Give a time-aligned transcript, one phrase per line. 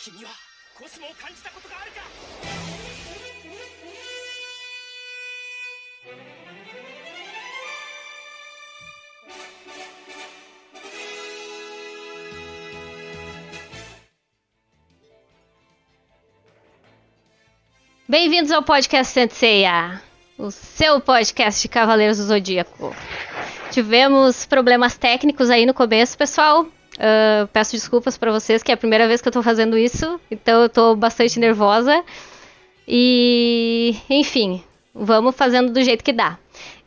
[0.00, 0.30] 君は
[0.78, 2.00] コスモを感じたことがあるか
[18.08, 20.00] Bem-vindos ao podcast Senseiya,
[20.38, 22.94] o seu podcast de Cavaleiros do Zodíaco.
[23.72, 26.68] Tivemos problemas técnicos aí no começo, pessoal.
[27.01, 30.21] Uh, peço desculpas para vocês, que é a primeira vez que eu tô fazendo isso,
[30.29, 32.03] então eu tô bastante nervosa.
[32.87, 34.61] E, enfim,
[34.93, 36.37] vamos fazendo do jeito que dá.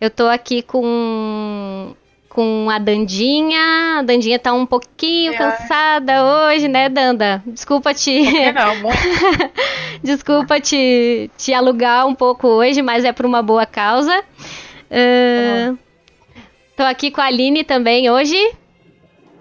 [0.01, 1.97] Eu tô aqui com
[2.29, 3.98] com a Dandinha.
[3.98, 5.37] A Dandinha tá um pouquinho é.
[5.37, 7.43] cansada hoje, né, Danda?
[7.46, 8.23] Desculpa te.
[8.52, 8.91] Não,
[10.02, 14.16] Desculpa te, te alugar um pouco hoje, mas é por uma boa causa.
[14.91, 15.79] Uh,
[16.77, 18.37] tô aqui com a Aline também hoje.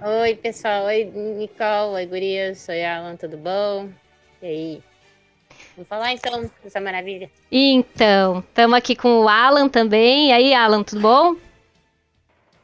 [0.05, 0.85] Oi, pessoal.
[0.85, 1.95] Oi, Nicole.
[1.95, 2.59] Oi, Gurias.
[2.59, 3.89] Sou Alan, tudo bom?
[4.41, 4.83] E aí?
[5.75, 7.29] Vamos falar então dessa maravilha.
[7.49, 10.29] Então, estamos aqui com o Alan também.
[10.29, 11.35] E aí, Alan, tudo bom?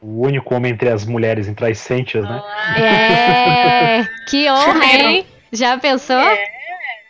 [0.02, 2.42] o único homem entre as mulheres entre as Sentias, né?
[2.78, 5.26] É, que honra, hein?
[5.52, 6.16] Já pensou?
[6.16, 6.44] É.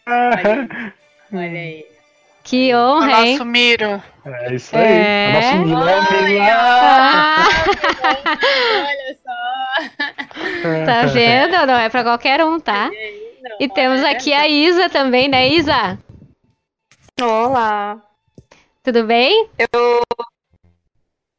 [0.06, 0.68] Olha,
[1.32, 1.86] olha aí.
[2.42, 3.32] Que honra, o hein?
[3.32, 4.02] Nosso Miro.
[4.24, 4.84] É isso aí.
[4.84, 5.54] É.
[5.54, 7.46] O nosso Miro é ah.
[8.24, 9.19] Olha só.
[10.62, 11.66] Tá vendo?
[11.66, 12.90] Não é pra qualquer um, tá?
[13.58, 15.98] e temos aqui a Isa também, né, Isa?
[17.20, 18.00] Olá.
[18.82, 19.48] Tudo bem?
[19.58, 20.00] Eu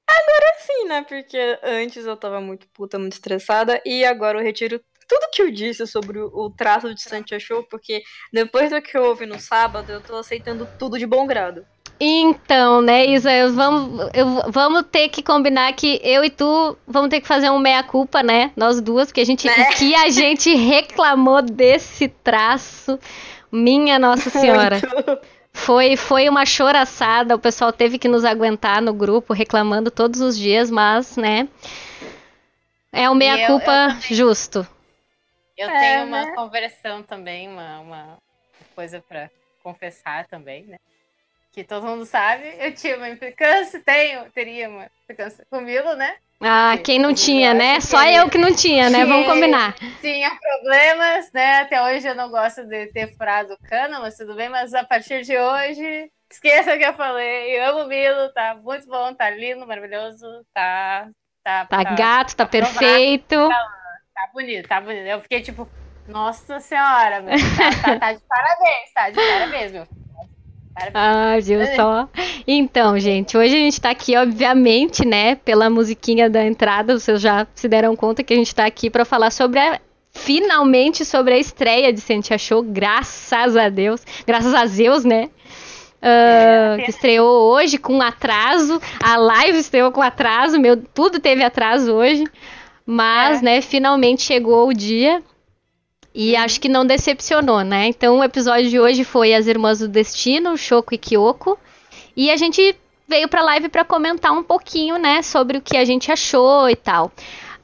[0.10, 1.06] Agora sim, né?
[1.08, 5.52] Porque antes eu tava muito puta, muito estressada, e agora eu retiro tudo que eu
[5.52, 9.92] disse sobre o, traço de Santia Show, porque depois do que eu ouvi no sábado,
[9.92, 11.66] eu tô aceitando tudo de bom grado.
[12.04, 17.12] Então, né, Isa, eu, vamos, eu, vamos ter que combinar que eu e tu vamos
[17.12, 18.52] ter que fazer um meia-culpa, né?
[18.56, 19.66] Nós duas, porque a gente, né?
[19.74, 23.00] que a gente reclamou desse traço.
[23.52, 24.82] Minha Nossa Senhora.
[25.54, 30.36] Foi, foi uma choraçada, o pessoal teve que nos aguentar no grupo, reclamando todos os
[30.36, 31.48] dias, mas, né?
[32.92, 34.66] É o meia-culpa justo.
[35.56, 36.32] Eu é, tenho uma né?
[36.34, 38.18] conversão também, uma, uma
[38.74, 39.30] coisa para
[39.62, 40.78] confessar também, né?
[41.54, 45.96] Que todo mundo sabe, eu tinha uma implicância, tenho, teria uma implicância com o Milo,
[45.96, 46.16] né?
[46.40, 47.80] Ah, quem não tinha, né?
[47.82, 49.06] Só eu que não tinha, né?
[49.06, 49.76] Vamos combinar.
[50.00, 51.60] Tinha problemas, né?
[51.60, 54.50] Até hoje eu não gosto de ter furado cana, mas tudo bem.
[54.50, 57.60] Mas a partir de hoje, esqueça o que eu falei.
[57.60, 61.10] Eu amo o Milo, tá muito bom, tá lindo, maravilhoso, tá.
[61.44, 63.50] Tá, tá, tá gato, tá, tá perfeito.
[63.50, 63.68] Tá,
[64.16, 65.06] tá, bonito, tá bonito.
[65.06, 65.70] Eu fiquei tipo,
[66.08, 70.01] nossa senhora, meu, tá, tá, tá de parabéns, tá de parabéns, meu.
[70.94, 72.08] Ah, viu só?
[72.48, 77.46] Então, gente, hoje a gente tá aqui, obviamente, né, pela musiquinha da entrada, vocês já
[77.54, 79.80] se deram conta que a gente tá aqui para falar sobre a
[80.14, 85.30] finalmente sobre a estreia de Sentia Show, graças a Deus, graças a Zeus, né?
[86.02, 91.94] Uh, que estreou hoje com atraso, a live estreou com atraso, meu, tudo teve atraso
[91.94, 92.26] hoje,
[92.86, 93.46] mas, é.
[93.46, 95.24] né, finalmente chegou o dia.
[96.14, 97.88] E acho que não decepcionou, né?
[97.88, 101.58] Então o episódio de hoje foi As Irmãs do Destino, Shoko e Kyoko.
[102.16, 102.76] E a gente
[103.08, 106.76] veio pra live para comentar um pouquinho, né, sobre o que a gente achou e
[106.76, 107.12] tal.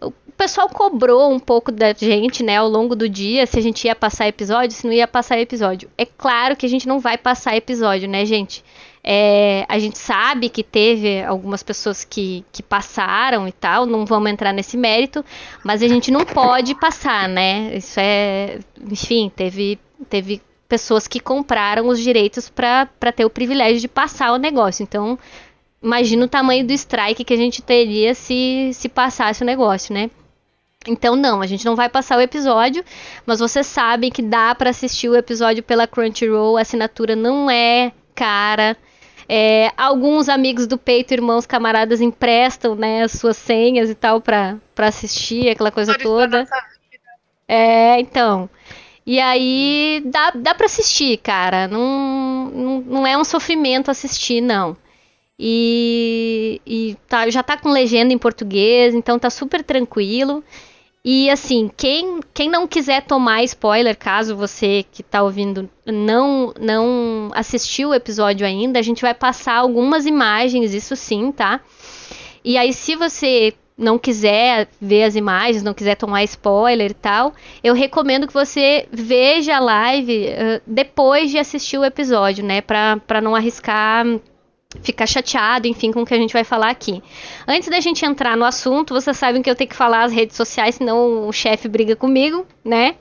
[0.02, 3.86] O pessoal cobrou um pouco da gente, né, ao longo do dia, se a gente
[3.86, 5.90] ia passar episódio, se não ia passar episódio.
[5.98, 8.64] É claro que a gente não vai passar episódio, né, gente?
[9.10, 14.30] É, a gente sabe que teve algumas pessoas que, que passaram e tal, não vamos
[14.30, 15.24] entrar nesse mérito,
[15.64, 17.74] mas a gente não pode passar, né?
[17.78, 18.60] Isso é.
[18.92, 19.80] Enfim, teve,
[20.10, 22.86] teve pessoas que compraram os direitos para
[23.16, 24.84] ter o privilégio de passar o negócio.
[24.84, 25.18] Então,
[25.82, 30.12] imagina o tamanho do strike que a gente teria se, se passasse o negócio, né?
[30.86, 32.84] Então, não, a gente não vai passar o episódio,
[33.26, 37.94] mas vocês sabem que dá para assistir o episódio pela Crunchyroll, a assinatura não é
[38.14, 38.76] cara.
[39.30, 44.58] É, alguns amigos do peito, irmãos, camaradas, emprestam né, as suas senhas e tal para
[44.78, 46.46] assistir, aquela coisa toda.
[47.48, 48.50] É, então.
[49.06, 51.68] E aí dá, dá pra assistir, cara.
[51.68, 54.76] Não, não, não é um sofrimento assistir, não.
[55.40, 60.44] E, e tá, já tá com legenda em português, então tá super tranquilo.
[61.10, 67.32] E assim, quem, quem não quiser tomar spoiler, caso você que está ouvindo não não
[67.34, 71.62] assistiu o episódio ainda, a gente vai passar algumas imagens, isso sim, tá?
[72.44, 77.34] E aí, se você não quiser ver as imagens, não quiser tomar spoiler e tal,
[77.64, 82.60] eu recomendo que você veja a live uh, depois de assistir o episódio, né?
[82.60, 84.06] Pra, pra não arriscar
[84.82, 87.02] ficar chateado, enfim, com o que a gente vai falar aqui.
[87.48, 90.36] Antes da gente entrar no assunto, vocês sabem que eu tenho que falar as redes
[90.36, 92.96] sociais, senão o chefe briga comigo, né?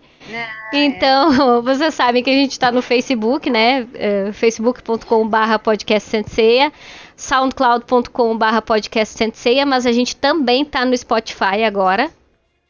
[0.73, 3.87] Então, vocês sabem que a gente está no Facebook, né?
[3.95, 6.73] É, facebook.com.br podcast Senseia,
[7.17, 12.11] soundcloud.com.br podcast Senseia, mas a gente também está no Spotify agora,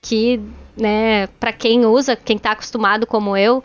[0.01, 0.41] que,
[0.77, 3.63] né, para quem usa, quem está acostumado como eu,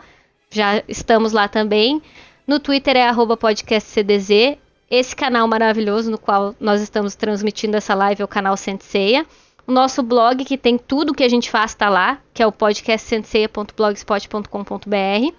[0.50, 2.02] já estamos lá também.
[2.46, 4.58] No Twitter é arroba podcastcdz.
[4.92, 9.24] Esse canal maravilhoso no qual nós estamos transmitindo essa live é o canal Senseia.
[9.66, 12.52] O nosso blog, que tem tudo que a gente faz, está lá, que é o
[12.52, 15.34] podcastsenseia.blogspot.com.br.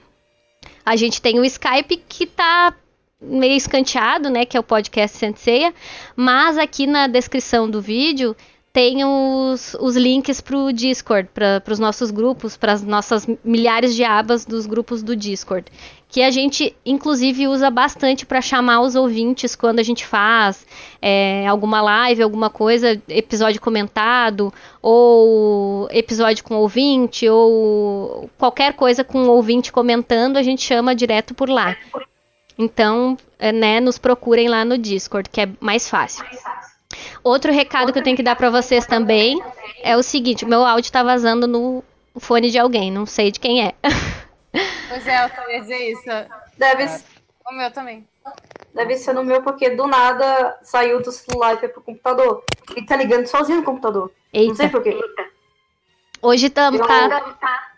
[0.84, 2.74] A gente tem o Skype, que está
[3.22, 5.72] meio escanteado, né, que é o podcast Senseia,
[6.16, 8.36] mas aqui na descrição do vídeo
[8.74, 13.94] tem os, os links para o Discord, para os nossos grupos, para as nossas milhares
[13.94, 15.72] de abas dos grupos do Discord,
[16.14, 20.64] que a gente inclusive usa bastante para chamar os ouvintes quando a gente faz
[21.02, 29.28] é, alguma live, alguma coisa, episódio comentado, ou episódio com ouvinte, ou qualquer coisa com
[29.28, 31.76] ouvinte comentando, a gente chama direto por lá.
[32.60, 36.24] Então, é, né, nos procurem lá no Discord, que é mais fácil.
[37.24, 39.42] Outro recado que eu tenho que dar para vocês também
[39.82, 41.84] é o seguinte: meu áudio tá vazando no
[42.20, 43.74] fone de alguém, não sei de quem é.
[44.90, 46.04] Pois é, eu ia dizer isso.
[46.58, 46.86] Deve,
[47.50, 48.08] O meu também.
[48.74, 52.44] deve ser no meu, porque do nada saiu do celular e foi pro computador.
[52.76, 54.12] E tá ligando sozinho no computador.
[54.34, 55.00] Não sei Eita, porquê.
[56.22, 57.72] hoje estamos, Eu, tá?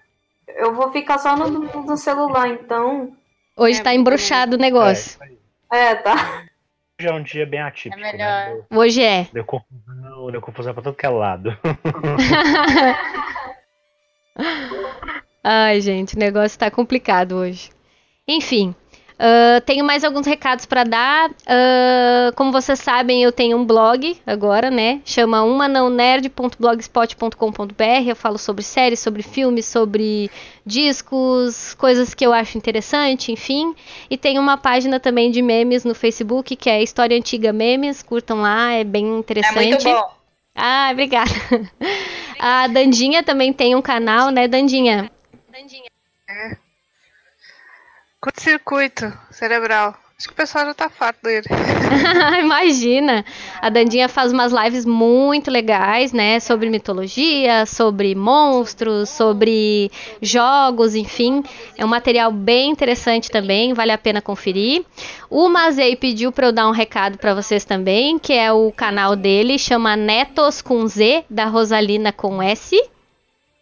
[0.47, 3.15] eu vou ficar só no, no celular, então.
[3.57, 5.11] Hoje É, tá embruxado o É, negócio.
[5.11, 5.37] isso aí.
[5.71, 6.43] É, tá.
[6.99, 7.99] Hoje é um dia bem atípico.
[8.01, 8.17] É melhor.
[8.55, 8.61] Né?
[8.69, 9.27] Deu, Hoje é.
[9.33, 11.57] deu confusão, deu confusão pra todo que é lado.
[15.47, 17.69] Ai, gente, o negócio tá complicado hoje.
[18.27, 18.73] Enfim,
[19.19, 21.29] ah, tenho mais alguns recados para dar.
[21.47, 25.01] Ah, como vocês sabem, eu tenho um blog agora, né?
[25.05, 28.07] Chama umanãonerd.blogspot.com.br.
[28.07, 30.29] Eu falo sobre séries, sobre filmes, sobre
[30.65, 33.73] discos, coisas que eu acho interessante, enfim.
[34.09, 38.01] E tem uma página também de memes no Facebook, que é História Antiga Memes.
[38.03, 39.55] Curtam lá, é bem É interessante.
[39.55, 40.03] muito bom.
[40.55, 41.29] Ah, obrigada.
[42.39, 45.09] A Dandinha também tem um canal, né, Dandinha?
[48.19, 49.95] Curto-circuito cerebral.
[50.17, 51.45] Acho que o pessoal já tá farto dele.
[52.43, 53.23] Imagina!
[53.61, 56.41] A Dandinha faz umas lives muito legais, né?
[56.41, 59.89] Sobre mitologia, sobre monstros, sobre
[60.21, 61.41] jogos, enfim.
[61.77, 64.83] É um material bem interessante também, vale a pena conferir.
[65.29, 69.15] O Mazei pediu para eu dar um recado para vocês também, que é o canal
[69.15, 72.77] dele, chama Netos com Z, da Rosalina com S.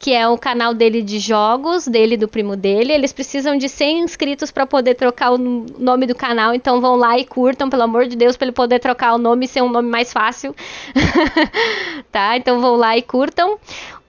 [0.03, 2.91] Que é o canal dele de jogos, dele e do primo dele.
[2.91, 6.53] Eles precisam de 100 inscritos para poder trocar o nome do canal.
[6.53, 9.45] Então vão lá e curtam, pelo amor de Deus, para ele poder trocar o nome
[9.45, 10.53] e ser um nome mais fácil.
[12.11, 12.35] tá?
[12.35, 13.57] Então vão lá e curtam.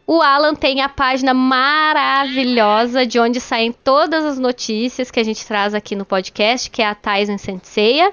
[0.05, 5.47] O Alan tem a página maravilhosa de onde saem todas as notícias que a gente
[5.47, 8.13] traz aqui no podcast, que é a Tyson Senseia.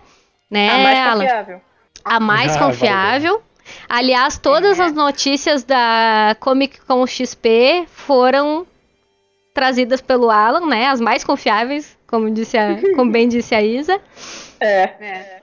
[0.50, 1.24] Né, a mais Alan?
[1.24, 1.62] confiável.
[2.04, 3.42] A mais Ah, confiável.
[3.88, 8.66] Aliás, todas as notícias da Comic Con XP foram
[9.54, 10.88] trazidas pelo Alan, né?
[10.88, 14.00] As mais confiáveis, como, disse a, como bem disse a Isa.
[14.60, 14.84] É.
[15.00, 15.42] É.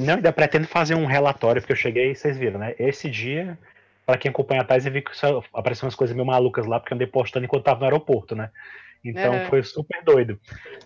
[0.00, 2.74] Não, ainda pretendo fazer um relatório, porque eu cheguei, vocês viram, né?
[2.78, 3.58] Esse dia,
[4.06, 5.10] pra quem acompanha a Thais, eu vi que
[5.52, 8.50] apareceram umas coisas meio malucas lá, porque eu andei postando enquanto tava no aeroporto, né?
[9.04, 9.40] Então Uhum.
[9.42, 10.38] foi super doido.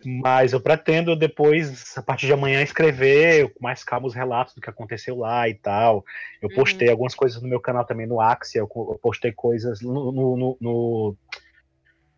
[0.04, 4.60] Mas eu pretendo depois, a partir de amanhã, escrever com mais calma os relatos do
[4.60, 6.04] que aconteceu lá e tal.
[6.40, 6.54] Eu Uhum.
[6.54, 8.68] postei algumas coisas no meu canal também, no Axia, eu
[9.02, 11.16] postei coisas no, no, no-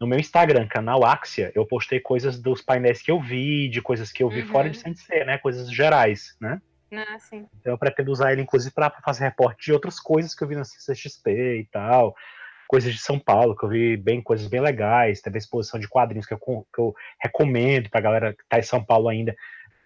[0.01, 4.13] no- meu Instagram, canal Axia, eu postei coisas dos painéis que eu vi, de coisas
[4.13, 4.47] que eu vi Uhum.
[4.47, 5.39] fora de CNC, né?
[5.39, 6.61] Coisas gerais, né?
[6.93, 7.47] Ah, sim.
[7.59, 10.55] Então eu pretendo usar ele, inclusive, para fazer reporte de outras coisas que eu vi
[10.55, 12.15] na CCXP e tal.
[12.67, 15.21] Coisas de São Paulo, que eu vi bem, coisas bem legais.
[15.21, 18.63] Teve a exposição de quadrinhos que eu, que eu recomendo pra galera que tá em
[18.63, 19.35] São Paulo ainda.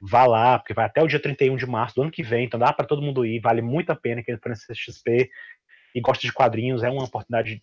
[0.00, 2.58] Vá lá, porque vai até o dia 31 de março do ano que vem, então
[2.58, 5.30] dá para todo mundo ir, vale muito a pena quem for na CCXP
[5.94, 7.60] e gosta de quadrinhos, é uma oportunidade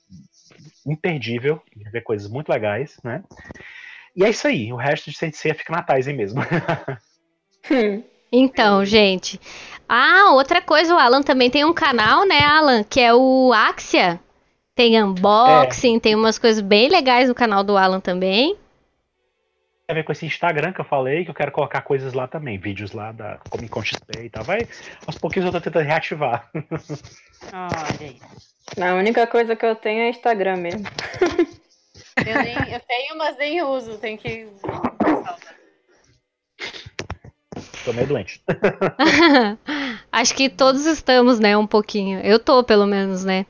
[0.85, 3.23] imperdível de ver coisas muito legais, né?
[4.15, 6.41] E é isso aí, o resto de Sensei fica na Tyson mesmo.
[7.69, 8.01] Hum.
[8.31, 9.39] Então, gente.
[9.89, 12.81] Ah, outra coisa, o Alan também tem um canal, né, Alan?
[12.81, 14.19] Que é o Axia.
[14.77, 18.55] Tem unboxing, tem umas coisas bem legais no canal do Alan também.
[19.89, 22.57] a ver com esse Instagram que eu falei, que eu quero colocar coisas lá também,
[22.59, 24.43] vídeos lá da Comic Con XP e tal.
[24.43, 24.67] Vai,
[25.07, 26.47] aos pouquinhos eu tô tentando reativar.
[26.53, 28.19] Olha aí.
[28.79, 30.83] A única coisa que eu tenho é Instagram mesmo.
[32.17, 33.97] Eu, nem- eu tenho, mas nem uso.
[33.97, 34.47] Tem que.
[37.85, 38.41] Tô meio doente.
[40.11, 42.19] Acho que todos estamos, né, um pouquinho.
[42.19, 43.45] Eu tô, pelo menos, né?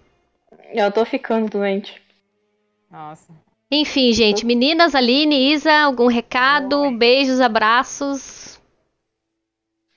[0.73, 2.01] Eu tô ficando doente.
[2.89, 3.33] Nossa.
[3.69, 6.89] Enfim, gente, meninas, Aline, Isa, algum recado?
[6.91, 8.59] Beijos, abraços.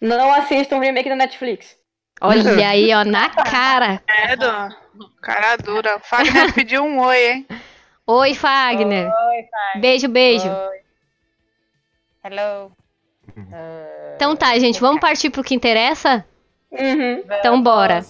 [0.00, 1.77] Não assistam o remake da Netflix.
[2.21, 4.03] Olha aí, ó, na cara.
[4.07, 4.47] Credo.
[5.23, 5.97] Cara dura.
[5.97, 7.47] O Fagner pediu um oi, hein?
[8.07, 9.07] Oi, Fagner.
[9.07, 9.81] Oi, pai.
[9.81, 10.49] Beijo, beijo.
[10.49, 10.81] Oi.
[12.25, 12.73] Hello.
[14.17, 16.25] Então tá, gente, vamos partir pro que interessa?
[16.71, 17.23] Uhum.
[17.39, 18.05] Então bora.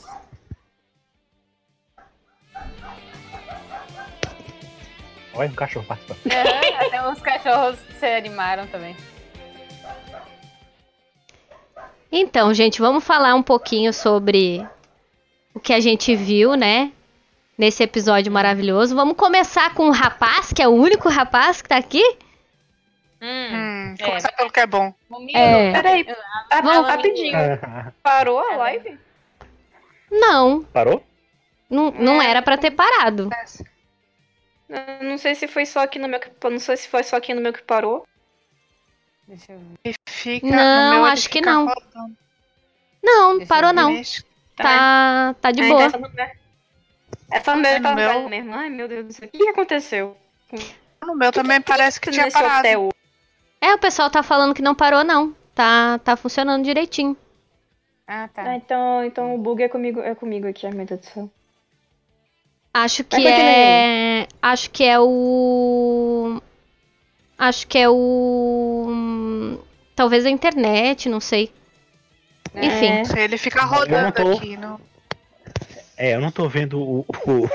[5.40, 6.20] Olha um cachorro participando.
[6.32, 8.94] Aham, até uns cachorros se animaram também.
[12.12, 14.66] Então, gente, vamos falar um pouquinho sobre
[15.54, 16.92] o que a gente viu, né?
[17.56, 18.94] Nesse episódio maravilhoso.
[18.94, 22.02] Vamos começar com o rapaz, que é o único rapaz que tá aqui?
[23.22, 23.48] Hum.
[23.52, 24.04] Hum, É.
[24.04, 24.92] começar pelo que é bom.
[25.34, 25.72] É.
[25.72, 26.06] Peraí,
[26.50, 27.38] ah, Vamos- rapidinho.
[28.02, 28.98] Parou a live?
[30.10, 31.02] Não, Parou?
[31.70, 33.30] não, não era pra ter parado.
[34.70, 36.30] Eu Não sei se foi só aqui no meu que.
[36.48, 38.06] Não sei se foi só aqui no meu que parou.
[39.26, 39.76] Deixa eu ver.
[39.84, 40.46] E fica.
[40.46, 41.66] Não, no meu ele acho que não.
[41.66, 42.16] rodando.
[43.02, 43.92] Não, Deixa parou não.
[43.94, 44.24] Deixa-
[44.56, 45.84] Tá, tá de boa.
[45.84, 46.32] Essa é.
[47.30, 47.62] Essa é No
[47.94, 48.54] meu- velha mesmo.
[48.54, 49.28] Ai, meu Deus do céu.
[49.32, 50.16] O que aconteceu?
[51.02, 52.58] No meu também parece que tinha Nesse parado.
[52.58, 52.90] hotel.
[53.60, 55.34] É, o pessoal tá falando que não parou, não.
[55.54, 57.16] Tá, tá funcionando direitinho.
[58.06, 58.42] Ah, tá.
[58.42, 61.30] Ah, então, então o bug é comigo, é comigo aqui, ai meu Deus do céu.
[62.72, 64.26] Acho que é.
[64.40, 66.40] Acho que é o.
[67.38, 69.58] Acho que é o.
[69.96, 71.52] Talvez a internet, não sei.
[72.54, 73.18] Enfim.
[73.18, 73.24] É.
[73.24, 74.56] Ele fica não rodando tô- aqui.
[74.56, 74.80] No...
[75.96, 77.00] É, eu não tô vendo o.
[77.26, 77.50] o-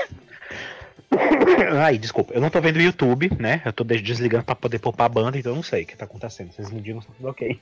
[1.82, 3.62] Ai, desculpa, eu não tô vendo o YouTube, né?
[3.64, 5.96] Eu tô des- desligando pra poder poupar a banda, então eu não sei o que
[5.96, 6.52] tá acontecendo.
[6.52, 7.58] Vocês me digam se tá tudo ok.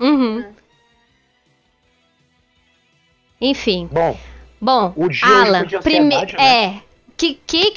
[0.00, 0.52] Uhum.
[3.40, 3.88] Enfim.
[3.92, 4.16] Bom,
[4.62, 6.14] Bom, O dia Alan, foi de prime...
[6.14, 6.64] ansiedade, né?
[6.66, 6.82] é.
[7.16, 7.74] Que, que,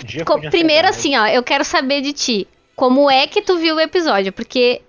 [0.51, 2.47] primeiro assim, ó, eu quero saber de ti.
[2.75, 4.31] Como é que tu viu o episódio?
[4.31, 4.81] Porque,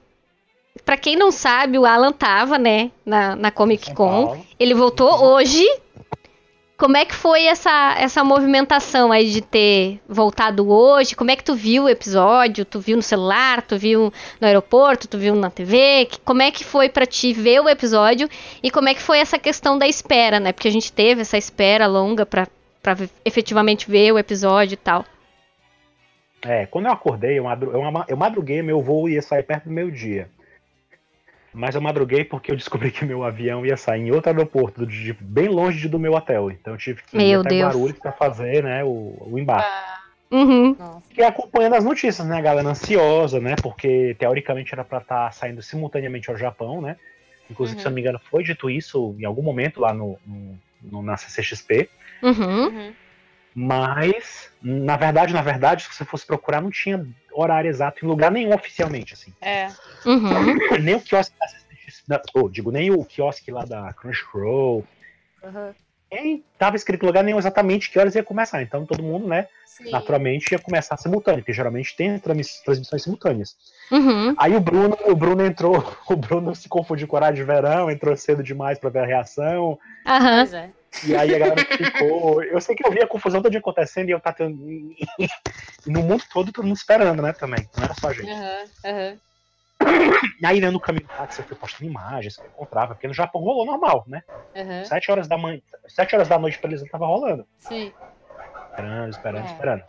[0.85, 4.45] pra quem não sabe, o Alan tava, né, na, na Comic Con.
[4.59, 5.65] Ele voltou hoje.
[6.77, 11.17] Como é que foi essa, essa movimentação aí de ter voltado hoje?
[11.17, 12.67] Como é que tu viu o episódio?
[12.67, 13.63] Tu viu no celular?
[13.63, 15.09] Tu viu no aeroporto?
[15.09, 16.07] Tu viu na TV?
[16.23, 18.29] Como é que foi pra ti ver o episódio?
[18.63, 20.53] E como é que foi essa questão da espera, né?
[20.53, 22.29] Porque a gente teve essa espera longa
[22.95, 25.03] ve- efetivamente ver o episódio e tal.
[26.43, 27.45] É, quando eu acordei, eu,
[28.07, 30.29] eu, madruguei, meu voo ia sair perto do meio dia.
[31.57, 35.15] Mas eu madruguei porque eu descobri que meu avião ia sair em outro aeroporto, de-
[35.15, 36.51] bem longe do meu hotel.
[36.51, 37.63] Então eu tive que ir Meu até Deus.
[37.75, 39.67] Guarulhos pra fazer né, o, o embarque.
[39.69, 39.97] Ah,
[40.31, 40.77] Uhum.
[41.09, 43.55] Fiquei acompanhando as notícias, né, a galera ansiosa, né?
[43.63, 46.97] Porque teoricamente era pra estar saindo simultaneamente ao Japão, né?
[47.49, 47.81] Inclusive, Uhum.
[47.83, 51.03] se eu não me engano, foi dito isso em algum momento lá no, no- no-
[51.03, 51.89] na CCXP.
[52.23, 52.65] Uhum.
[52.67, 52.93] Uhum.
[53.59, 58.31] Mas, na verdade, na verdade, se você fosse procurar, não tinha horário exato em lugar
[58.31, 59.33] nenhum oficialmente, assim.
[59.41, 59.69] É.
[60.05, 60.79] Uhum.
[60.79, 61.35] nem o quiosque
[62.07, 64.85] da oh, digo, nem o quiosque lá da Crunchyroll.
[65.43, 65.73] Uhum.
[66.13, 68.61] Nem tava escrito em lugar nenhum exatamente que horas ia começar.
[68.61, 69.91] Então todo mundo, né, Sim.
[69.91, 73.57] naturalmente ia começar simultâneo, porque geralmente tem transmis- transmissões simultâneas.
[73.91, 74.35] Uhum.
[74.37, 77.91] Aí o Bruno, o Bruno entrou, o Bruno se confundiu com o horário de verão,
[77.91, 79.79] entrou cedo demais pra ver a reação.
[80.07, 80.37] Aham.
[80.37, 80.71] Pois é.
[81.07, 82.43] E aí a galera ficou.
[82.43, 84.37] Eu sei que eu vi a confusão toda acontecendo e eu tava.
[84.45, 84.97] E
[85.87, 87.33] no mundo todo, todo mundo esperando, né?
[87.33, 87.69] Também.
[87.77, 88.31] Não era só a gente.
[88.31, 88.71] Aham.
[88.85, 89.21] Aham.
[90.41, 93.07] E aí, né, no caminho do táxi, eu fui postando imagens que eu encontrava, porque
[93.07, 94.23] no Japão rolou normal, né?
[94.55, 94.85] Aham.
[94.85, 95.61] Sete horas da manhã.
[95.87, 97.47] Sete horas da noite pra eles tava rolando.
[97.59, 97.93] Sim.
[98.71, 99.47] Esperando, esperando, É.
[99.47, 99.85] esperando.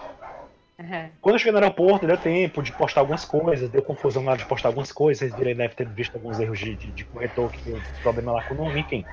[0.79, 1.11] Aham.
[1.19, 4.45] Quando eu cheguei no aeroporto, deu tempo de postar algumas coisas, deu confusão hora de
[4.45, 7.63] postar algumas coisas, vocês viram, deve ter visto alguns erros de, de, de corretor que
[7.65, 9.05] deu problema lá com o nome, enfim.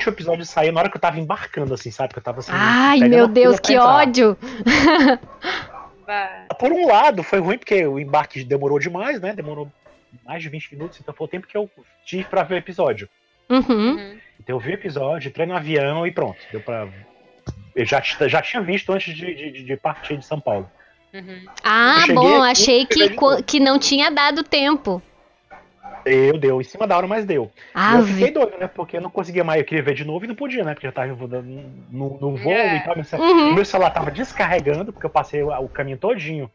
[0.00, 2.12] Que o episódio saiu na hora que eu tava embarcando, assim, sabe?
[2.14, 2.52] Que eu tava assim.
[2.54, 3.96] Ai, meu Deus, que entrar.
[3.96, 4.36] ódio!
[6.58, 9.32] Por um lado, foi ruim porque o embarque demorou demais, né?
[9.32, 9.70] Demorou
[10.24, 11.70] mais de 20 minutos, então foi o tempo que eu
[12.04, 13.08] tive pra ver o episódio.
[13.48, 13.60] Uhum.
[13.68, 14.18] Uhum.
[14.38, 16.38] Então eu vi o episódio, entrei no avião e pronto.
[16.50, 16.88] Deu pra.
[17.74, 20.68] Eu já, já tinha visto antes de, de, de partir de São Paulo.
[21.12, 21.44] Uhum.
[21.62, 25.02] Ah, bom, aqui, achei que, que não tinha dado tempo.
[26.04, 27.50] Eu deu, em cima da hora, mas deu.
[27.64, 28.66] E Ah, eu fiquei doido, né?
[28.66, 30.72] Porque eu não conseguia mais, eu queria ver de novo e não podia, né?
[30.74, 32.76] Porque já tava no, no, voo É.
[32.76, 32.94] e tal.
[32.94, 33.54] Meu, cel- Uhum.
[33.54, 36.50] meu celular tava descarregando, porque eu passei o, o caminho todinho.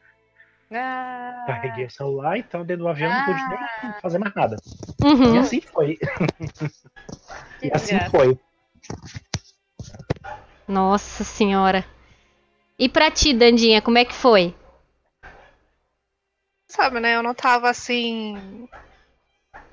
[0.72, 1.44] Ah.
[1.46, 3.60] Carreguei o celular, então dentro do avião não pude nem
[4.02, 4.60] fazer mais nada.
[5.00, 5.40] E Uhum.
[5.40, 5.98] assim foi.
[7.62, 8.38] E assim foi.
[10.68, 11.86] Nossa senhora.
[12.78, 14.54] E pra ti, Dandinha, como é que foi?
[16.68, 17.16] Sabe, né?
[17.16, 18.68] Eu não tava assim.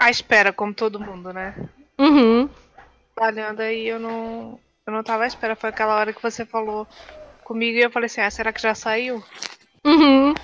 [0.03, 1.55] À espera, como todo mundo, né?
[1.99, 2.49] Uhum.
[3.15, 4.59] Trabalhando aí, eu não.
[4.85, 5.55] Eu não tava à espera.
[5.55, 6.89] Foi aquela hora que você falou
[7.45, 9.23] comigo e eu falei assim: ah, será que já saiu?
[9.85, 10.35] Uhum.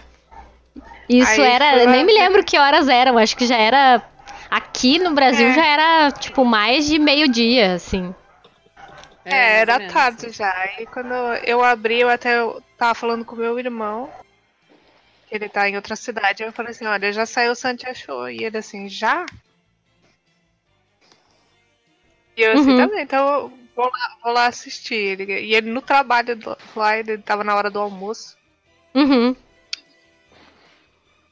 [1.09, 1.73] Isso Aí era.
[1.73, 3.19] foi nem me lembro que horas eram.
[3.19, 4.03] Acho que já era.
[4.51, 5.53] Aqui no Brasil É.
[5.55, 8.15] já era, tipo, mais de meio-dia, assim.
[9.25, 10.55] É, ou era tarde já.
[10.79, 11.13] E quando
[11.45, 12.37] eu abri, eu até
[12.79, 14.09] tava falando com meu irmão,
[15.29, 16.43] que ele tá em outra cidade.
[16.45, 18.31] Eu falei assim: olha, já saiu o Santia Show.
[18.31, 19.27] E ele assim, já?
[22.39, 22.77] E eu assim Uhum.
[22.77, 24.95] também, então eu vou lá, vou lá assistir.
[24.95, 28.37] Ele- e ele no trabalho do- lá, ele tava na hora do almoço.
[28.95, 29.35] Uhum.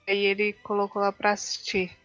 [0.09, 1.97] Aí ele colocou lá pra assistir.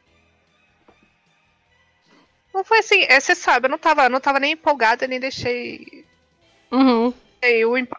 [2.54, 6.06] Não foi assim, é, você sabe, eu não tava, não tava nem empolgada, nem deixei
[6.72, 7.12] Uhum.
[7.68, 7.98] O, impo-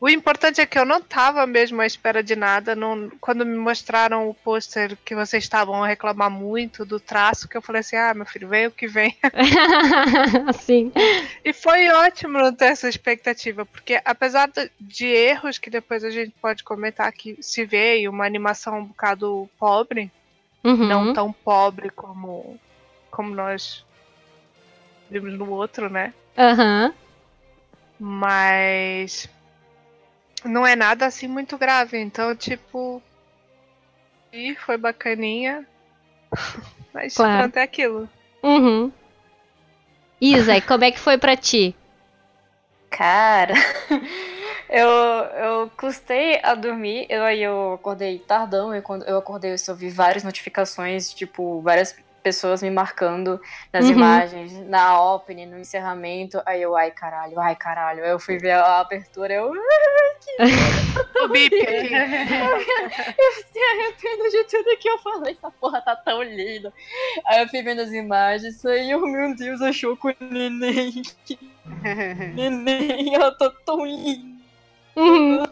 [0.00, 2.76] o importante é que eu não tava mesmo à espera de nada.
[2.76, 7.56] Não, quando me mostraram o pôster que vocês estavam a reclamar muito do traço, que
[7.56, 9.16] eu falei assim, ah, meu filho, vem o que vem.
[10.60, 10.92] Sim.
[11.44, 16.32] E foi ótimo não ter essa expectativa, porque apesar de- erros que depois a gente
[16.42, 20.10] pode comentar que se veio, uma animação um bocado pobre,
[20.64, 20.86] Uhum.
[20.88, 22.58] não tão pobre como,
[23.10, 23.84] como nós
[25.08, 26.12] vimos no outro, né?
[26.36, 26.92] Aham.
[28.00, 29.28] Mas
[30.44, 31.98] não é nada assim muito grave.
[31.98, 33.02] Então, tipo.
[34.32, 35.66] E foi bacaninha.
[36.92, 37.38] Mas Claro.
[37.42, 38.08] pronto, é aquilo.
[38.42, 38.92] Uhum.
[40.20, 41.76] Isa, e como é que foi pra ti?
[42.88, 43.52] Cara,
[44.70, 49.58] eu, eu custei a dormir, eu, aí eu acordei tardão, e quando eu acordei eu
[49.58, 51.94] só vi várias notificações, tipo, várias
[52.26, 53.40] pessoas me marcando
[53.72, 53.92] nas Uhum.
[53.92, 58.50] imagens, na opening, no encerramento, aí eu, ai caralho, ai caralho, aí eu fui ver
[58.50, 59.52] a abertura, eu,
[61.22, 61.94] O bip aqui.
[61.94, 66.72] eu se arrependo de tudo que eu falei, essa porra tá tão linda.
[67.26, 71.00] Aí eu fui vendo as imagens, aí eu, meu Deus, achou com o neném,
[72.34, 74.36] neném, ela tá tão linda.
[74.96, 75.44] Uhum.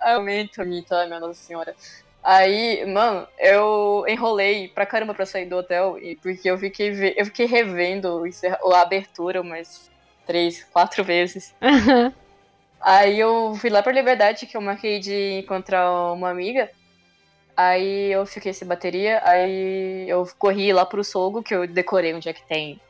[0.00, 0.60] Aí eu mito,
[0.92, 1.76] ai minha Nossa Senhora.
[2.24, 7.14] Aí, mano, eu enrolei pra caramba pra sair do hotel, e porque eu fiquei, ve-
[7.18, 8.22] eu fiquei revendo
[8.72, 9.90] a abertura umas
[10.26, 11.54] três, quatro vezes.
[12.80, 16.70] Aí eu fui lá pra Liberdade, que eu marquei de encontrar uma amiga.
[17.56, 22.28] Aí eu fiquei sem bateria, aí eu corri lá pro Sogo, que eu decorei onde
[22.28, 22.80] é que tem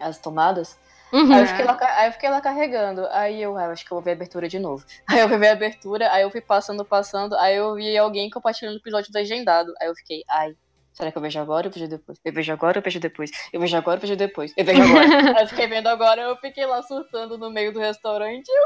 [0.00, 0.78] as tomadas.
[1.12, 1.38] Aí Uhum.
[1.38, 3.06] eu, fiquei lá, aí eu fiquei lá carregando.
[3.10, 4.84] Aí eu, ah, eu acho que eu vou ver a abertura de novo.
[5.08, 7.34] Aí eu ver a abertura, aí eu fui passando, passando.
[7.36, 9.72] Aí eu vi alguém compartilhando o episódio legendado.
[9.80, 10.52] Aí eu fiquei, ai,
[10.92, 12.18] será que eu vejo agora ou eu vejo depois?
[12.24, 13.30] Eu vejo agora ou vejo depois?
[13.52, 14.52] Eu vejo agora ou vejo depois?
[14.56, 15.06] Eu vejo agora.
[15.38, 18.48] aí eu fiquei vendo agora, eu fiquei lá surtando no meio do restaurante.
[18.48, 18.64] Eu,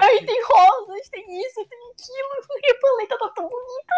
[0.00, 2.60] ai, tem rosas, tem isso, tem aquilo.
[2.64, 3.94] E a paleta tá tão bonita.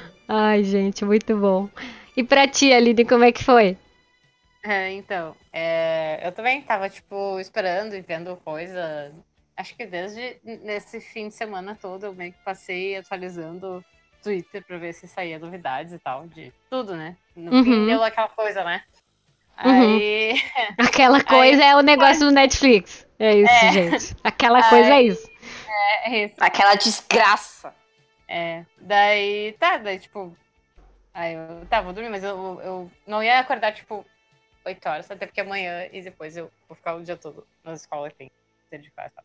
[0.28, 1.68] Ai, gente, muito bom.
[2.16, 3.76] E pra ti, Aline, como é que foi?
[4.62, 9.12] É, então, é, eu também tava, tipo, esperando e vendo coisa.
[9.56, 13.84] Acho que desde nesse fim de semana todo eu meio que passei atualizando
[14.22, 17.16] Twitter pra ver se saía novidades e tal, de tudo, né?
[17.34, 17.64] No Uhum.
[17.64, 18.82] fim deu aquela coisa, né?
[19.64, 19.70] Uhum.
[19.72, 20.34] Aí.
[20.78, 23.06] Aquela coisa é o negócio do Netflix.
[23.18, 24.16] É isso, gente.
[24.24, 25.30] Aquela coisa é isso.
[26.04, 26.34] É isso.
[26.40, 27.74] Aquela desgraça.
[28.26, 30.34] É, daí, tá, daí, tipo,
[31.12, 34.06] aí eu, tá, vou dormir, mas eu, eu não ia acordar, tipo,
[34.64, 38.10] 8 horas, até porque amanhã e depois eu vou ficar o dia todo na escola
[38.10, 38.30] que
[38.68, 39.24] ser de casa.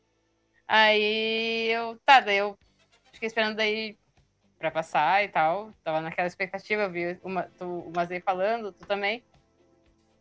[0.68, 2.58] Aí eu, tá, daí eu
[3.14, 3.98] fiquei esperando daí
[4.58, 8.86] pra passar e tal, tava naquela expectativa, eu vi uma, tu, o Mazei falando, tu
[8.86, 9.24] também,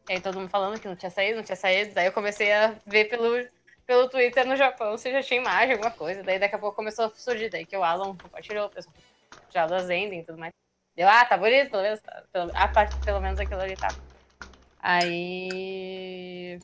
[0.08, 2.52] e aí todo mundo falando que não tinha saído, não tinha saído, daí eu comecei
[2.52, 3.48] a ver pelo,
[3.86, 6.22] pelo Twitter no Japão se já tinha imagem, alguma coisa.
[6.22, 8.94] Daí daqui a pouco começou a surgir, daí que o Alan compartilhou, o pessoal
[9.50, 10.52] já das ending e tudo mais.
[10.94, 12.52] Deu, ah, tá bonito, pelo menos, tá, pelo,
[13.04, 13.88] pelo menos aquilo ali tá.
[14.84, 16.60] Aí.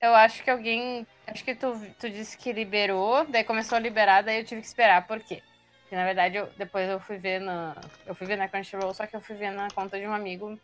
[0.00, 1.06] Eu acho que alguém.
[1.24, 4.66] Acho que tu, tu disse que liberou, daí começou a liberar, daí eu tive que
[4.66, 5.06] esperar.
[5.06, 5.40] Por quê?
[5.82, 7.76] Porque na verdade eu, depois eu fui ver na.
[8.04, 10.58] Eu fui ver na Crunchyroll, só que eu fui ver na conta de um amigo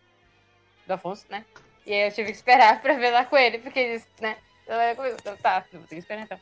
[0.85, 1.44] do Afonso, né?
[1.87, 4.37] E aí eu tive que esperar pra ver lá com ele, porque ele disse, né?
[5.20, 6.40] Então, tá, eu ter que esperar então.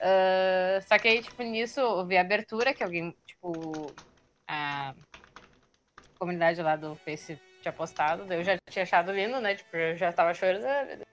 [0.00, 3.94] Ah, só que aí, tipo, nisso eu vi a abertura, que alguém, tipo,
[4.48, 4.92] a
[6.18, 9.54] comunidade lá do Face tinha postado, eu já tinha achado lindo, né?
[9.54, 10.64] Tipo, eu já tava chorando.
[10.64, 11.04] ah.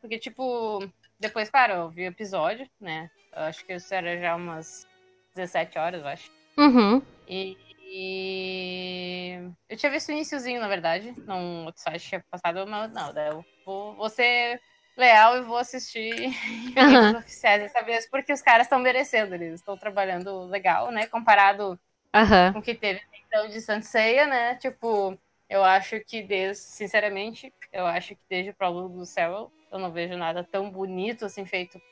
[0.00, 0.80] Porque, tipo,
[1.18, 3.10] depois, claro, eu vi o episódio, né?
[3.32, 4.86] Eu acho que isso era já umas
[5.34, 6.30] 17 horas, eu acho.
[6.56, 7.02] Uhum.
[7.28, 12.92] E, e eu tinha visto o iniciozinho, na verdade, num outro site tinha passado, mas
[12.92, 14.60] não, daí eu vou, vou ser
[14.96, 16.30] leal e vou assistir
[16.76, 17.10] Aham.
[17.10, 21.06] os oficiais dessa vez, porque os caras estão merecendo, eles estão trabalhando legal, né?
[21.06, 21.78] Comparado
[22.12, 22.52] Aham.
[22.52, 24.56] com o que teve então de Sanseia, né?
[24.56, 25.16] Tipo,
[25.50, 29.90] eu acho que desde, sinceramente, eu acho que desde o prólogo do Cell, eu não
[29.90, 31.82] vejo nada tão bonito assim feito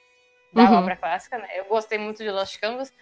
[0.53, 0.79] da Uhum.
[0.79, 1.49] obra clássica, né?
[1.55, 2.93] Eu gostei muito de Lost Canvas,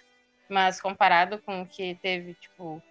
[0.49, 2.83] mas comparado com o que teve, tipo,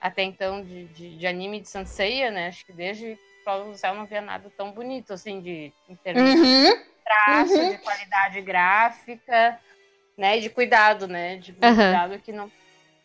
[0.00, 2.48] até então de, de, de anime de Sanseiya, né?
[2.48, 6.24] Acho que desde Prova do Céu não via nada tão bonito, assim, de, em termos
[6.32, 6.82] de Uhum.
[7.04, 7.68] traço, Uhum.
[7.70, 9.60] de qualidade gráfica,
[10.16, 10.38] né?
[10.38, 11.36] E de cuidado, né?
[11.36, 12.50] De cuidado que não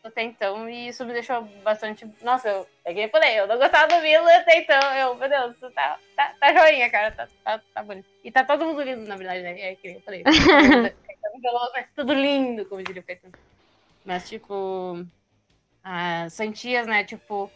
[0.07, 2.09] até então, e isso me deixou bastante.
[2.21, 4.79] Nossa, eu, é que eu falei, eu não gostava do Milo até então.
[4.95, 8.07] Eu, meu Deus, tá, tá, tá joinha, cara, tá, tá, tá bonito.
[8.23, 9.59] E tá todo mundo lindo, na verdade, né?
[9.59, 10.23] É que eu falei.
[11.95, 13.33] Tudo lindo, como diria o Caetano.
[14.03, 15.05] Mas, tipo,
[15.83, 17.03] as Santias, né?
[17.03, 17.51] Tipo,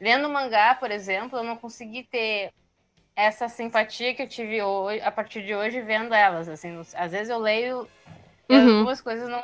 [0.00, 2.52] lendo mangá, por exemplo, eu não consegui ter
[3.16, 6.48] essa simpatia que eu tive hoje, a partir de hoje vendo elas.
[6.48, 7.88] Assim, às vezes eu leio
[8.48, 8.78] Uhum.
[8.78, 9.42] algumas coisas não,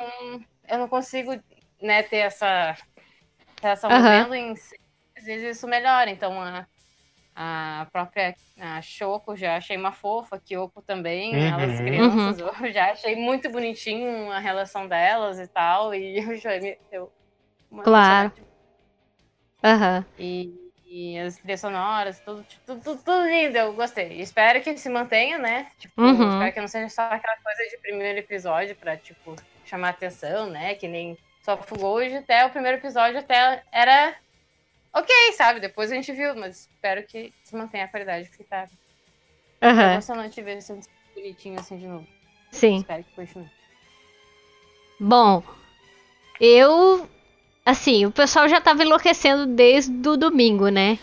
[0.67, 1.39] eu não consigo
[1.85, 2.75] né, ter essa
[3.61, 4.23] relação Aham.
[4.23, 4.75] vendo em si,
[5.17, 6.09] às vezes isso melhora.
[6.09, 6.65] Então a,
[7.35, 11.41] a própria a Choco já achei uma fofa, Kyoko também, Uhum.
[11.41, 16.59] elas crianças, eu já achei muito bonitinho a relação delas e tal, e eu já
[16.59, 17.11] me deu
[17.69, 18.31] uma Claro.
[19.63, 20.05] Aham.
[20.17, 20.53] e,
[20.85, 24.21] e as trilhas sonoras, tudo, tipo, tudo, tudo, tudo lindo, eu gostei.
[24.21, 25.69] Espero que se mantenha, né?
[25.79, 26.29] Tipo, Uhum.
[26.29, 30.75] espero que não seja só aquela coisa de primeiro episódio pra, tipo, chamar atenção, né?
[30.75, 34.15] Que nem só Gold até o primeiro episódio até era
[34.91, 35.59] ok, sabe?
[35.59, 38.67] Depois a gente viu, mas espero que se mantenha a qualidade, porque tá
[39.61, 39.91] Aham.
[39.91, 40.77] emocionante ver isso
[41.13, 42.07] bonitinho assim de novo.
[42.51, 42.77] Sim.
[42.77, 43.49] Espero que continue.
[44.99, 45.43] Bom,
[46.39, 47.07] eu.
[47.63, 50.99] Assim, o pessoal já tava enlouquecendo desde o domingo, né?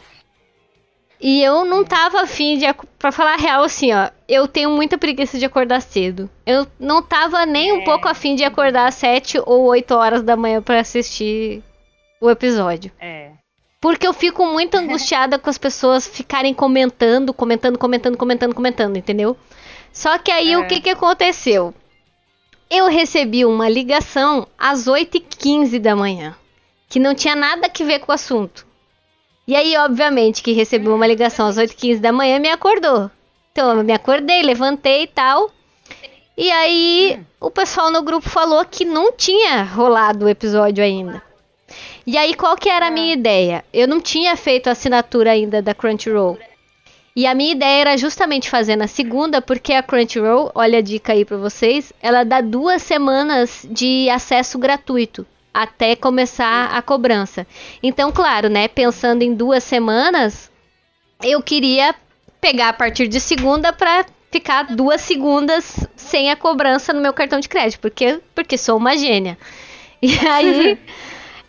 [1.24, 2.64] E eu não tava afim de.
[2.98, 4.11] Pra falar a real, assim, ó.
[4.28, 6.28] Eu tenho muita preguiça de acordar cedo.
[6.44, 7.85] Eu não tava nem um É.
[7.85, 11.62] pouco afim de acordar às 7 ou 8 horas da manhã pra assistir
[12.20, 12.90] o episódio.
[13.00, 13.30] É.
[13.80, 19.37] Porque eu fico muito angustiada com as pessoas ficarem comentando, comentando, comentando, comentando, comentando, entendeu?
[19.92, 20.66] Só que aí o É.
[20.66, 21.72] que, que aconteceu?
[22.68, 26.35] Eu recebi uma ligação às 8h15 da manhã,
[26.88, 28.66] que não tinha nada que ver com o assunto.
[29.46, 33.11] E aí, obviamente, que recebi uma ligação às 8h15 da manhã me acordou.
[33.50, 35.50] Então, eu me acordei, levantei e tal.
[36.37, 41.20] E aí, o pessoal no grupo falou que não tinha rolado o episódio ainda.
[42.07, 43.64] E aí, qual que era a minha ideia?
[43.72, 46.38] Eu não tinha feito a assinatura ainda da Crunchyroll.
[47.14, 51.12] E a minha ideia era justamente fazer na segunda, porque a Crunchyroll, olha a dica
[51.12, 57.46] aí pra vocês, ela dá duas semanas de acesso gratuito até começar a cobrança.
[57.82, 60.50] Então, claro, né, pensando em duas semanas,
[61.22, 61.94] eu queria
[62.40, 67.38] pegar a partir de segunda pra ficar duas segundas sem a cobrança no meu cartão
[67.38, 69.38] de crédito, porque porque sou uma gênia.
[70.00, 70.78] E aí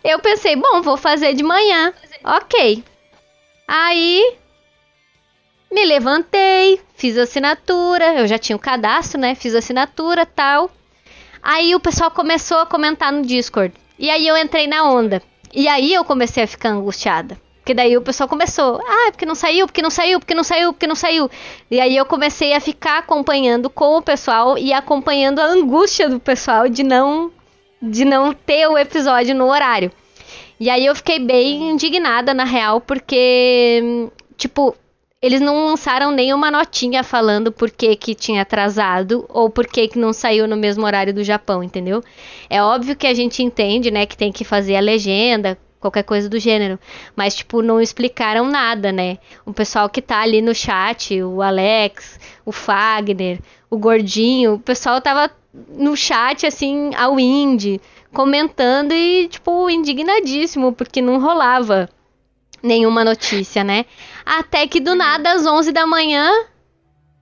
[0.04, 1.92] eu pensei, bom, vou fazer de manhã.
[2.22, 2.84] OK.
[3.66, 4.36] Aí
[5.72, 9.34] me levantei, fiz a assinatura, eu já tinha o cadastro, né?
[9.34, 10.70] Fiz a assinatura, tal.
[11.42, 13.74] Aí o pessoal começou a comentar no Discord.
[13.98, 15.22] E aí eu entrei na onda.
[15.52, 17.38] E aí eu comecei a ficar angustiada.
[17.64, 20.72] Porque daí o pessoal começou, ah, porque não saiu, porque não saiu, porque não saiu,
[20.74, 21.30] porque não saiu.
[21.70, 26.20] E aí eu comecei a ficar acompanhando com o pessoal e acompanhando a angústia do
[26.20, 27.32] pessoal de não
[27.80, 29.90] de não ter o episódio no horário.
[30.60, 34.76] E aí eu fiquei bem indignada na real, porque tipo,
[35.24, 39.98] eles não lançaram nenhuma notinha falando por que, que tinha atrasado ou por que, que
[39.98, 42.02] não saiu no mesmo horário do Japão, entendeu?
[42.50, 46.28] É óbvio que a gente entende, né, que tem que fazer a legenda, qualquer coisa
[46.28, 46.78] do gênero,
[47.16, 49.16] mas tipo, não explicaram nada, né?
[49.46, 55.00] O pessoal que tá ali no chat, o Alex, o Fagner, o Gordinho, o pessoal
[55.00, 55.30] tava
[55.70, 57.80] no chat assim, ao indie,
[58.12, 61.88] comentando e tipo, indignadíssimo porque não rolava
[62.64, 63.84] nenhuma notícia, né?
[64.24, 66.30] Até que do nada, às 11 da manhã,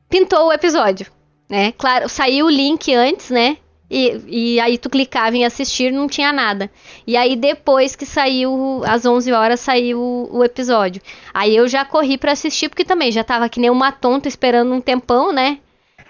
[0.08, 1.06] pintou o episódio,
[1.48, 1.72] né?
[1.72, 3.56] Claro, saiu o link antes, né?
[3.90, 6.70] E, e aí tu clicava em assistir, não tinha nada.
[7.06, 11.02] E aí depois que saiu, às 11 horas, saiu o, o episódio.
[11.34, 14.72] Aí eu já corri pra assistir, porque também já tava que nem uma tonta esperando
[14.72, 15.58] um tempão, né?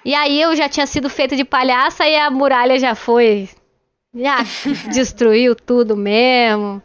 [0.04, 3.48] E aí eu já tinha sido feita de palhaça e a muralha já foi...
[4.14, 4.44] Já
[4.92, 6.80] destruiu tudo mesmo.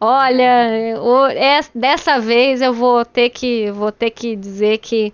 [0.00, 5.12] Olha, é- dessa vez eu vou ter que vou ter que dizer que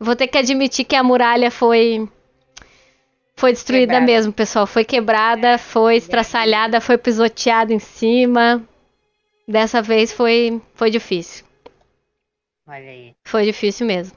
[0.00, 2.08] vou ter que admitir que a muralha foi
[3.36, 4.06] foi destruída Quebrada.
[4.06, 4.66] mesmo, pessoal.
[4.66, 8.62] Foi quebrada, foi estraçalhada, foi pisoteada em cima.
[9.46, 11.44] Dessa vez foi foi difícil.
[12.66, 13.14] Olha aí.
[13.24, 14.16] Foi difícil mesmo.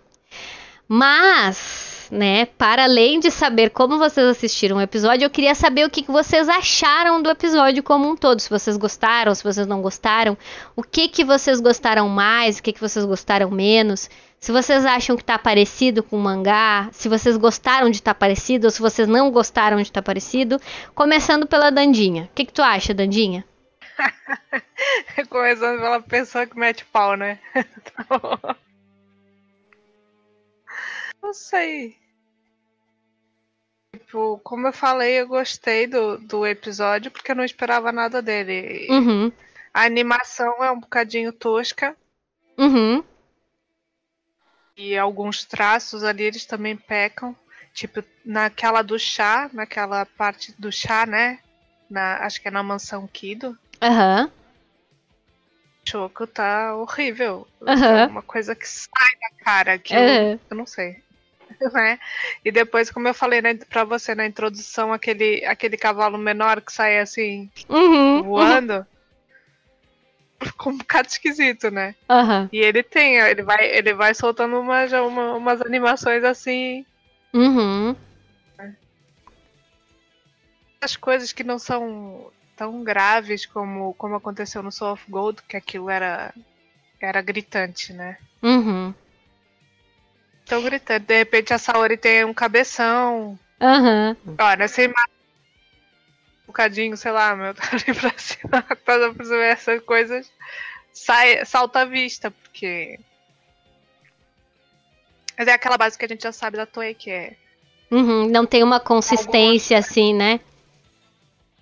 [0.87, 5.89] Mas, né, para além de saber como vocês assistiram o episódio, eu queria saber o
[5.89, 8.39] que vocês acharam do episódio como um todo.
[8.39, 10.37] Se vocês gostaram, se vocês não gostaram.
[10.75, 14.09] O que que vocês gostaram mais, o que que vocês gostaram menos.
[14.39, 18.67] Se vocês acham que tá parecido com o mangá, se vocês gostaram de tá parecido
[18.67, 20.59] ou se vocês não gostaram de tá parecido,
[20.95, 22.23] começando pela Dandinha.
[22.23, 23.43] O que, que tu acha, Dandinha?
[25.29, 27.37] Começando pela pessoa que mete pau, né?
[31.21, 31.98] Não sei.
[34.09, 38.87] Tipo, como eu falei, eu gostei do, do episódio porque eu não esperava nada dele.
[38.89, 39.31] Uhum.
[39.71, 41.95] A animação é um bocadinho tosca
[42.57, 43.03] Uhum.
[44.75, 47.35] e alguns traços ali eles também pecam.
[47.71, 51.37] Tipo, naquela do chá, naquela parte do chá, né?
[51.87, 53.55] Na, acho que é na mansão Kido.
[53.79, 54.31] Aham.
[55.87, 57.47] Choco tá horrível.
[57.61, 57.99] Aham.
[57.99, 58.89] É uma coisa que sai
[59.21, 60.99] da cara, que eu, eu não sei.
[61.73, 61.99] Né?
[62.43, 66.71] E depois, como eu falei né, pra você na introdução, aquele, aquele cavalo menor que
[66.71, 68.23] sai assim, Uhum.
[68.23, 68.85] voando.
[70.41, 71.95] Ficou um bocado esquisito, né?
[72.09, 72.49] Aham.
[72.51, 76.85] E ele tem, ele vai, ele vai soltando umas, uma- umas animações assim.
[77.33, 77.95] Uhum.
[80.81, 85.57] As coisas que não são tão graves como, como aconteceu no Soul of Gold, que
[85.57, 86.33] aquilo era,
[87.01, 88.17] era gritante, né?
[88.41, 88.93] Uhum.
[90.49, 91.05] Tão gritante.
[91.05, 93.37] De repente a Saori tem um cabeção.
[93.61, 94.17] Aham.
[94.39, 95.13] Ó, nessa imagem.
[96.43, 100.31] Um bocadinho, sei lá, meu, tá ali pra cima, pra perceber essas coisas.
[100.91, 102.99] Sai, salta à vista, porque.
[105.37, 107.37] Mas é aquela base que a gente já sabe da Toei, que é.
[107.91, 108.27] Uhum.
[108.27, 110.39] Não tem uma consistência assim, né?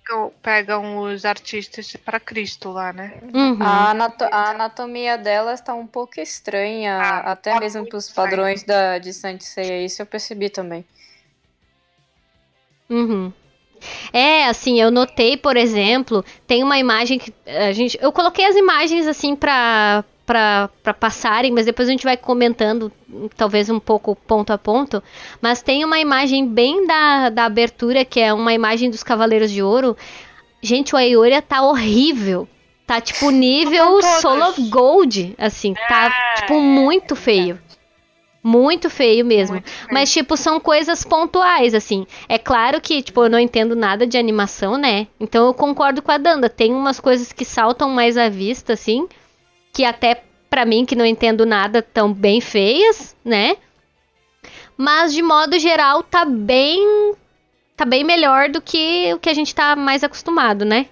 [0.08, 3.12] Pegam- Pegam os artistas pra Cristo lá, né?
[3.32, 3.62] Uhum.
[3.62, 8.10] A, anato- a anatomia dela está um pouco estranha, Ah, até tá mesmo para os
[8.10, 10.84] padrões da, de Saint Seiya, isso eu percebi também.
[12.88, 13.32] Uhum.
[14.12, 17.96] É, assim, eu notei, por exemplo, tem uma imagem que a gente.
[18.00, 22.92] Eu coloquei as imagens assim pra, pra passarem, mas depois a gente vai comentando,
[23.34, 25.02] talvez um pouco ponto a ponto.
[25.40, 29.62] Mas tem uma imagem bem da, da abertura, que é uma imagem dos Cavaleiros de
[29.62, 29.96] Ouro.
[30.60, 32.46] Gente, o Aioria tá horrível.
[32.86, 37.58] Tá tipo nível of Gold, assim, tá tipo muito feio.
[38.42, 39.54] Muito feio mesmo.
[39.54, 39.88] Muito feio.
[39.90, 42.06] Mas, tipo, são coisas pontuais, assim.
[42.28, 45.06] É claro que, tipo, eu não entendo nada de animação, né?
[45.18, 46.48] Então eu concordo com a Danda.
[46.48, 49.08] Tem umas coisas que saltam mais à vista, assim.
[49.78, 53.56] Que até pra mim, que não entendo nada, tão bem feias, né?
[54.76, 57.14] Mas, de modo geral, tá bem.
[57.76, 60.88] Tá bem melhor do que o que a gente tá mais acostumado, né?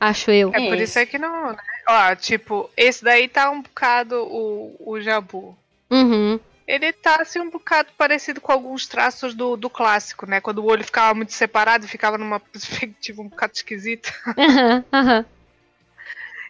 [0.00, 0.50] Acho eu.
[0.52, 0.82] É por Isso.
[0.82, 1.58] isso é que não, né?
[1.88, 5.56] Ó, tipo, esse daí tá um bocado o, o Jabu.
[5.88, 6.40] Uhum.
[6.66, 10.40] Ele tá assim um bocado parecido com alguns traços do, do clássico, né?
[10.40, 14.12] Quando o olho ficava muito separado e ficava numa perspectiva um bocado esquisita.
[14.36, 15.24] Aham, aham.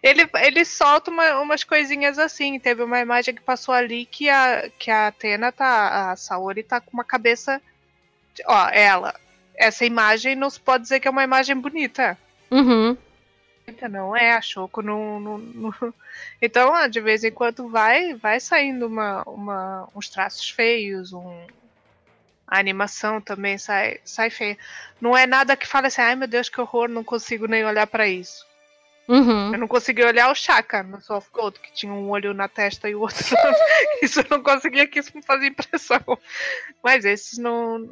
[0.03, 2.59] Ele, ele solta uma- umas coisinhas assim.
[2.59, 6.11] Teve uma imagem que passou ali que a, que a Atena tá.
[6.11, 7.61] A Saori tá com uma cabeça.
[8.35, 9.15] de- Ó, ela.
[9.55, 12.19] Essa imagem não se pode dizer que é uma imagem bonita.
[12.51, 12.97] Uhum.
[13.91, 15.95] Não é, a Choco não, não, não-
[16.43, 21.47] Então, de vez em quando vai, vai saindo uma, uma, uns traços feios, um...
[22.47, 24.59] a animação também sai, sai feia.
[25.01, 27.87] Não é nada que fale assim, ai meu Deus, que horror, não consigo nem olhar
[27.87, 28.45] pra isso.
[29.09, 29.53] Uhum.
[29.53, 32.89] Eu não consegui olhar o Chaka no Soft Gold, que tinha um olho na testa
[32.89, 33.19] e o outro.
[34.03, 36.01] isso eu não conseguia, que isso me fazia impressão.
[36.83, 37.91] Mas esses não.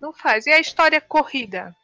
[0.00, 0.46] Não faz.
[0.46, 1.74] E a história corrida?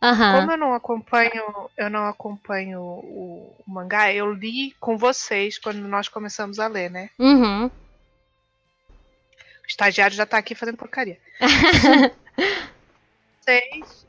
[0.00, 0.40] Aham.
[0.40, 5.80] Como eu não acompanho, eu não acompanho o, o mangá, eu li com vocês quando
[5.80, 7.10] nós começamos a ler, né?
[7.18, 7.66] Uhum.
[7.66, 11.18] O estagiário já tá aqui fazendo porcaria.
[13.40, 14.07] Vocês.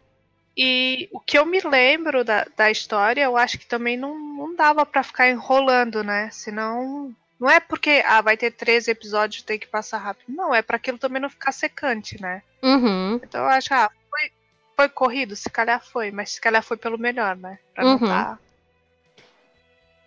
[0.61, 4.53] E o que eu me lembro da, da história, eu acho que também não, não
[4.57, 6.29] dava pra ficar enrolando, né?
[6.33, 7.15] Senão.
[7.39, 10.25] Não é porque ah, vai ter 13 episódios tem que passar rápido.
[10.27, 12.43] Não, é pra aquilo também não ficar secante, né?
[12.61, 13.15] Uhum.
[13.23, 14.31] Então eu acho, ah, foi,
[14.75, 17.57] foi corrido, se calhar foi, mas se calhar foi pelo melhor, né?
[17.73, 17.99] Pra não Uhum.
[17.99, 18.37] tá.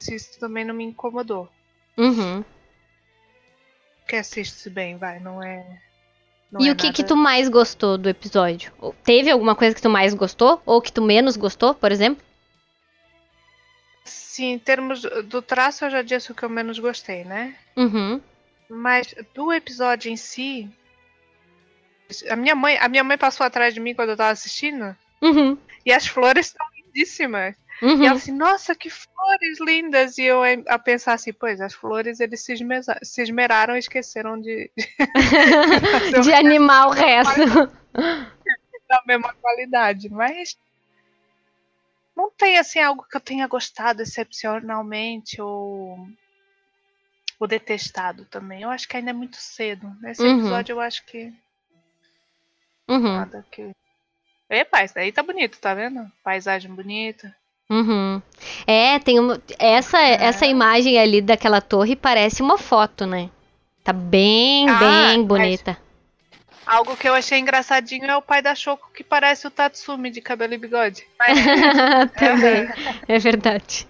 [0.06, 1.50] Isso também não me incomodou.
[1.96, 2.44] Uhum.
[4.00, 5.80] Porque assiste-se bem, vai, não é.
[6.52, 8.70] Não E é o que que nada- tu mais gostou do episódio?
[9.02, 10.60] Teve alguma coisa que tu mais gostou?
[10.66, 12.22] Ou que tu menos gostou, por exemplo?
[14.04, 17.54] Sim, em termos do traço, eu já disse o que eu menos gostei, né?
[17.76, 18.20] Uhum.
[18.68, 20.68] Mas do episódio em si.
[22.28, 24.96] A minha mãe, a minha mãe passou atrás de mim quando eu tava assistindo.
[25.20, 25.56] Uhum.
[25.84, 27.54] E as flores estão lindíssimas.
[27.82, 28.04] E Uhum.
[28.04, 30.16] ela assim, nossa, que flores lindas!
[30.18, 34.40] E eu a pensar assim, pois, as flores eles se, esmeza- se esmeraram e esqueceram
[34.40, 34.70] de,
[36.22, 37.72] De animar o resto.
[38.88, 40.08] da mesma qualidade.
[40.08, 40.56] Mas
[42.16, 46.06] não tem assim algo que eu tenha gostado excepcionalmente ou
[47.26, 48.62] tipo, detestado também.
[48.62, 49.86] Eu acho que ainda é muito cedo.
[50.00, 50.38] Nesse Uhum.
[50.38, 51.32] episódio eu acho que
[52.88, 53.70] Uhum, nada que.
[54.50, 56.10] Epa, isso daí tá bonito, tá vendo?
[56.22, 57.34] Paisagem bonita.
[57.72, 58.22] Uhum.
[58.66, 59.40] É, tem uma.
[59.58, 63.30] Essa, essa imagem ali daquela torre parece uma foto, né?
[63.84, 65.78] Tá bem, Ah, bem mas- bonita.
[66.64, 70.20] Algo que eu achei engraçadinho é o pai da Choco que parece o Tatsumi de
[70.20, 71.04] cabelo e bigode.
[72.18, 72.68] Também.
[73.08, 73.86] É verdade.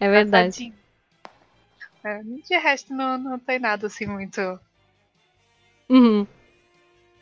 [0.00, 0.72] É verdade.
[2.02, 4.40] É, de resto, não, não tem nada assim muito.
[5.88, 6.26] Uhum.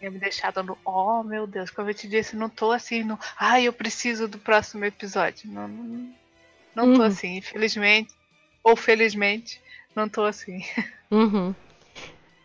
[0.02, 0.76] Tinha me deixado no.
[0.84, 3.16] Oh, meu Deus, como eu te disse, não tô assim no.
[3.38, 5.48] Ai, eu preciso do próximo episódio.
[5.48, 6.12] Não, não,
[6.74, 7.06] não tô Uhum.
[7.06, 8.12] assim, infelizmente.
[8.64, 9.60] Ou felizmente,
[9.94, 10.64] não tô assim.
[11.08, 11.54] Uhum.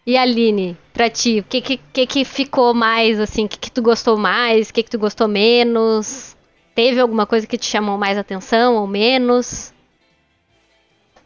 [0.05, 3.81] E Aline, pra ti, o que, que, que ficou mais, assim, o que, que tu
[3.81, 6.37] gostou mais, o que, que tu gostou menos?
[6.75, 9.73] Teve alguma coisa que te chamou mais atenção ou menos?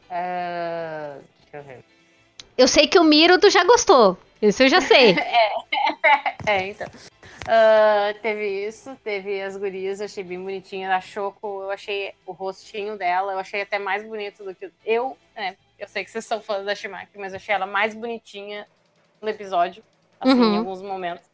[0.10, 1.18] Ah,
[1.52, 1.84] deixa eu ver.
[2.58, 5.16] Eu sei que o Miro tu já gostou, isso eu já sei.
[6.48, 6.88] É, então.
[7.48, 10.96] Ah, teve isso, teve as gurias, eu achei bem bonitinha.
[10.96, 15.16] A Choco, eu achei o rostinho dela, eu achei até mais bonito do que eu.
[15.36, 18.68] né, eu sei que vocês são fãs da Shimaki, mas eu achei ela mais bonitinha
[19.22, 19.84] no episódio,
[20.20, 20.54] assim, Uhum.
[20.56, 21.26] em alguns momentos,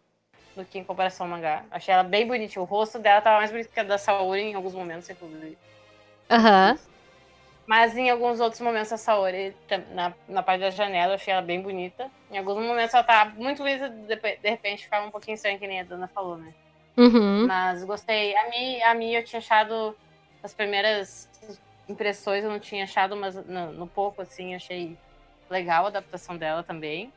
[0.55, 1.63] do que em comparação ao mangá.
[1.71, 2.61] Achei ela bem bonitinha.
[2.61, 5.57] O rosto dela tava mais bonito que a da Saori em alguns momentos, inclusive.
[6.29, 6.77] Aham.
[7.67, 9.53] Mas em alguns outros momentos a Saori,
[9.93, 12.09] na, na parte da janela, eu achei ela bem bonita.
[12.31, 15.67] Em alguns momentos ela tá muito bonita, de, de repente ficava um pouquinho estranha, que
[15.67, 16.53] nem a Dana falou, né?
[16.95, 17.45] Uhum.
[17.45, 18.35] Mas gostei.
[18.37, 19.95] A Mi, a Mi eu tinha achado
[20.41, 21.29] as primeiras
[21.89, 24.97] impressões, eu não tinha achado, mas no, no pouco, assim, achei
[25.49, 27.11] legal a adaptação dela também.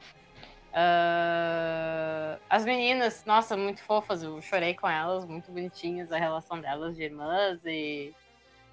[0.73, 6.97] Ah, as meninas, nossa, muito fofas, eu chorei com elas, muito bonitinhas a relação delas
[6.97, 8.13] de irmãs e.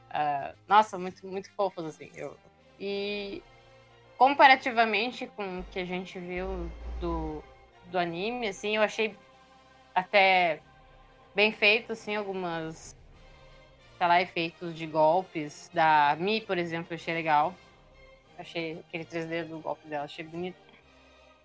[0.09, 2.09] ah, nossa, muito, muito fofas, assim.
[2.15, 2.37] Eu,
[2.79, 3.41] e
[4.17, 7.43] comparativamente com o que a gente viu do,
[7.85, 9.15] do anime, assim, eu achei
[9.93, 10.59] até
[11.35, 12.95] bem feito, assim, algumas,
[13.97, 15.69] sei lá, efeitos de golpes.
[15.73, 17.53] Da Mi, por exemplo, eu achei legal.
[18.37, 20.57] Achei aquele 3D do golpe dela, achei bonito.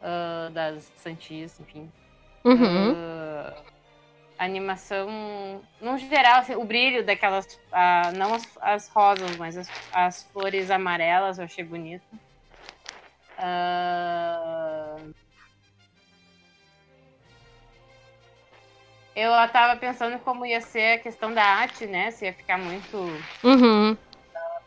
[0.01, 1.90] Ah, das Santis, enfim.
[2.44, 2.92] Uhum.
[2.94, 3.62] Ah,
[4.42, 5.09] a animação,
[5.81, 10.68] no geral, assim, o brilho daquelas, ah, não as, as rosas, mas as, as flores
[10.68, 12.02] amarelas eu achei bonito.
[13.38, 14.98] Ah,
[19.14, 22.11] eu tava pensando como ia ser a questão da arte, né?
[22.11, 22.96] Se ia ficar muito
[23.44, 23.96] Uhum.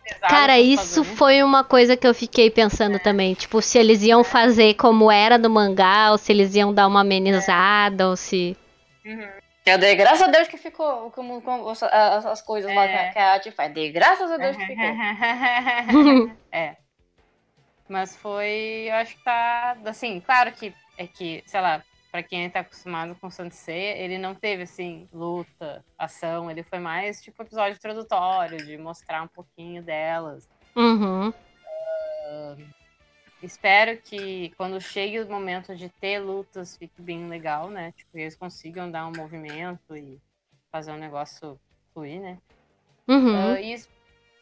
[0.05, 0.21] pesado.
[0.21, 3.33] Cara, isso foi uma coisa que eu fiquei pensando também.
[3.33, 7.01] Tipo, se eles iam fazer como era no mangá, ou se eles iam dar uma
[7.01, 8.55] amenizada, ou se.
[9.65, 13.09] Eu dei graças a Deus que ficou como, como as, as- as coisas lá É.
[13.09, 13.73] a- que a arte faz.
[13.73, 14.85] Dei graças a Deus que ficou.
[16.51, 16.77] é.
[17.89, 22.49] Mas foi, eu acho que tá, assim, claro que é que, sei lá, pra quem
[22.49, 27.75] tá acostumado com Seiya, ele não teve assim luta, ação, ele foi mais tipo episódio
[27.75, 30.47] introdutório de mostrar um pouquinho delas.
[30.75, 31.33] Uhum.
[33.45, 37.93] Espero que quando chegue o momento de ter lutas fique bem legal, né?
[37.95, 40.19] Tipo, eles consigam dar um movimento e
[40.71, 41.59] fazer um negócio
[41.93, 42.39] fluir, né?
[43.07, 43.53] Uhum.
[43.53, 43.79] Ah, e,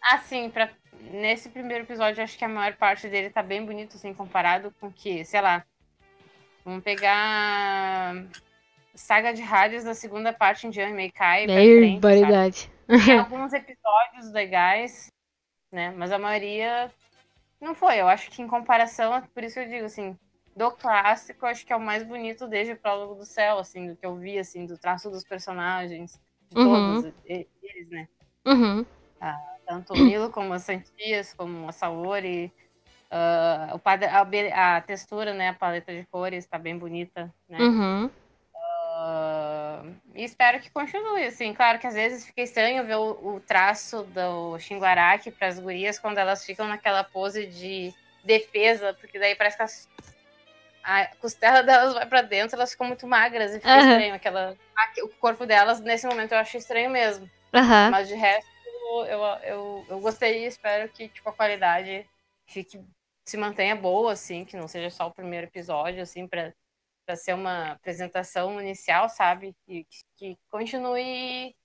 [0.01, 0.69] assim, pra,
[1.11, 4.89] nesse primeiro episódio, acho que a maior parte dele tá bem bonito, assim, comparado com
[4.89, 5.65] que, sei lá,
[6.63, 8.15] vamos pegar
[8.95, 11.99] Saga de Rádios da segunda parte em Jan Meikai sabe?
[11.99, 12.71] Barbaridade.
[13.05, 15.11] Tem alguns episódios legais,
[15.71, 15.93] né?
[15.97, 16.89] Mas a maioria
[17.63, 17.99] não foi.
[17.99, 20.17] Eu acho que em comparação, por isso eu digo assim,
[20.55, 23.95] do clássico, acho que é o mais bonito desde o Prólogo do Céu, assim, do
[23.95, 27.01] que eu vi, assim, do traço dos personagens, de Uhum.
[27.01, 28.07] todos eles, né?
[28.45, 28.85] Uhum.
[29.65, 32.51] Tanto o Milo como as Santias, como a Saori.
[33.09, 35.49] ah, o padre, a, a textura, né?
[35.49, 37.59] A paleta de cores tá bem bonita, né?
[37.59, 38.11] Uhum.
[40.13, 41.53] E espero que continue, assim.
[41.53, 45.99] Claro que às vezes fica estranho ver o, o traço do Shinguaraki para as gurias
[45.99, 47.93] quando elas ficam naquela pose de
[48.23, 49.63] defesa, porque daí parece que
[50.83, 53.91] a costela delas vai para dentro, elas ficam muito magras e fica Aham.
[53.91, 54.15] estranho.
[54.15, 54.57] Aquela,
[55.03, 57.29] o corpo delas, nesse momento, eu acho estranho mesmo.
[57.53, 57.89] Aham.
[57.89, 58.49] Mas de resto,
[59.07, 62.05] eu, eu, eu gostei e espero que tipo, a qualidade
[62.47, 62.79] fique,
[63.25, 66.53] se mantenha boa, assim, que não seja só o primeiro episódio, assim, para
[67.05, 69.55] para ser uma apresentação inicial, sabe?
[69.67, 71.55] E que, que continue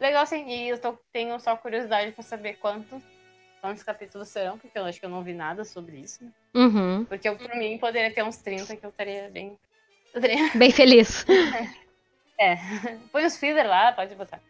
[0.00, 0.46] legal, assim.
[0.48, 3.02] E eu tô, tenho só curiosidade para saber quantos,
[3.60, 6.24] quantos capítulos serão, porque eu acho que eu não vi nada sobre isso.
[6.24, 6.30] né?
[6.54, 7.04] Uhum.
[7.04, 9.58] Porque eu, por mim, poderia ter uns 30 que eu estaria bem.
[10.14, 10.50] Eu teria...
[10.54, 11.24] Bem feliz.
[13.10, 14.40] Põe os filler lá, pode botar.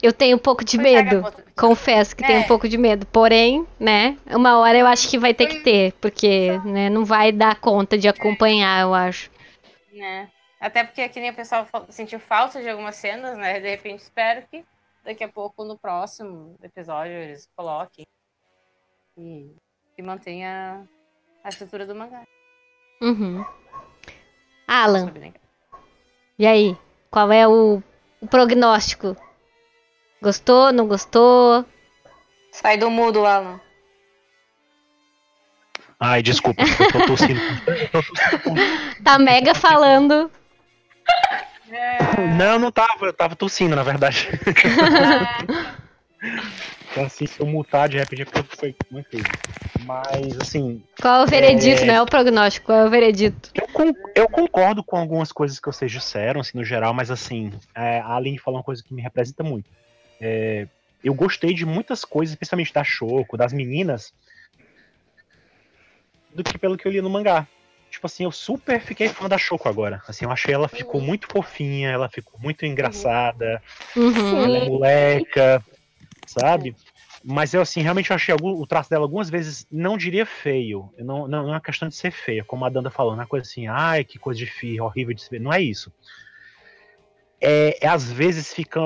[0.00, 1.08] Eu tenho um pouco de Foi medo.
[1.08, 1.42] Sagamoto.
[1.56, 2.44] Confesso que tenho É.
[2.44, 3.04] um pouco de medo.
[3.06, 7.32] Porém, né, uma hora eu acho que vai ter que ter, porque, né, não vai
[7.32, 9.30] dar conta de acompanhar, eu acho.
[9.92, 10.30] né?
[10.60, 13.60] Até porque que nem o pessoal sentiu falta de algumas cenas, né?
[13.60, 14.64] De repente espero que
[15.04, 18.04] daqui a pouco no próximo episódio eles coloquem
[19.16, 19.52] e,
[19.96, 20.88] e mantenha
[21.42, 22.22] a estrutura do mangá.
[23.00, 23.44] Uhum.
[24.66, 25.12] Alan,
[26.38, 26.76] e aí?
[27.10, 27.82] Qual é o,
[28.20, 29.16] o prognóstico?
[30.20, 31.64] Gostou, não gostou?
[32.52, 33.60] Sai do mudo, Alan.
[36.00, 37.40] Ai, desculpa, eu tô tossindo.
[37.66, 39.02] Eu tô tossindo.
[39.02, 40.30] Tá mega falando.
[42.36, 44.28] Não, não tava, eu tava tossindo, na verdade.
[46.90, 49.26] Então, assim, se eu mutar de repente é porque foi uma coisa.
[49.84, 51.84] Mas, assim, Qual é o veredito, É.
[51.84, 53.50] não é o prognóstico, qual é o veredito?
[53.54, 57.52] eu, con- eu concordo com algumas coisas que vocês disseram, assim, no geral, mas, assim,
[57.74, 59.68] é, a Aline falou uma coisa que me representa muito.
[60.20, 60.66] É,
[61.02, 64.12] eu gostei de muitas coisas, especialmente da Shoko, das meninas,
[66.34, 67.46] do que pelo que eu li no mangá.
[67.90, 70.02] Tipo assim, eu super fiquei fã da Shoko agora.
[70.06, 73.62] Assim, eu achei ela ficou muito fofinha, ela ficou muito engraçada.
[73.96, 74.44] Uhum.
[74.44, 75.64] ela é moleca,
[76.26, 76.76] sabe?
[77.24, 80.92] Mas eu, assim, realmente achei o traço dela algumas vezes, não diria feio.
[80.98, 83.26] Não, não, não é uma questão de ser feia, como a Danda falou, não é
[83.26, 85.40] coisa assim, ai, que coisa de feia, horrível de se ver.
[85.40, 85.92] Não é isso.
[87.40, 88.80] É, às vezes fica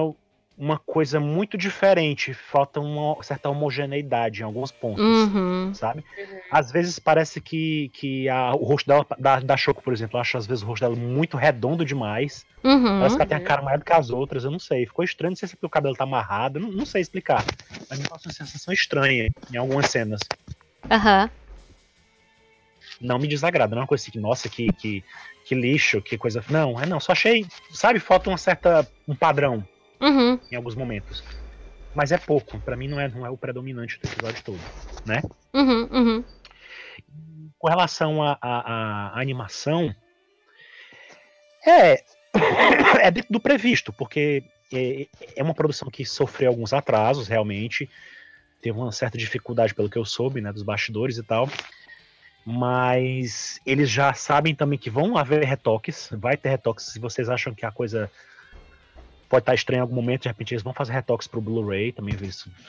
[0.57, 5.73] uma coisa muito diferente, falta uma certa homogeneidade em alguns pontos Uhum.
[5.75, 6.05] sabe?
[6.51, 10.21] Às vezes parece que, que a- o rosto dela, da, da Choco, por exemplo, eu
[10.21, 12.45] acho às vezes o rosto dela muito redondo demais.
[12.63, 12.99] Uhum.
[12.99, 14.87] Parece que ela tem a cara maior do que as outras, eu não sei.
[14.87, 17.45] Ficou estranho, não sei se é porque o cabelo tá amarrado, não, não sei explicar.
[17.89, 20.21] Mas me passa uma sensação estranha em algumas cenas.
[20.91, 21.31] Aham.
[23.01, 25.03] Não me desagrada, não é uma coisa assim que, nossa, que, que,
[25.45, 26.45] que lixo, que coisa.
[26.51, 28.87] Não, é não, só achei, sabe, falta uma certa.
[29.09, 29.67] um padrão
[30.03, 30.39] Uhum.
[30.51, 31.23] em alguns momentos.
[31.95, 34.61] Mas é pouco, pra mim não é, não é o predominante do episódio todo,
[35.07, 35.23] né?
[35.55, 35.89] Uhum.
[35.93, 36.25] Uhum.
[37.59, 39.95] com relação à animação,
[41.67, 42.03] é,
[43.01, 44.43] é dentro do previsto, porque
[44.73, 47.89] é, é uma produção que sofreu alguns atrasos, realmente.
[48.61, 51.49] Teve uma certa dificuldade, pelo que eu soube, né, dos bastidores e tal.
[52.45, 56.87] Mas eles já sabem também que vão haver retoques, vai ter retoques.
[56.87, 58.11] Se vocês acham que a coisa
[59.33, 62.15] pode estar estranha em algum momento, de repente eles vão fazer retoques pro Blu-ray, também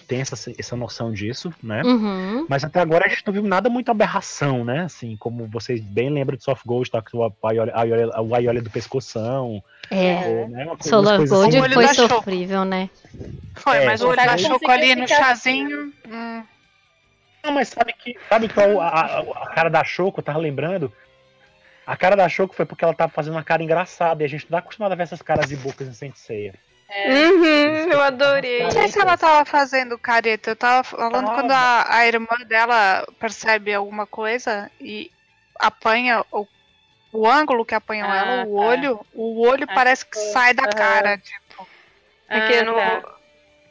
[0.07, 1.82] têm essa, essa noção disso, né?
[1.84, 2.45] Uhum.
[2.47, 4.84] Mas até agora a gente não viu nada muito aberração, né?
[4.86, 7.01] Assim, como vocês bem lembram de Soft Gold, tá?
[7.01, 9.61] Com o Aioli- Aioli- o Aioli do pescoção.
[9.91, 10.26] É.
[10.26, 11.74] ou, né, uma coisa- Solar coisas Gold assim.
[11.74, 12.14] foi Choco.
[12.16, 12.89] sofrível, né?
[13.55, 15.93] Foi, É, mas o olho sabe da Choco ali no fica- chazinho.
[16.09, 16.43] hum,
[17.43, 20.89] Não, mas sabe que sabe qual a, a- a cara da Choco, eu tava lembrando?
[21.86, 24.45] A cara da Choco foi porque ela tava fazendo uma cara engraçada e a gente
[24.45, 26.53] não tá acostumado a ver essas caras e bocas em Saint Seiya.
[27.05, 28.63] Uhum, eu adorei.
[28.63, 30.51] Não sei se ela tava fazendo careta.
[30.51, 31.34] Eu tava falando Tava.
[31.34, 35.11] quando a, a irmã dela percebe alguma coisa e
[35.59, 36.47] apanha o,
[37.11, 38.61] o ângulo que apanhou Ah, ela, o tá.
[38.63, 41.67] olho, o olho Ah, parece que sai da cara, tipo.
[42.27, 43.12] Porque Ah, no, tá.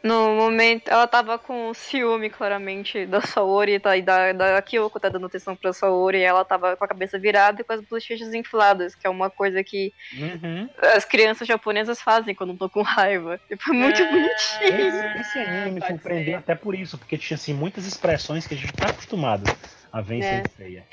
[0.02, 5.08] No momento ela tava com ciúme, claramente, da Saori tá, e da, da Kyoko tá
[5.08, 8.34] dando atenção pra Saori e ela tava com a cabeça virada e com as bochechas
[8.34, 10.68] infladas, que é uma coisa que Uhum.
[10.94, 13.40] as crianças japonesas fazem quando estão com raiva.
[13.50, 15.14] E foi muito Ah, bonitinho.
[15.14, 18.56] Esse, esse anime me surpreendeu até por isso, porque tinha assim, muitas expressões que a
[18.56, 19.44] gente não tá acostumado
[19.92, 20.22] a ver em É.
[20.28, 20.84] Saint Seiya.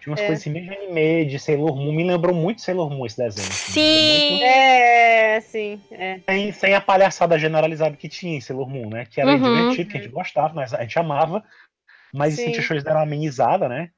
[0.00, 0.26] Tinha umas É.
[0.26, 3.46] coisas assim, meio de anime, de Sailor Moon, me lembrou muito Sailor Moon esse desenho.
[3.48, 4.30] assim, Sim.
[4.30, 5.80] muito- É, sim.
[5.90, 6.20] É.
[6.26, 9.04] sem, sem a palhaçada generalizada que tinha em Sailor Moon, né?
[9.08, 9.38] Que era Uhum.
[9.42, 11.44] divertido, que a gente gostava, mas a gente amava.
[12.14, 12.50] Mas Sim.
[12.50, 13.90] eles deram uma amenizada, né?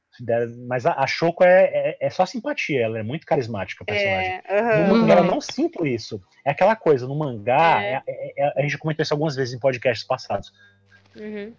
[0.68, 4.40] Mas a, a Shoko é, é, é só simpatia, ela é muito carismática, a personagem.
[4.44, 4.86] É, aham.
[4.88, 5.00] No Uhum.
[5.00, 6.20] mangá eu não sinto isso.
[6.44, 7.92] É aquela coisa, no mangá, É.
[7.94, 10.52] é- é- é- a gente comentou isso algumas vezes em podcasts passados.
[11.16, 11.54] Uhum.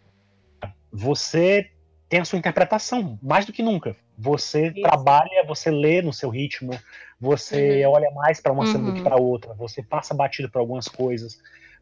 [0.92, 1.72] Você
[2.08, 3.96] tem a sua interpretação, mais do que nunca.
[4.18, 4.82] Você Isso.
[4.82, 6.72] trabalha, você lê no seu ritmo,
[7.20, 7.92] você Uhum.
[7.94, 8.94] olha mais para uma cena do Uhum.
[8.96, 11.38] que para outra, você passa batido por algumas coisas.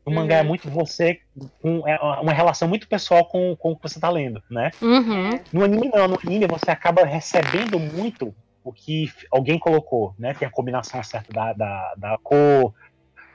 [0.05, 0.39] No mangá Uhum.
[0.41, 1.19] é muito você,
[1.61, 4.71] com é uma relação muito pessoal com, com o que você tá lendo, né?
[4.81, 5.39] Uhum.
[5.53, 10.33] No anime não, no anime você acaba recebendo muito o que alguém colocou, né?
[10.33, 12.73] Tem a combinação certa da, da, da cor,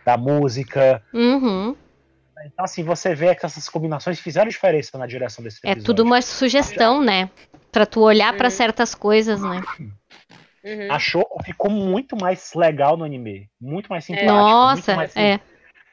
[0.05, 1.03] da música.
[1.13, 1.77] Uhum.
[2.45, 5.85] Então, assim, você vê que essas combinações fizeram diferença na direção desse É episódio.
[5.95, 7.31] tudo uma sugestão, né?
[7.77, 8.51] Pra tu olhar pra Uhum.
[8.51, 9.61] certas coisas, né?
[10.65, 10.89] Uhum.
[10.91, 13.51] A Shoko ficou muito mais legal no anime.
[13.61, 14.33] Muito mais simpática.
[14.33, 15.15] Nossa, muito mais...
[15.15, 15.39] é.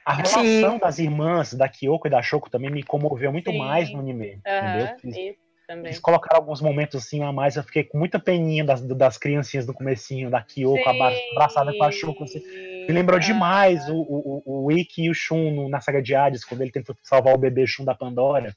[0.06, 3.58] A relação das irmãs, da Kyoko e da Shoko, também me comoveu muito Sim.
[3.58, 4.40] mais no anime.
[4.48, 5.36] Aham, Entendeu?
[5.68, 5.86] Também.
[5.88, 7.58] eles colocaram alguns momentos assim a mais.
[7.58, 11.84] Eu fiquei com muita peninha das, das criancinhas do comecinho, da Kyoko abra- abraçada com
[11.84, 12.24] a Shoko.
[12.24, 12.40] Assim.
[12.40, 12.86] Sim.
[12.88, 16.16] Me lembrou Ah, demais o, o, o- Ikki e o Shun no- na saga de
[16.16, 18.56] Hades, quando ele tentou salvar o bebê Shun da Pandora.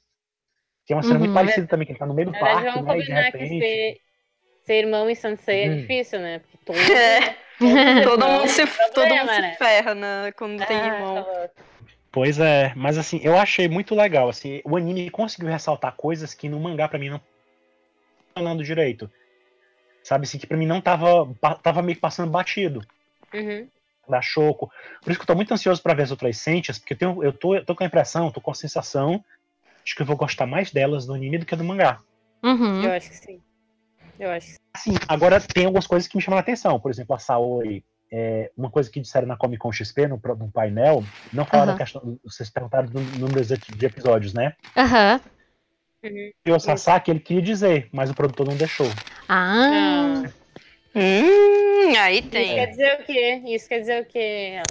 [0.87, 1.19] Que é uma cena Uhum.
[1.19, 2.97] muito parecida também, que ele tá no meio do Na verdade, parque, vamos né?
[2.97, 3.65] E de combinar que repente.
[3.67, 3.97] ser,
[4.63, 5.73] ser irmão em Sansei Hum.
[5.73, 6.39] é difícil, né?
[6.39, 6.77] Porque todo,
[7.59, 8.03] É.
[8.03, 9.55] Todo irmãos mundo, se, têm todo mundo problema, se né?
[9.55, 11.23] ferra né, quando tem Ah, irmão.
[11.23, 11.49] tá.
[12.11, 14.29] Pois é, mas assim, eu achei muito legal.
[14.29, 17.21] Assim, o anime conseguiu ressaltar coisas que no mangá pra mim não
[18.33, 19.11] falando direito.
[20.03, 21.27] Sabe assim, que pra mim não tava,
[21.61, 22.81] tava meio que passando batido.
[23.33, 23.67] Uhum.
[24.07, 24.71] da Choco.
[25.01, 27.23] Por isso que eu tô muito ansioso pra ver as outras Sentias, porque eu, tenho,
[27.23, 29.21] eu, tô, eu tô com a impressão, tô com a sensação
[29.87, 31.99] de que eu vou gostar mais delas no anime do que do mangá.
[32.43, 32.83] Uhum.
[32.83, 33.41] Eu acho que sim.
[34.19, 34.57] Eu acho que sim.
[34.75, 36.79] Assim, agora tem algumas coisas que me chamam a atenção.
[36.79, 40.51] Por exemplo, a Saori, é, uma coisa que disseram na Comic Con XP, no, no
[40.51, 41.77] painel, não falaram Aham.
[41.77, 42.19] da questão.
[42.23, 44.53] Vocês perguntaram do número de episódios, né?
[44.75, 45.21] Aham.
[46.03, 46.31] Uhum.
[46.45, 48.87] E o Sasaki, ele queria dizer, mas o produtor não deixou.
[49.27, 50.23] Ah.
[50.23, 50.29] Ah,
[50.99, 52.55] Hum, aí Isso tem.
[52.55, 53.41] quer dizer o quê?
[53.45, 54.61] Isso quer dizer o quê?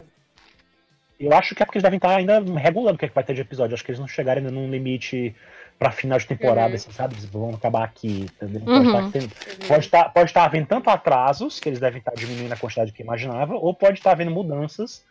[1.18, 3.24] Eu acho que é porque eles devem estar ainda regulando o que, é que vai
[3.24, 3.74] ter de episódio.
[3.74, 5.34] Acho que eles não chegaram ainda num limite
[5.78, 6.74] pra final de temporada, Uhum.
[6.74, 7.14] assim, sabe?
[7.14, 8.62] Eles vão acabar aqui, entendeu?
[8.66, 8.92] Uhum.
[8.92, 12.52] Pode estar tendo- Pode estar, pode estar havendo tanto atrasos, que eles devem estar diminuindo
[12.52, 15.04] a quantidade que imaginava, ou pode estar havendo mudanças,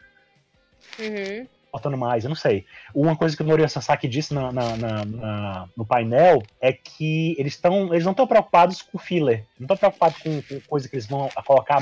[1.00, 1.48] Uhum.
[1.72, 2.66] botando mais, eu não sei.
[2.94, 7.36] Uma coisa que o Norio Sasaki disse na, na- na- na- no painel é que
[7.38, 10.96] eles, estão eles não estão preocupados com filler, não estão preocupados com, com coisa que
[10.96, 11.82] eles vão colocar a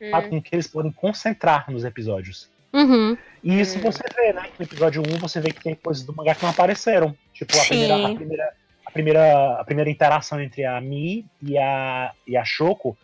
[0.00, 2.48] mais, preocupados com que eles podem concentrar nos episódios.
[2.72, 3.16] Uhum.
[3.42, 3.82] E isso Hum.
[3.82, 4.50] você vê, né?
[4.58, 7.16] No episódio 1 você vê que tem coisas do mangá que não apareceram.
[7.32, 7.68] Tipo, a Sim.
[7.68, 8.54] primeira, a primeira,
[8.86, 12.96] a primeira, a primeira interação entre a Mi e a, e a Shoko,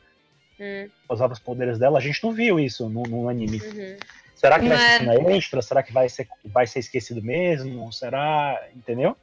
[0.59, 3.59] Hum, usava os poderes dela, a gente não viu isso no, no anime.
[3.59, 3.97] uhum.
[4.35, 5.63] Será que vai ser é- cena extra?
[5.63, 7.91] Será que vai ser, vai ser esquecido mesmo?
[7.93, 8.61] Será.
[8.75, 9.17] Entendeu?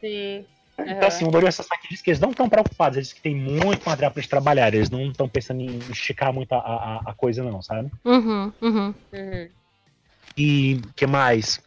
[0.00, 0.44] Sim.
[0.78, 3.34] Então, assim, o Norio Sasaki diz que eles não estão preocupados, eles dizem que tem
[3.34, 7.14] muito material pra eles trabalharem, eles não estão pensando em esticar muito a, a, a
[7.14, 7.90] coisa, não, sabe?
[8.04, 8.52] Uhum.
[8.60, 8.94] Uhum.
[9.12, 9.50] Uhum.
[10.36, 11.60] E que mais?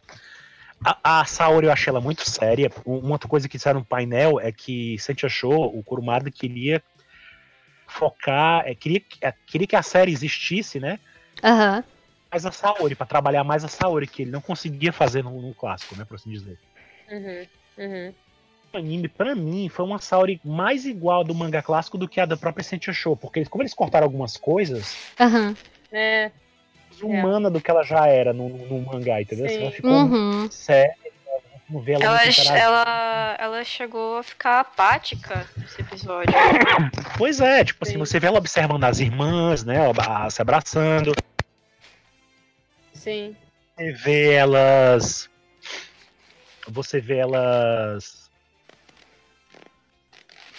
[0.84, 2.70] A, a Saori eu achei ela muito séria.
[2.86, 6.82] Uma outra coisa que disseram no painel é que Santi achou, o Kurumada queria
[7.88, 10.98] focar, é, queria, que- é, queria que a série existisse, né?
[11.42, 11.82] Aham.
[12.32, 15.52] Mais a Saori, pra trabalhar mais a Saori, que ele não conseguia fazer no, no
[15.54, 16.04] clássico, né?
[16.04, 16.56] Por assim dizer.
[17.10, 17.46] Uhum.
[17.76, 18.14] Uhum.
[18.72, 22.26] O anime, pra mim, foi uma Saori mais igual do mangá clássico do que a
[22.26, 25.56] da própria Sentia Show, porque eles- como eles cortaram algumas coisas, Aham.
[25.92, 26.30] É,
[27.02, 29.48] humana do que ela já era no, no- mangá, entendeu?
[29.48, 29.54] Sim.
[29.54, 30.48] Assim, ela ficou Uhum.
[30.50, 30.94] séria,
[31.68, 36.30] não vê ela, Ela, ela, ela chegou a ficar apática nesse episódio.
[37.18, 37.98] Pois é, tipo assim, Sim.
[37.98, 39.76] você vê ela observando as irmãs, né?
[40.30, 41.12] Se abraçando,
[42.94, 43.36] sim.
[43.76, 45.28] você vê elas.
[46.68, 48.19] Você vê elas.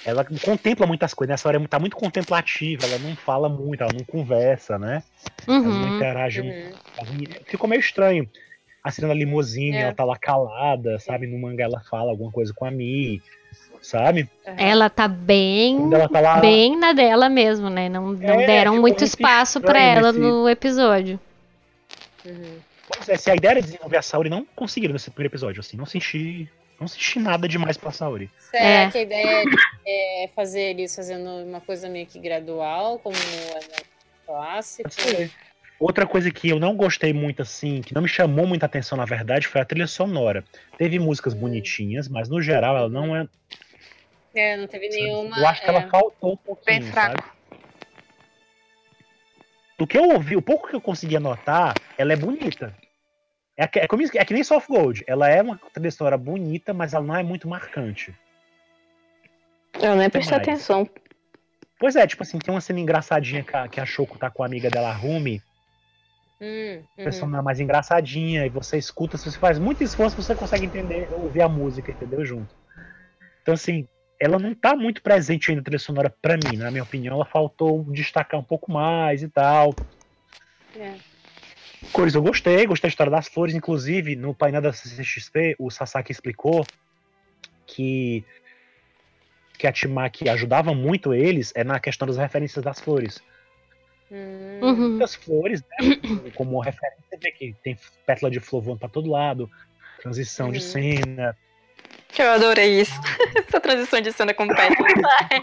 [0.04, 4.04] Ela contempla muitas coisas, nessa hora tá muito contemplativa, ela não fala muito, ela não
[4.04, 5.04] conversa, né?
[5.48, 5.96] Ela não Uhum.
[5.98, 6.48] interage Uhum.
[6.48, 7.46] muito.
[7.46, 8.28] Ficou meio estranho.
[8.84, 9.82] A cena da limusine, É.
[9.82, 11.28] ela tá lá calada, sabe?
[11.28, 13.22] No mangá ela fala alguma coisa com a Mi,
[13.80, 14.28] sabe?
[14.48, 14.54] Uhum.
[14.58, 15.78] Ela tá bem.
[15.78, 16.40] Quando ela tá lá.
[16.40, 17.88] Bem na dela mesmo, né?
[17.88, 21.20] Não, não É, deram ficou muito espaço pra estranho ela esse- no episódio.
[22.26, 22.58] Uhum.
[22.92, 25.78] Pois é, se a ideia era desenvolver a Saori, não conseguiram nesse primeiro episódio, assim,
[25.78, 26.50] não senti.
[26.82, 28.28] Não senti nada demais pra Saori.
[28.40, 28.90] Será É.
[28.92, 29.44] que a ideia
[29.86, 33.84] é fazer isso fazendo uma coisa meio que gradual, como é
[34.26, 34.90] clássico?
[35.80, 39.06] Outra coisa que eu não gostei muito, assim, que não me chamou muita atenção, na
[39.06, 40.44] verdade, foi a trilha sonora.
[40.76, 43.28] Teve músicas bonitinhas, mas no geral ela não é.
[44.34, 45.38] É, não teve nenhuma.
[45.38, 45.70] eu acho que é.
[45.70, 46.80] ela faltou um pouquinho.
[46.82, 47.24] Bem fraco.
[47.24, 47.60] sabe?
[49.78, 52.76] Do que eu ouvi, o pouco que eu consegui anotar, ela é bonita.
[53.62, 55.04] É, que- é, como- é que nem Soft Gold.
[55.06, 58.12] Ela é uma trilha sonora bonita, mas ela não é muito marcante.
[59.80, 60.48] Eu nem prestei mais?
[60.48, 60.90] atenção.
[61.80, 64.42] Pois é, tipo assim, tem uma cena engraçadinha que a, que a Shoko tá com
[64.42, 65.44] a amiga dela, a Rumi.
[66.42, 67.06] Hum, A uhum.
[67.06, 71.44] pessoa mais engraçadinha, e você escuta, se você faz muito esforço, você consegue entender, ouvir
[71.44, 72.26] a música, entendeu?
[72.26, 72.50] Junto.
[73.44, 73.88] Então, assim,
[74.20, 77.26] ela não tá muito presente ainda na trilha sonora pra mim, na minha opinião, ela
[77.26, 79.76] faltou destacar um pouco mais e tal.
[80.76, 81.11] É.
[81.94, 86.12] Cores eu gostei, gostei da história das flores, inclusive no painel da CCXP, o Sasaki
[86.12, 86.66] explicou
[87.68, 88.24] que
[89.58, 93.22] que a Timaki ajudava muito eles é na questão das referências das flores.
[94.12, 94.90] Hum, Uhum.
[94.92, 95.68] Muitas flores, né,
[96.36, 97.76] como referência, você vê que tem
[98.06, 99.50] pétala de flor voando pra todo lado,
[100.00, 100.62] transição de Uhum.
[100.62, 101.38] cena.
[102.18, 102.94] Eu adorei isso.
[103.48, 104.44] Essa transição de cena com.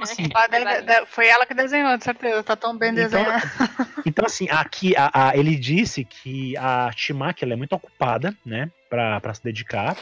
[0.03, 2.43] Assim, Ela deve- de- foi ela que desenhou, de certeza.
[2.43, 3.47] Tá tão bem Então, desenhado.
[4.07, 8.71] então, assim, aqui a, a- ele disse que a Shimaki ela é muito ocupada, né,
[8.89, 9.97] pra, pra se dedicar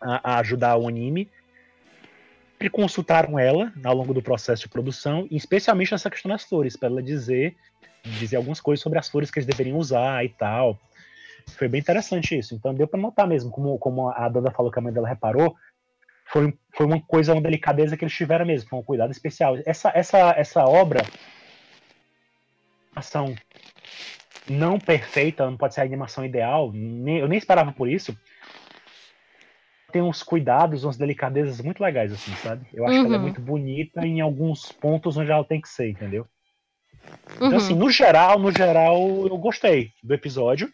[0.00, 1.30] a, a ajudar o anime.
[2.54, 6.76] Sempre consultaram ela ao longo do processo de produção, e especialmente nessa questão das flores,
[6.76, 7.54] para ela dizer
[8.04, 10.76] dizer algumas coisas sobre as flores que eles deveriam usar e tal.
[11.50, 12.54] Foi bem interessante isso.
[12.54, 15.54] Então deu para notar mesmo, como, como a Danda falou que a mãe dela reparou,
[16.26, 19.56] foi, foi uma coisa, uma delicadeza que eles tiveram mesmo, foi um cuidado especial.
[19.66, 21.02] Essa, essa, essa obra,
[22.94, 23.34] ação
[24.48, 28.16] não perfeita, não pode ser a animação ideal, nem, eu nem esperava por isso.
[29.92, 32.66] Tem uns cuidados, umas delicadezas muito legais, assim, sabe?
[32.72, 33.02] Eu acho uhum.
[33.02, 33.24] que ela é uhum.
[33.24, 36.26] muito bonita em alguns pontos onde ela tem que ser, entendeu?
[37.36, 37.56] Então, uhum.
[37.56, 40.72] assim, no geral, no geral, eu gostei do episódio.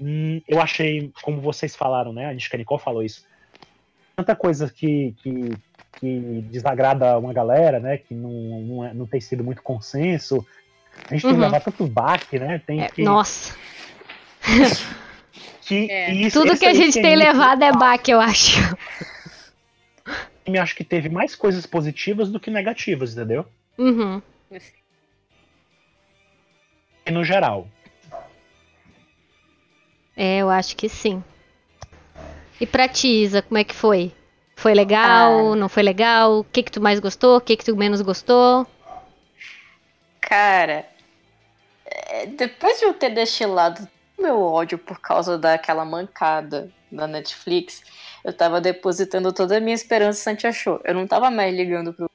[0.00, 2.26] Hum, eu achei, como vocês falaram, né?
[2.26, 3.24] A Nisha Nicole falou isso.
[4.14, 5.50] Tanta coisa que, que,
[5.98, 7.98] que desagrada uma galera, né?
[7.98, 10.46] Que não, não, é, não tem sido muito consenso.
[11.10, 11.32] A gente uhum.
[11.32, 12.60] tem que levar tanto baque, né?
[12.66, 13.02] Tem é, que...
[13.02, 13.56] Nossa.
[15.62, 16.12] que é.
[16.12, 18.58] isso, Tudo que a gente tem levado é baque, eu acho.
[20.46, 23.44] Eu acho que teve mais coisas positivas do que negativas, entendeu?
[23.76, 24.22] Uhum.
[27.04, 27.68] E no geral.
[30.16, 31.22] É, eu acho que sim.
[32.58, 34.12] E pra ti, Isa, como é que foi?
[34.56, 35.52] Foi legal?
[35.52, 35.56] Ah.
[35.56, 36.38] Não foi legal?
[36.38, 37.36] O que que tu mais gostou?
[37.36, 38.66] O que que tu menos gostou?
[40.20, 40.86] Cara,
[41.84, 43.86] é, depois de eu ter destilado
[44.18, 47.82] meu ódio por causa daquela mancada da Netflix,
[48.24, 50.80] eu tava depositando toda a minha esperança em Santi achou.
[50.84, 52.10] Eu não tava mais ligando pro,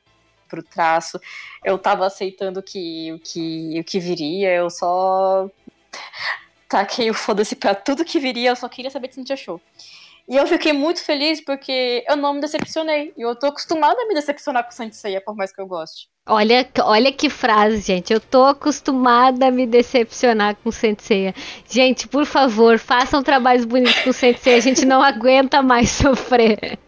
[0.50, 1.20] pro traço,
[1.64, 5.50] eu tava aceitando que, o, que, o que viria, eu só
[6.72, 9.62] taquei o foda-se pra tudo que viria, eu só queria saber de Santi achou.
[10.28, 13.14] E eu fiquei muito feliz porque eu não me decepcionei.
[13.18, 16.08] E eu tô acostumada a me decepcionar com Saint Seiya, por mais que eu goste.
[16.26, 18.14] Olha, olha que frase, gente.
[18.14, 21.34] Eu tô acostumada a me decepcionar com Sensei.
[21.68, 24.56] Gente, por favor, façam trabalhos bonitos com Sensei.
[24.56, 26.80] A gente não aguenta mais sofrer.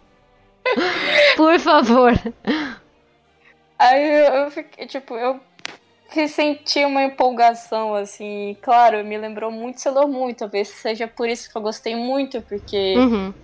[1.36, 2.12] Por favor.
[3.78, 5.40] Aí eu, eu fiquei, tipo, eu
[6.28, 8.56] senti uma empolgação, assim.
[8.60, 12.94] Claro, me lembrou muito Sailor Moon, talvez seja por isso que eu gostei muito, porque
[12.96, 13.34] uhum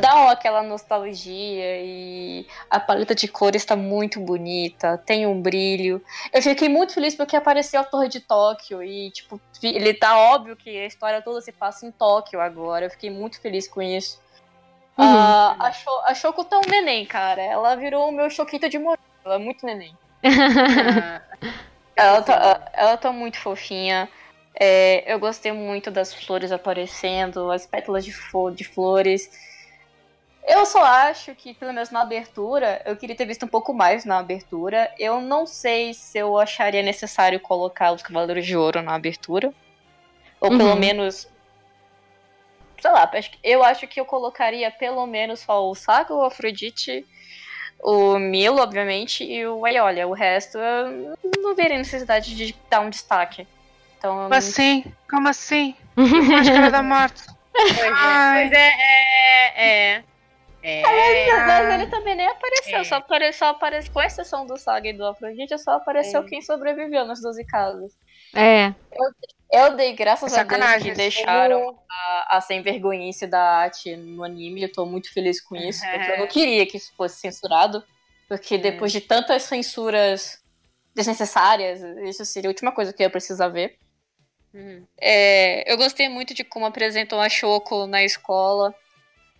[0.00, 6.02] dá aquela nostalgia e a paleta de cores está muito bonita, tem um brilho.
[6.32, 10.56] Eu fiquei muito feliz porque apareceu a Torre de Tóquio e, tipo, ele tá óbvio
[10.56, 12.86] que a história toda se passa em Tóquio agora.
[12.86, 14.20] Eu fiquei muito feliz com isso.
[14.96, 15.04] Uhum.
[15.04, 17.42] Uh, a, Cho a Choco tá um neném, cara.
[17.42, 19.02] Ela virou o meu choquito de morango.
[19.24, 19.94] Ela é muito neném.
[21.96, 24.08] ela, tá, ela tá muito fofinha.
[24.58, 28.12] É, eu gostei muito das flores aparecendo, as pétalas de,
[28.54, 29.30] de flores.
[30.46, 34.04] Eu só acho que, pelo menos na abertura, eu queria ter visto um pouco mais
[34.04, 34.94] na abertura.
[34.98, 39.52] Eu não sei se eu acharia necessário colocar os Cavaleiros de Ouro na abertura.
[40.40, 40.58] Ou uhum.
[40.58, 41.28] pelo menos.
[42.80, 43.10] Sei lá,
[43.42, 47.04] eu acho que eu colocaria pelo menos só o Saga, o Afrodite,
[47.80, 50.06] o Milo, obviamente, e o Aiolha.
[50.08, 53.46] O resto eu não veria necessidade de dar um destaque.
[53.98, 54.84] Então, Como assim?
[55.08, 55.74] Como assim?
[55.96, 57.22] Máscara da Morte.
[57.52, 57.90] Pois é,
[58.34, 58.72] pois é,
[59.56, 60.04] é, é.
[60.68, 60.82] É,
[61.46, 62.84] mas, ele também nem apareceu, é.
[62.84, 66.24] só, apareceu, só apareceu, com exceção do Saga e do Afrodite, só apareceu é.
[66.24, 67.96] quem sobreviveu nas 12 casas.
[68.34, 68.66] É.
[68.66, 69.12] Eu,
[69.50, 70.90] eu dei graças Sacanagem.
[70.90, 75.12] a Deus que deixaram a, a sem vergonhice da arte no anime, eu tô muito
[75.12, 77.82] feliz com isso, porque eu não queria que isso fosse censurado,
[78.28, 80.42] porque depois de tantas censuras
[80.94, 83.76] desnecessárias, isso seria a última coisa que eu ia precisar ver.
[84.52, 84.86] Uhum.
[84.98, 88.74] É, eu gostei muito de como apresentam a Shoko na escola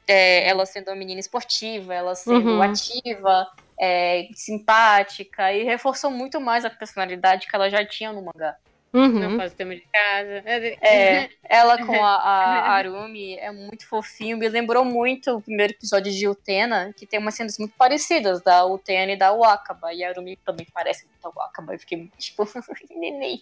[0.07, 2.63] é, ela sendo uma menina esportiva, ela sendo uhum.
[2.63, 3.49] ativa,
[3.79, 8.57] é, simpática, e reforçou muito mais a personalidade que ela já tinha no mangá.
[8.97, 9.19] Uhum.
[9.19, 10.43] Não faz o tema de casa.
[10.81, 14.39] É, ela com a, a, Arumi é muito fofinho.
[14.39, 18.65] Me lembrou muito o primeiro episódio de Utena, que tem umas cenas muito parecidas da
[18.65, 19.93] Utena e da Wakaba.
[19.93, 21.75] E a Arumi também parece muito a Wakaba.
[21.75, 22.49] Eu fiquei tipo,
[22.97, 23.39] neném.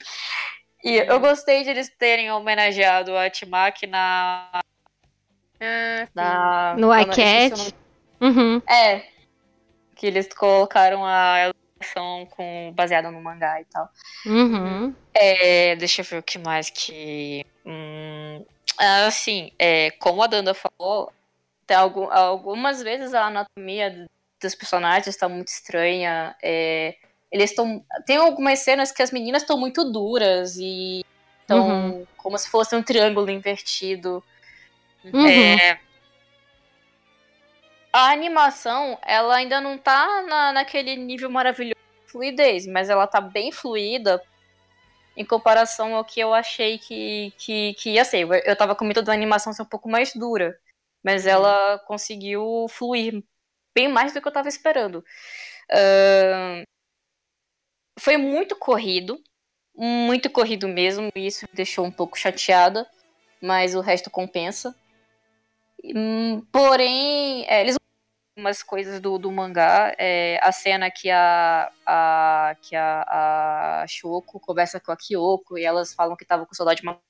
[0.83, 4.61] E eu gostei de eles terem homenageado a Timaki na
[5.61, 7.73] ah, da, no iCat.
[8.21, 8.61] Uhum.
[8.69, 9.05] É.
[9.95, 11.54] Que eles colocaram a
[11.85, 13.89] ilustração com, baseada no mangá e tal.
[14.27, 14.95] Uhum.
[15.13, 17.45] É, deixa eu ver o que mais que.
[17.65, 18.45] Hum,
[18.79, 21.13] assim, é, como a Danda falou,
[21.67, 24.07] tem algum, algumas vezes a anatomia
[24.41, 26.35] dos personagens está muito estranha.
[26.43, 26.97] É,
[27.31, 27.85] eles estão.
[28.07, 31.05] Tem algumas cenas que as meninas estão muito duras e
[31.43, 32.07] estão uhum.
[32.17, 34.23] como se fosse um triângulo invertido.
[35.05, 35.27] Uhum.
[35.27, 35.79] É,
[37.95, 43.21] a animação, ela ainda não tá na, naquele nível maravilhoso de fluidez, mas ela tá
[43.21, 44.21] bem fluida
[45.17, 48.23] em comparação ao que eu achei que, que, que ia ser.
[48.23, 50.59] Eu, eu tava com medo da animação ser um pouco mais dura,
[51.05, 53.23] mas ela conseguiu fluir
[53.73, 54.97] bem mais do que eu tava esperando.
[55.71, 56.65] Uh,
[58.01, 59.23] foi muito corrido,
[59.73, 62.91] muito corrido mesmo, e isso me deixou um pouco chateada,
[63.41, 64.75] mas o resto compensa.
[65.85, 67.77] Hum, porém, é, eles
[68.37, 74.41] umas coisas do, do mangá, é, a cena que a, a que a, a Shoko
[74.41, 77.01] conversa com a Kyoko e elas falam que estavam com saudade de uma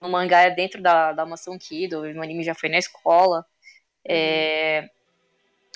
[0.00, 3.46] no mangá é dentro da, da mansão Kido, no anime já foi na escola.
[4.04, 4.90] É,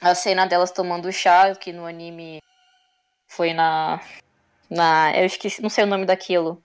[0.03, 2.43] a cena delas tomando chá, que no anime
[3.29, 4.01] foi na.
[4.69, 6.61] na eu esqueci, não sei o nome daquilo.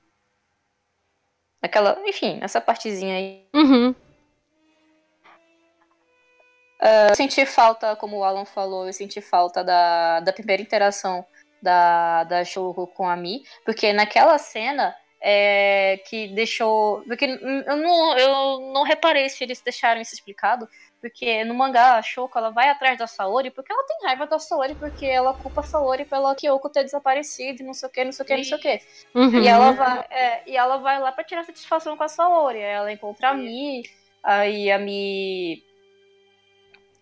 [1.62, 3.48] Aquela, enfim, essa partezinha aí.
[3.54, 3.94] Uhum.
[6.82, 11.26] Uh, eu senti falta, como o Alan falou, eu senti falta da, da primeira interação
[11.62, 17.04] da, da Shouko com a Mi, porque naquela cena é, que deixou.
[17.04, 20.68] Porque eu não, eu não reparei se eles deixaram isso explicado,
[21.00, 24.40] porque no mangá a Shoko ela vai atrás da Saori porque ela tem raiva da
[24.40, 28.12] Saori, porque ela culpa a Saori pela Kyoko ter desaparecido, não sei o que, não
[28.12, 28.82] sei o que, não sei o que.
[29.14, 29.44] Uhum.
[29.44, 32.60] E, ela vai, é, e ela vai lá pra tirar satisfação com a Saori.
[32.60, 33.84] Ela encontra a Mi,
[34.24, 35.64] aí a Mi.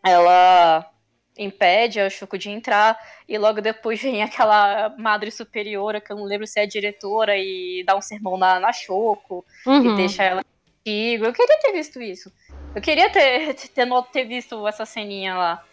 [0.10, 0.90] Ela
[1.38, 6.26] impede a Shoko de entrar, e logo depois vem aquela madre superiora, que eu não
[6.26, 9.94] lembro se é diretora, e dá um sermão na, na Shoko, Uhum.
[9.94, 11.26] e deixa ela contigo.
[11.26, 12.32] Eu queria ter visto isso.
[12.76, 15.64] Eu queria ter, ter, ter visto essa ceninha lá.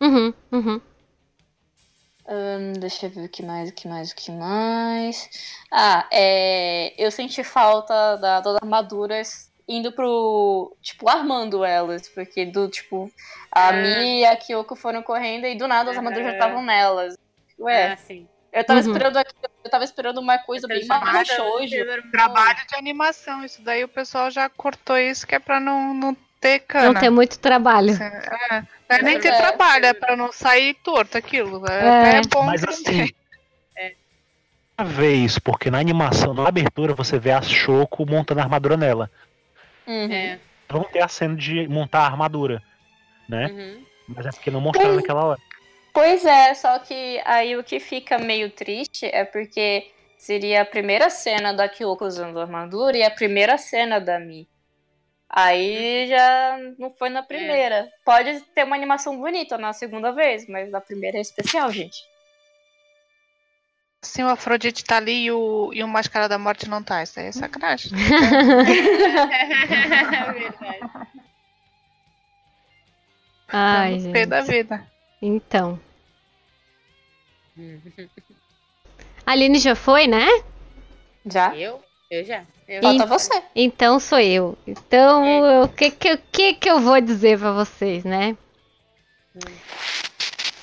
[0.00, 0.34] Uhum.
[0.52, 0.80] Uhum.
[2.26, 5.28] Hum, deixa eu ver o que mais, o que mais, o que mais.
[5.70, 10.76] Ah, é, eu senti falta da, das armaduras indo pro.
[10.82, 12.08] Tipo, armando elas.
[12.08, 13.10] Porque do tipo.
[13.50, 13.82] A É.
[13.82, 16.34] Mi e a Kyoko foram correndo e do nada as armaduras já É.
[16.34, 17.16] estavam nelas.
[17.58, 18.26] Ué, Ah, sim.
[18.52, 18.86] eu tava Uhum.
[18.86, 19.32] esperando aqui,
[19.64, 21.76] eu tava esperando uma coisa bem mais shoujo.
[22.10, 26.16] Trabalho de animação, isso daí o pessoal já cortou isso que é pra não, não
[26.40, 26.92] ter cana.
[26.92, 27.90] Não tem muito trabalho.
[27.94, 28.60] É,
[28.90, 29.36] não é nem ter É.
[29.36, 31.64] trabalho, é pra não sair torto aquilo.
[31.70, 32.16] É.
[32.16, 33.08] É, é bom Mas assim.
[34.84, 39.08] ver isso, porque na animação, na abertura, você vê a Shoko montando a armadura nela.
[39.86, 40.12] Uhum.
[40.12, 40.38] É.
[40.72, 42.62] Não tem a cena de montar a armadura,
[43.28, 43.46] né?
[43.46, 43.84] Uhum.
[44.08, 45.40] Mas é porque não mostraram naquela hora.
[45.92, 51.08] Pois é, só que aí o que fica meio triste é porque seria a primeira
[51.08, 54.48] cena da Kyoko usando a armadura e a primeira cena da Mi.
[55.28, 57.88] Aí já não foi na primeira.
[58.04, 61.98] Pode ter uma animação bonita na segunda vez, mas na primeira é especial, gente.
[64.04, 67.02] Assim, o Afrodite tá ali e o, e o Máscara da Morte não tá.
[67.02, 67.90] Isso aí é sacanagem.
[67.94, 69.46] É
[70.36, 71.08] verdade.
[73.48, 74.26] Ai, Tá pé gente.
[74.26, 74.86] da vida.
[75.22, 75.80] Então.
[79.24, 80.26] A Aline já foi, né?
[81.24, 81.56] Já?
[81.56, 81.82] Eu?
[82.10, 82.44] Eu já.
[82.68, 83.42] Eu Falta você.
[83.54, 84.58] Então sou eu.
[84.66, 88.36] Então, o que que, que que eu vou dizer pra vocês, né?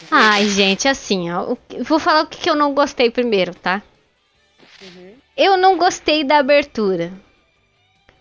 [0.09, 1.55] Ai, gente, assim, ó.
[1.81, 3.81] Vou falar o que que eu não gostei primeiro, tá?
[4.81, 5.13] Uhum.
[5.37, 7.11] Eu não gostei da abertura.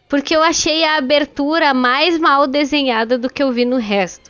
[0.08, 4.29] Porque eu achei a abertura mais mal desenhada do que eu vi no resto.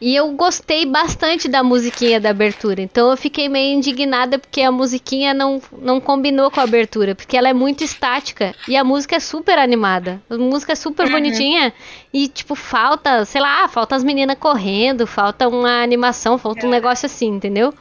[0.00, 2.82] E eu gostei bastante da musiquinha da abertura.
[2.82, 7.14] Então eu fiquei meio indignada porque a musiquinha não, não combinou com a abertura.
[7.14, 8.54] Porque ela é muito estática.
[8.68, 10.20] E a música é super animada.
[10.28, 11.72] A música é super bonitinha.
[12.12, 17.06] E, tipo, falta, sei lá, falta as meninas correndo, falta uma animação, falta um negócio
[17.06, 17.72] assim, entendeu?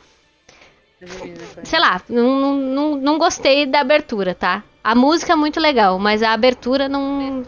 [1.63, 4.63] sei lá, não, não, não, não gostei da abertura, tá?
[4.84, 7.43] A música é muito legal, mas a abertura não,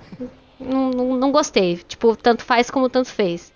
[0.60, 1.78] não, não, não gostei.
[1.78, 3.54] Tipo, tanto faz como tanto fez.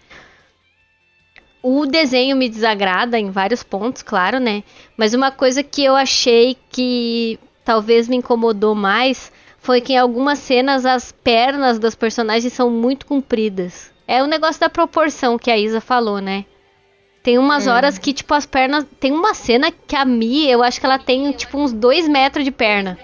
[1.63, 4.63] O desenho me desagrada em vários pontos, claro, né?
[4.97, 10.39] Mas uma coisa que eu achei que talvez me incomodou mais foi que em algumas
[10.39, 13.91] cenas as pernas das personagens são muito compridas.
[14.07, 16.45] É o negócio da proporção que a Isa falou, né?
[17.23, 18.85] Tem umas horas que, tipo, as pernas.
[18.99, 22.43] Tem uma cena que a Mi, eu acho que ela tem, tipo, uns dois metros
[22.43, 22.97] de perna.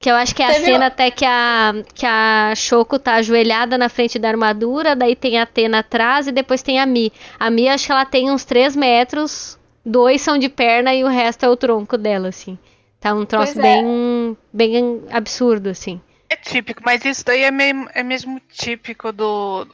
[0.00, 3.16] Que eu acho que é a Teve cena até que a, que a Shoko tá
[3.16, 7.12] ajoelhada na frente da armadura, daí tem a Tena atrás e depois tem a Mi.
[7.38, 11.06] A Mi, acho que ela tem uns 3 metros, dois são de perna e o
[11.06, 12.58] resto é o tronco dela, assim.
[12.98, 13.62] Tá um troço é.
[13.62, 16.00] bem, bem absurdo, assim.
[16.30, 19.66] É típico, mas isso daí é, mesmo, é mesmo típico do,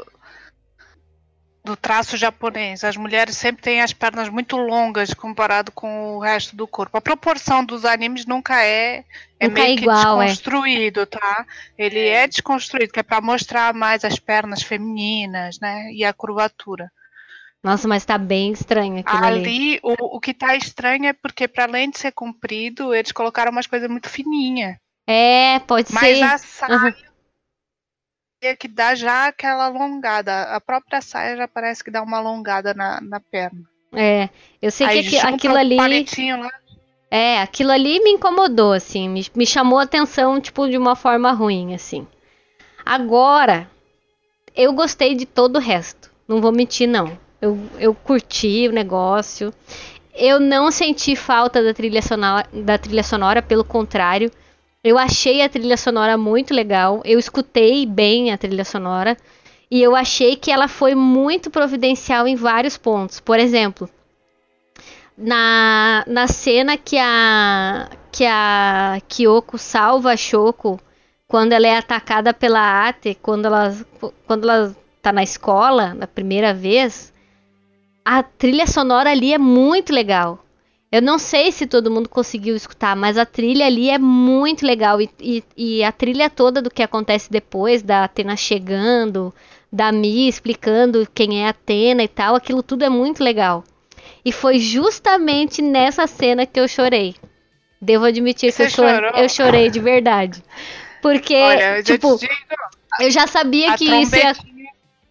[1.66, 2.84] do traço japonês.
[2.84, 6.96] As mulheres sempre têm as pernas muito longas comparado com o resto do corpo.
[6.96, 9.04] A proporção dos animes nunca é,
[9.38, 10.26] é Nunca é meio que igual, é.
[10.26, 11.44] desconstruído, tá?
[11.76, 12.26] Ele é.
[12.28, 15.90] desconstruído, que é para mostrar mais as pernas femininas, né?
[15.92, 16.90] E a curvatura.
[17.62, 19.40] Nossa, mas tá bem estranho aquilo ali.
[19.40, 23.50] Ali, o, o que tá estranho é porque, para além de ser comprido, eles colocaram
[23.50, 24.76] umas coisas muito fininhas.
[25.04, 26.22] É, pode Mas ser.
[26.22, 26.94] a saia Aham.
[28.40, 30.42] É que dá já aquela alongada.
[30.54, 33.60] A própria saia já parece que dá uma alongada na, na perna.
[33.94, 34.28] É,
[34.60, 35.76] eu sei Aí que aqui- aquilo ali.
[35.76, 36.50] lá.
[37.10, 41.30] É, aquilo ali me incomodou, assim, me, me chamou a atenção, tipo, de uma forma
[41.32, 42.06] ruim, assim.
[42.84, 43.70] Agora,
[44.54, 46.10] eu gostei de todo o resto.
[46.28, 47.16] Não vou mentir, não.
[47.40, 49.52] Eu, eu curti o negócio.
[50.14, 54.30] Eu não senti falta da trilha sonora, da trilha sonora, pelo contrário.
[54.86, 57.02] Eu achei a trilha sonora muito legal.
[57.04, 59.16] Eu escutei bem a trilha sonora.
[59.68, 63.18] E eu achei que ela foi muito providencial em vários pontos.
[63.18, 63.90] Por exemplo,
[65.18, 70.78] na, na cena que a que a Kyoko salva a Shoko
[71.26, 73.76] quando ela é atacada pela Ate, quando ela
[74.24, 77.12] quando ela tá na escola na primeira vez,
[78.04, 80.45] a trilha sonora ali é muito legal.
[80.96, 84.98] Eu não sei se todo mundo conseguiu escutar, mas a trilha ali é muito legal.
[84.98, 89.30] E, e, e a trilha toda do que acontece depois, da Atena chegando,
[89.70, 93.62] da Mi explicando quem é a Atena e tal, aquilo tudo é muito legal.
[94.24, 97.14] E foi justamente nessa cena que eu chorei.
[97.78, 100.42] Devo admitir que eu, chorei, eu chorei de verdade.
[101.02, 102.32] Porque, Olha, eu tipo, digo,
[103.00, 104.34] eu já sabia que isso ia.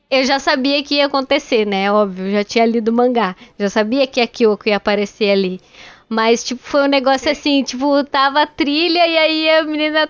[0.09, 1.91] Eu já sabia que ia acontecer, né?
[1.91, 3.35] Óbvio, já tinha lido o mangá.
[3.57, 5.59] Já sabia que a Kyoko ia aparecer ali.
[6.07, 7.31] Mas, tipo, foi um negócio Sim.
[7.31, 10.09] assim, tipo, tava a trilha e aí a menina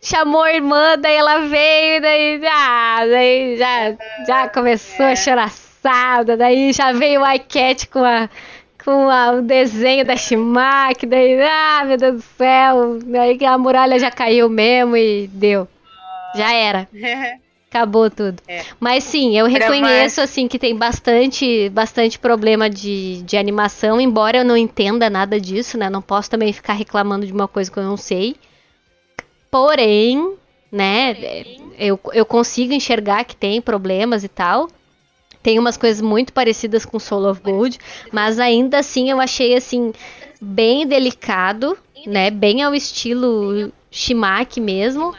[0.00, 3.96] chamou a irmã, daí ela veio, daí, ah, daí já,
[4.26, 5.12] já começou é.
[5.12, 5.52] a chorar
[5.82, 6.36] engraçada.
[6.36, 8.28] Daí já veio o iCat com a
[8.84, 13.96] com a, o desenho da Shimak, daí, ah, meu Deus do céu, daí a muralha
[13.96, 15.68] já caiu mesmo e deu.
[16.34, 16.88] Já era.
[17.72, 18.42] Acabou tudo.
[18.46, 18.66] É.
[18.78, 24.44] Mas sim, eu reconheço assim que tem bastante, bastante problema de, de animação, embora eu
[24.44, 25.88] não entenda nada disso, né?
[25.88, 28.36] Não posso também ficar reclamando de uma coisa que eu não sei.
[29.50, 30.34] Porém,
[30.70, 31.16] né,
[31.78, 34.68] eu, eu consigo enxergar que tem problemas e tal.
[35.42, 37.78] Tem umas coisas muito parecidas com Soul of Gold,
[38.12, 39.94] mas ainda assim eu achei assim
[40.38, 42.30] bem delicado, né?
[42.30, 45.14] Bem ao estilo Shimaki mesmo.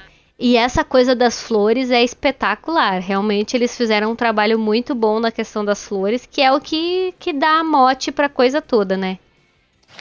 [0.45, 2.99] E essa coisa das flores é espetacular.
[2.99, 7.13] Realmente eles fizeram um trabalho muito bom na questão das flores, que é o que,
[7.17, 9.19] que dá a mote pra coisa toda, né?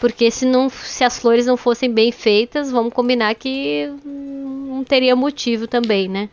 [0.01, 5.15] Porque se, não, se as flores não fossem bem feitas, vamos combinar que não teria
[5.15, 6.29] motivo também, né?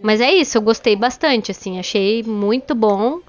[0.00, 3.22] Mas é isso, eu gostei bastante, assim, achei muito bom.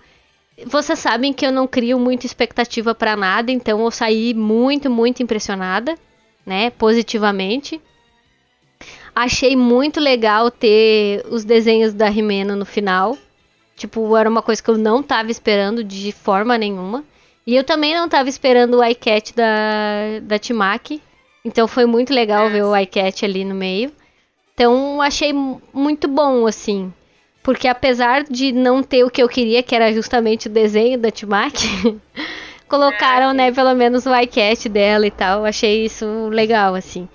[0.63, 5.24] Vocês sabem que eu não crio muita expectativa para nada, então eu saí muito, muito
[5.24, 5.97] impressionada,
[6.45, 7.82] né, positivamente.
[9.20, 13.18] Achei muito legal ter os desenhos da Rimena no final.
[13.76, 17.03] Tipo, era uma coisa que eu não tava esperando de forma nenhuma.
[17.43, 21.01] E eu também não tava esperando o iCat da, da Timaki.
[21.43, 23.91] Então foi muito legal ver o iCat ali no meio.
[24.53, 25.34] Então achei
[25.74, 26.93] muito bom, assim.
[27.41, 31.09] Porque apesar de não ter o que eu queria, que era justamente o desenho da
[31.09, 31.99] Timaki,
[32.70, 35.43] colocaram, é, né, pelo menos o iCat dela e tal.
[35.43, 37.09] Achei isso legal, assim.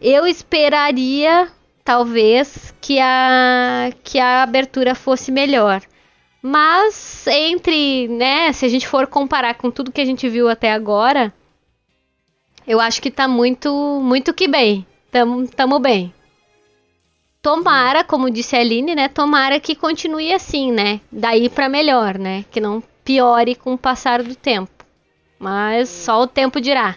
[0.00, 1.48] Eu esperaria,
[1.84, 5.82] talvez, que a, que a abertura fosse melhor.
[6.42, 10.72] Mas entre, né, se a gente for comparar com tudo que a gente viu até
[10.72, 11.32] agora,
[12.66, 13.70] eu acho que tá muito,
[14.02, 14.86] muito que bem.
[15.10, 16.14] Tamo, tamo bem.
[17.42, 19.08] Tomara, como disse a Aline, né?
[19.08, 21.00] Tomara que continue assim, né?
[21.10, 22.44] Daí para melhor, né?
[22.50, 24.84] Que não piore com o passar do tempo.
[25.38, 26.96] Mas só o tempo dirá.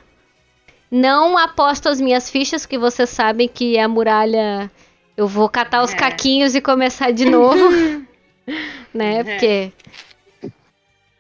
[0.96, 4.72] Não aposto as minhas fichas, que vocês sabem que a muralha.
[5.18, 5.98] Eu vou catar os é.
[5.98, 8.06] caquinhos e começar de novo.
[8.94, 9.18] né?
[9.18, 9.24] É.
[9.24, 9.74] Porque.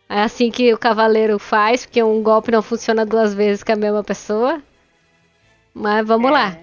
[0.07, 3.76] É assim que o cavaleiro faz, porque um golpe não funciona duas vezes com a
[3.76, 4.61] mesma pessoa.
[5.74, 6.32] Mas vamos é.
[6.32, 6.57] lá.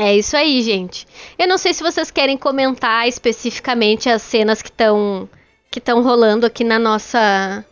[0.00, 1.06] É isso aí, gente.
[1.38, 5.30] Eu não sei se vocês querem comentar especificamente as cenas que estão
[5.70, 7.64] que estão rolando aqui na nossa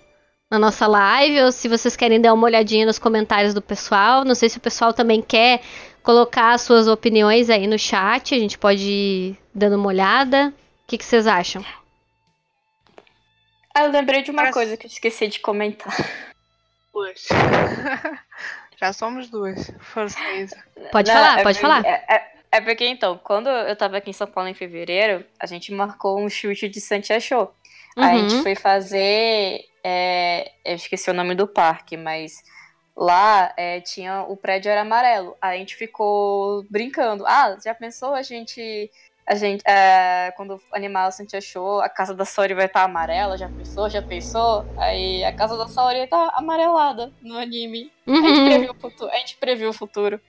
[0.50, 4.24] na nossa live ou se vocês querem dar uma olhadinha nos comentários do pessoal.
[4.24, 5.62] Não sei se o pessoal também quer
[6.02, 8.34] colocar as suas opiniões aí no chat.
[8.34, 10.52] A gente pode ir dando uma olhada.
[10.84, 11.64] O que, que vocês acham?
[13.72, 15.94] Ah, eu lembrei de uma coisa que eu esqueci de comentar.
[16.92, 17.28] Poxa.
[18.80, 19.70] Já somos duas.
[19.78, 20.56] Força, Isa.
[20.90, 21.84] Pode Não, falar, é pode falar.
[21.84, 25.46] É, é, é, porque, então, quando eu tava aqui em São Paulo em fevereiro, a
[25.46, 27.54] gente marcou um chute de Santia Show.
[27.96, 28.04] Uhum.
[28.04, 29.69] A gente foi fazer.
[29.82, 32.42] É, eu esqueci o nome do parque, mas
[32.96, 35.36] lá é, tinha o prédio era amarelo.
[35.40, 37.24] A gente ficou brincando.
[37.26, 38.90] Ah, já pensou a gente
[39.30, 42.84] a gente, é, quando o animal se achou, a casa da Saori vai estar tá
[42.84, 44.66] amarela, já pensou, já pensou?
[44.76, 47.92] Aí a casa da Saori tá amarelada no anime.
[48.08, 48.16] Uhum.
[48.16, 50.20] A, gente previu o futuro, a gente previu o futuro.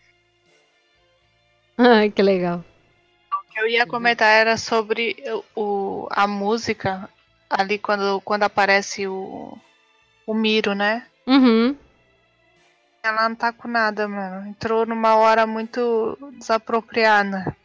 [1.76, 2.64] Ai, que legal.
[3.34, 5.16] O que eu ia comentar era sobre
[5.56, 7.10] o, a música
[7.58, 9.58] ali quando, quando aparece o,
[10.26, 11.06] o Miro, né?
[11.28, 11.76] Uhum.
[13.04, 14.48] Ela não tá com nada, mano.
[14.48, 17.56] Entrou numa hora muito desapropriada.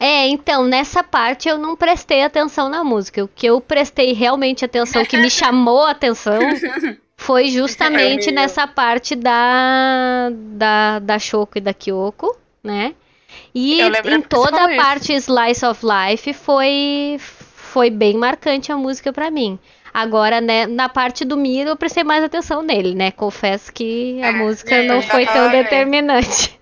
[0.00, 3.22] É, então, nessa parte eu não prestei atenção na música.
[3.22, 6.38] O que eu prestei realmente atenção, que me chamou a atenção,
[7.16, 12.34] foi justamente É, nessa parte da, da, da Shoko e da Kyoko,
[12.64, 12.94] né?
[13.54, 14.82] E em toda a isso.
[14.82, 17.18] parte Slice of Life foi,
[17.68, 19.58] foi bem marcante a música pra mim.
[19.92, 23.10] Agora, né, na parte do Miro, eu prestei mais atenção nele, né?
[23.10, 26.58] Confesso que a É, música é, não foi tão determinante.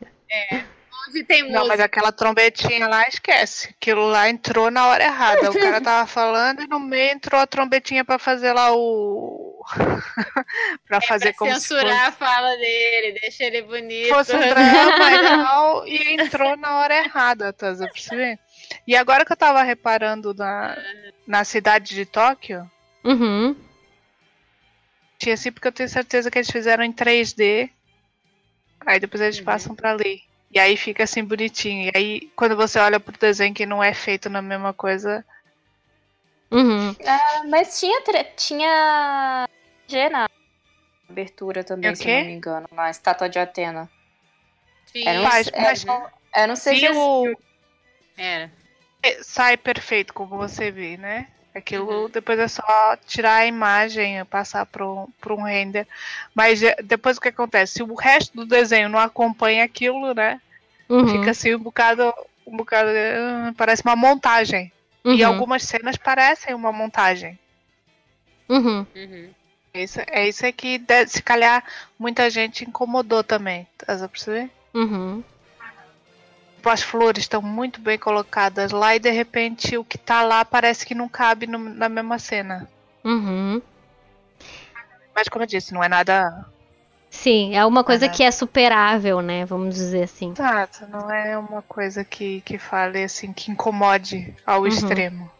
[1.08, 1.58] Onde tem música.
[1.60, 3.74] Não, mas aquela trombetinha lá, esquece.
[3.80, 5.50] Aquilo lá entrou na hora errada.
[5.50, 9.60] O cara tava falando e no meio entrou a trombetinha pra fazer lá o.
[10.86, 14.08] pra fazer pra como se censurar a fala dele, deixa ele bonito.
[14.14, 18.38] fosse, fosse um drama e entrou na hora errada, tá percebendo?
[18.86, 20.76] E agora que eu tava reparando na,
[21.26, 22.68] na cidade de Tóquio,
[23.04, 23.54] Uhum.
[25.18, 27.70] tinha assim porque eu tenho certeza que eles fizeram em 3D.
[28.84, 29.44] Aí depois eles Uhum.
[29.44, 30.22] passam pra ali.
[30.50, 31.88] E aí fica assim bonitinho.
[31.88, 35.24] E aí, quando você olha pro desenho que não é feito na mesma coisa.
[36.50, 36.94] Uhum.
[37.04, 38.00] Ah, mas tinha,
[38.36, 39.48] tinha
[39.88, 40.26] G na
[41.08, 43.90] abertura também, se não me engano, na estátua de Atena.
[44.86, 45.84] Sim, Era um, Mas- era, mas-
[46.36, 46.76] eu não sei
[48.16, 48.50] Era.
[49.22, 51.28] sai perfeito, como você vê, né?
[51.54, 52.10] Aquilo Uhum.
[52.10, 55.86] depois é só tirar a imagem, passar para um, pra um render.
[56.34, 57.74] Mas é, depois o que acontece?
[57.74, 60.40] Se o resto do desenho não acompanha aquilo, né?
[60.88, 61.08] Uhum.
[61.08, 62.12] Fica assim um bocado.
[62.46, 62.90] Um bocado.
[62.90, 64.70] ah, Parece uma montagem.
[65.04, 65.26] E Uhum.
[65.28, 67.38] algumas cenas parecem uma montagem.
[68.48, 68.86] Uhum.
[68.94, 69.30] Uhum.
[69.72, 71.62] Isso, é isso é que, se calhar,
[71.98, 73.66] muita gente incomodou também.
[73.78, 74.50] Tá a perceber?
[74.74, 75.22] Uhum.
[76.68, 80.84] As flores estão muito bem colocadas lá e de repente o que tá lá parece
[80.84, 82.68] que não cabe no- na mesma cena.
[83.04, 83.60] Uhum.
[85.14, 86.44] Mas como eu disse, não é nada.
[87.08, 88.14] Sim, é uma coisa Aham.
[88.14, 89.44] que é superável, né?
[89.46, 90.32] Vamos dizer assim.
[90.32, 94.66] Exato, não é uma coisa que, que fale assim, que incomode ao Uhum.
[94.66, 95.30] extremo.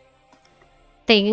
[1.04, 1.32] Tem.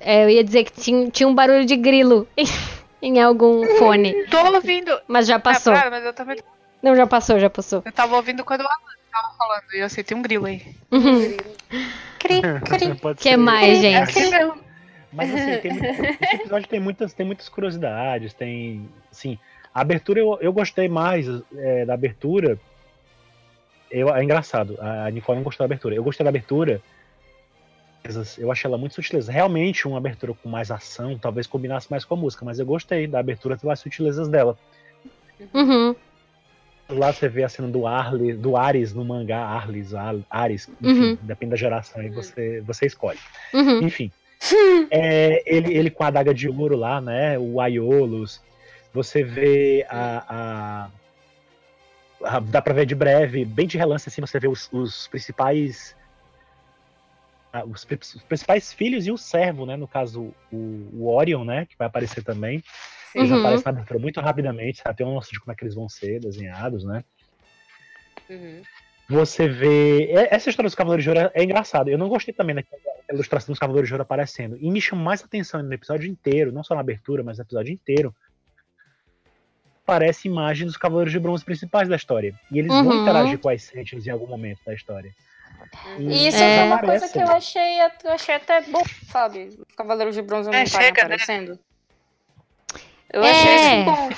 [0.00, 2.26] é, eu ia dizer que tinha, tinha um barulho de grilo
[3.02, 4.14] em algum fone.
[4.26, 4.98] Tô ouvindo.
[5.06, 5.74] Mas já passou.
[5.74, 6.38] É, mas eu também.
[6.84, 7.82] Não, já passou, já passou.
[7.84, 8.76] Eu tava ouvindo quando o Alan
[9.10, 9.64] tava falando.
[9.72, 10.62] E eu sei, tem um grilo aí.
[10.92, 11.34] Uhum.
[12.20, 12.94] Cri, cri.
[12.96, 13.36] Pode que ser.
[13.38, 14.62] mais, É, gente?
[15.10, 15.84] Mas assim, tem, muito-
[16.22, 18.86] esse episódio tem muitas, tem muitas curiosidades, tem.
[19.10, 19.38] Assim,
[19.74, 21.26] a abertura eu, eu gostei mais
[21.56, 22.58] é, da abertura.
[23.90, 25.94] Eu, é engraçado, a Nicole não gostou da abertura.
[25.94, 26.82] Eu gostei da abertura.
[28.36, 29.32] Eu achei ela muito sutileza.
[29.32, 33.06] Realmente, uma abertura com mais ação, talvez combinasse mais com a música, mas eu gostei
[33.06, 34.58] da abertura pelas sutilezas dela.
[35.54, 35.94] Uhum.
[36.88, 41.00] Lá você vê a cena do Arles, do Ares no mangá, Arles, Ar- Ares, enfim,
[41.12, 41.18] Uhum.
[41.22, 43.18] depende da geração aí, você, você escolhe.
[43.52, 43.78] Uhum.
[43.82, 44.10] Enfim.
[44.90, 47.38] É, ele, ele com a adaga de ouro lá, né?
[47.38, 48.40] O Aiolos.
[48.92, 50.90] Você vê a, a-
[52.22, 55.96] a- Dá pra ver de breve, bem de relance, assim, você vê os, os principais.
[57.52, 59.76] ah, Os, os principais filhos e o servo, né?
[59.76, 61.64] No caso, o, o Orion, né?
[61.66, 62.62] Que vai aparecer também.
[63.14, 63.38] Eles Uhum.
[63.40, 64.96] aparecem na abertura muito rapidamente, sabe?
[64.96, 67.04] Tem um noção de como é que eles vão ser desenhados, né?
[68.28, 68.62] Uhum.
[69.08, 70.06] Você vê.
[70.12, 71.90] é- Essa história dos Cavaleiros de Ouro é, engraçada.
[71.90, 72.80] Eu não gostei também daquela
[73.12, 74.56] ilustração dos Cavaleiros de Ouro aparecendo.
[74.58, 77.72] E me chamou mais atenção no episódio inteiro, não só na abertura, mas no episódio
[77.72, 78.14] inteiro.
[79.86, 82.34] Parece imagem dos Cavaleiros de Bronze principais da história.
[82.50, 82.84] E eles Uhum.
[82.84, 85.12] vão interagir com as Sentinels em algum momento da história.
[85.98, 86.64] E isso É.
[86.64, 89.48] uma coisa que eu achei, eu achei até bom, sabe?
[89.68, 91.16] Os Cavaleiros de Bronze não É, estarem chega, né?
[93.14, 93.30] Eu É.
[93.30, 94.08] achei isso bom.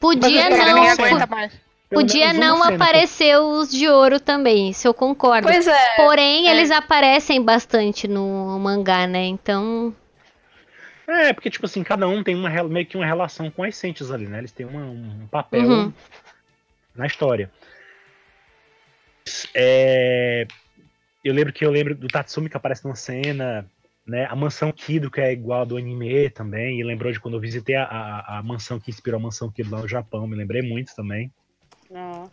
[0.00, 0.82] Podia Mas não.
[0.84, 1.60] Aguenta mais.
[1.90, 5.46] Podia não aparecer os de ouro também, isso eu concordo.
[5.46, 5.96] Pois é.
[5.96, 6.52] Porém, é.
[6.52, 9.24] eles aparecem bastante no mangá, né?
[9.26, 9.94] Então.
[11.06, 14.10] É, porque, tipo assim, cada um tem uma, meio que uma relação com as Sentinels
[14.10, 14.38] ali, né?
[14.38, 15.92] Eles têm uma- um papel Uhum.
[16.96, 17.50] na história.
[19.54, 20.46] É,
[21.24, 23.64] Eu lembro que eu lembro do Tatsumi que aparece numa cena,
[24.06, 24.26] né?
[24.28, 26.80] A mansão Kido, que é igual a do anime também.
[26.80, 29.70] E lembrou de quando eu visitei a, a, a mansão que inspirou a mansão Kido
[29.70, 30.26] lá no Japão.
[30.26, 31.32] Me lembrei muito também.
[31.90, 32.30] Não.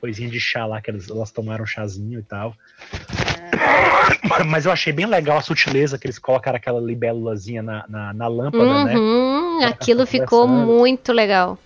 [0.00, 2.54] Coisinha de chá lá, que elas, elas tomaram um chazinho e tal.
[2.92, 4.44] É.
[4.44, 8.28] Mas eu achei bem legal a sutileza que eles colocaram aquela libélulazinha na, na, na
[8.28, 8.96] lâmpada, né?
[8.96, 11.58] Uhum, aquilo tá ficou muito legal.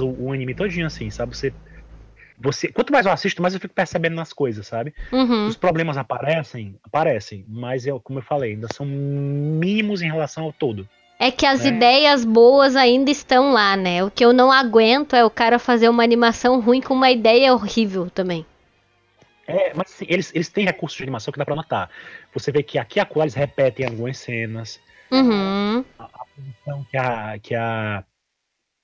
[0.00, 1.36] o anime todinho, assim, sabe?
[1.36, 1.52] Você,
[2.38, 4.94] você, quanto mais eu assisto, mais eu fico percebendo nas coisas, sabe?
[5.12, 5.46] Uhum.
[5.46, 10.52] Os problemas aparecem, aparecem, mas eu, como eu falei, ainda são mínimos em relação ao
[10.52, 10.88] todo.
[11.18, 11.68] É que as É.
[11.68, 14.04] ideias boas ainda estão lá, né?
[14.04, 17.54] O que eu não aguento é o cara fazer uma animação ruim com uma ideia
[17.54, 18.44] horrível também.
[19.48, 21.88] É, mas assim, eles, eles têm recursos de animação que dá pra notar.
[22.34, 24.80] Você vê que aqui e acolá eles repetem algumas cenas.
[25.10, 25.84] Uhum.
[26.62, 28.04] Então, que a, que a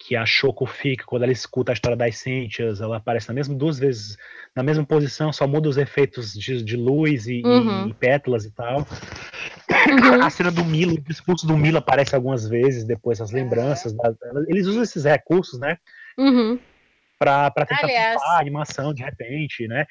[0.05, 3.55] que a Shoko fica quando ela escuta a história das Sentias, ela aparece na mesma
[3.55, 4.17] duas vezes
[4.55, 7.89] na mesma posição, só muda os efeitos de, de luz e, Uhum.
[7.89, 8.81] e- pétalas e tal.
[8.81, 10.23] Uhum.
[10.23, 13.93] A cena do Milo, o discurso do Milo aparece algumas vezes, depois as lembranças.
[13.95, 14.13] da-
[14.49, 15.77] eles usam esses recursos, né?
[16.19, 16.59] Uhum.
[17.19, 19.87] Pra, pra tentar Aliás- a animação de repente, né?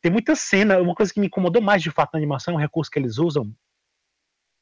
[0.00, 2.60] Tem muita cena, uma coisa que me incomodou mais de fato na animação é um
[2.60, 3.50] recurso que eles usam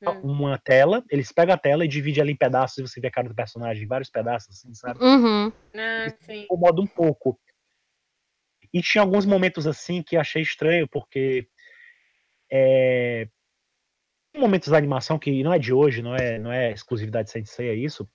[0.06, 0.20] Hum.
[0.22, 3.10] uma tela, eles pegam a tela e dividem ela em pedaços e você vê a
[3.10, 5.02] cara do personagem em vários pedaços, assim, sabe?
[5.02, 5.52] Uhum.
[5.74, 6.42] Ah, sim.
[6.42, 7.38] incomoda um pouco.
[8.72, 11.48] E tinha alguns momentos assim que achei estranho, porque
[12.50, 13.28] é,
[14.32, 17.32] tem momentos da animação que não é de hoje, não é, não é exclusividade de
[17.32, 18.08] Sensei, é isso,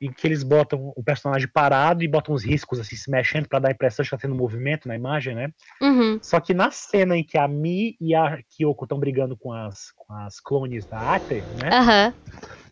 [0.00, 3.58] em que eles botam o personagem parado e botam os riscos assim se mexendo para
[3.58, 5.52] dar a impressão de que tá tendo movimento na imagem, né?
[5.82, 6.18] Uhum.
[6.22, 9.90] Só que na cena em que a Mi e a Kyoko estão brigando com as,
[9.96, 11.68] com as clones da Ate, né?
[11.72, 12.14] Aham.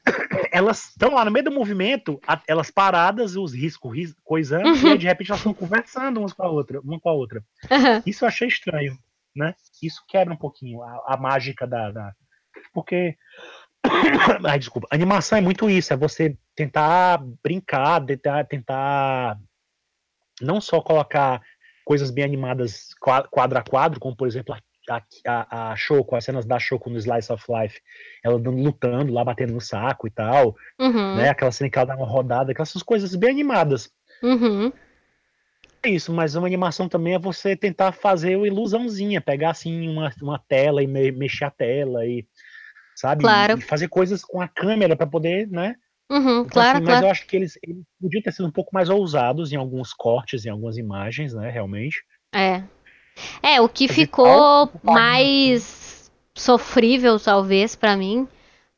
[0.53, 4.77] Elas estão lá no meio do movimento, a- elas paradas, os riscos ris- coisando, Uhum.
[4.87, 7.43] e aí de repente elas estão conversando umas com a outra, uma com a outra.
[8.07, 8.97] Isso eu achei estranho,
[9.35, 9.55] né?
[9.83, 12.13] Isso quebra um pouquinho a, a mágica da, da-
[12.73, 13.17] Porque.
[14.47, 14.89] Ai, desculpa.
[14.91, 19.39] Animação é muito isso, é você tentar brincar, tentar, tentar
[20.41, 21.41] não só colocar
[21.85, 24.55] coisas bem animadas qua- quadro a quadro, como por exemplo
[24.89, 27.81] a, a, a Shoko, as cenas da Shoko no Slice of Life,
[28.25, 31.17] ela lutando lá, batendo no saco e tal, Uhum.
[31.17, 31.29] né?
[31.29, 33.91] Aquela cena que ela dá uma rodada, aquelas coisas bem animadas.
[34.23, 34.73] Uhum.
[35.83, 40.11] É isso, mas uma animação também é você tentar fazer uma ilusãozinha, pegar assim uma,
[40.21, 42.27] uma tela e me- mexer a tela e
[42.97, 43.59] sabe, Claro.
[43.59, 45.75] e fazer coisas com a câmera para poder, né?
[46.11, 46.41] Uhum.
[46.41, 47.07] Então, Claro, assim, mas claro.
[47.07, 50.45] eu acho que eles, eles podiam ter sido um pouco mais ousados em alguns cortes,
[50.47, 52.03] em algumas imagens, né, realmente.
[52.33, 52.63] É.
[53.43, 58.29] É, o que ficou mais sofrível, talvez, pra mim,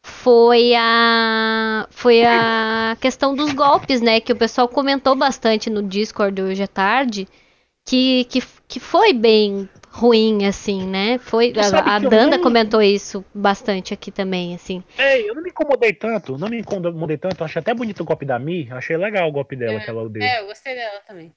[0.02, 4.20] foi a foi a questão dos golpes, né?
[4.20, 7.26] Que o pessoal comentou bastante no Discord hoje à tarde,
[7.84, 9.68] que, que, que foi bem
[9.98, 11.18] ruim, assim, né?
[11.18, 14.82] Foi, a, a Danda não- comentou isso bastante aqui também, assim.
[14.98, 18.04] Ei, eu não me incomodei tanto, não me incomodei tanto, eu achei até bonito o
[18.04, 20.22] golpe da Mi, achei legal o golpe dela que ela deu.
[20.22, 21.32] É, eu gostei dela também.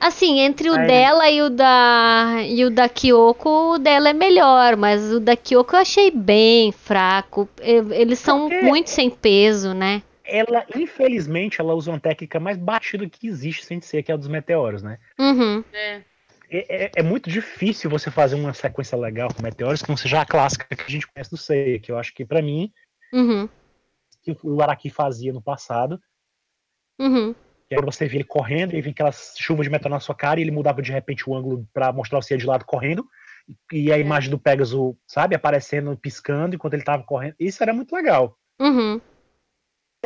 [0.00, 0.86] Assim, entre o É.
[0.86, 5.36] dela e o da e o da Kyoko, o dela é melhor, mas o da
[5.36, 7.48] Kyoko eu achei bem fraco.
[7.62, 10.02] Eles são Porque- muito sem peso, né?
[10.32, 14.16] Ela, infelizmente, ela usa uma técnica mais batida que existe sem ser, que é a
[14.16, 14.98] dos meteoros, né?
[15.18, 15.64] Uhum.
[15.72, 16.02] É.
[16.50, 20.20] é, é- é muito difícil você fazer uma sequência legal com meteoros que não seja
[20.20, 22.72] a clássica que a gente conhece do Seiya, que eu acho que pra mim
[23.12, 23.48] Uhum.
[24.22, 26.00] que o Araki fazia no passado,
[26.98, 27.34] Uhum.
[27.68, 30.38] que era você ver ele correndo e vir aquelas chuvas de meteoro na sua cara
[30.40, 33.06] e ele mudava de repente o ângulo pra mostrar o Seiya de lado correndo
[33.72, 37.34] e a imagem do Pegasus, sabe, aparecendo, piscando enquanto ele tava correndo.
[37.38, 38.36] Isso era muito legal.
[38.60, 39.00] Uhum.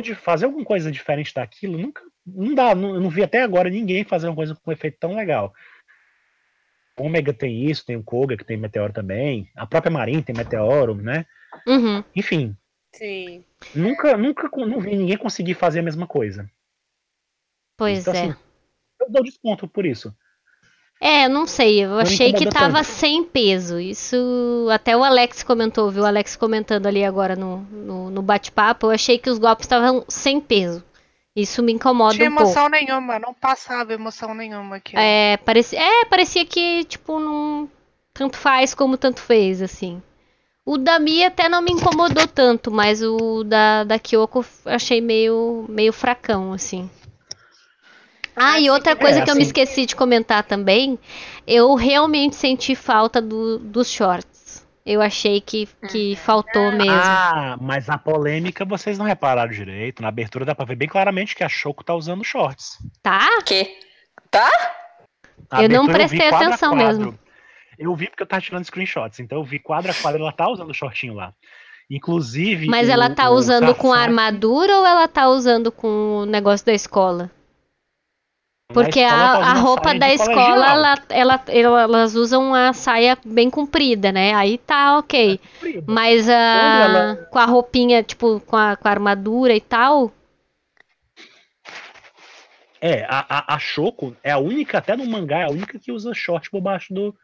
[0.01, 3.69] De fazer alguma coisa diferente daquilo, nunca não dá, não, eu não vi até agora
[3.69, 5.53] ninguém fazer uma coisa com um efeito tão legal.
[6.99, 10.35] O Omega tem isso, tem o Koga que tem meteoro também, a própria Marin tem
[10.35, 11.27] meteoro, né?
[11.67, 12.05] Uhum.
[12.15, 12.57] Enfim,
[12.95, 13.45] Sim.
[13.75, 16.49] nunca, nunca não vi ninguém conseguir fazer a mesma coisa.
[17.77, 18.21] Pois Então, é.
[18.21, 18.35] assim,
[19.01, 20.15] eu dou desconto por isso.
[21.01, 22.87] É, eu não sei, eu me achei que tava tanto.
[22.87, 23.79] sem peso.
[23.79, 26.03] Isso até o Alex comentou, viu?
[26.03, 28.87] O Alex comentando ali agora no, no, no bate-papo.
[28.87, 30.83] Eu achei que os golpes estavam sem peso.
[31.37, 32.51] Isso me incomoda Tinha um pouco.
[32.51, 34.97] emoção nenhuma, não passava emoção nenhuma aqui.
[34.97, 37.69] É, parecia, é, parecia que, tipo, não.
[38.13, 40.01] Tanto faz como tanto fez, assim.
[40.65, 45.67] O da Mi até não me incomodou tanto, mas o da, da Kyoko achei meio,
[45.69, 46.89] meio fracão, assim.
[48.37, 50.99] Ah, e Acho outra coisa é, que eu me assim- esqueci de comentar também,
[51.47, 54.34] eu realmente senti falta do, dos shorts.
[54.87, 56.91] Eu achei que, que faltou mesmo.
[56.93, 60.03] Ah, mas a polêmica vocês não repararam direito.
[60.03, 62.77] Na abertura dá pra ver bem claramente que a Choco tá usando shorts.
[63.03, 63.41] Tá?
[63.47, 63.79] Que?
[64.31, 64.51] Tá?
[65.51, 66.99] A Eu não prestei quadro a atenção quadro.
[66.99, 67.19] mesmo.
[67.79, 70.49] Eu vi porque eu tava tirando screenshots, então eu vi quadro a quadro, ela tá
[70.49, 71.33] usando o shortinho lá.
[71.91, 72.67] Inclusive.
[72.67, 76.73] Mas o- ela tá usando com armadura ou ela tá usando com o negócio da
[76.73, 77.31] escola?
[78.73, 84.11] Porque a, a roupa da escola, ela, ela, ela- elas usam a saia bem comprida,
[84.11, 84.33] né?
[84.35, 85.39] Aí tá ok.
[85.87, 86.33] Mas a,
[86.83, 90.13] ela- com a roupinha, tipo, com a, com a armadura e tal.
[92.81, 95.93] É, a, a, a Shoko é a única, até no mangá, é a única que
[95.93, 97.15] usa short por baixo do,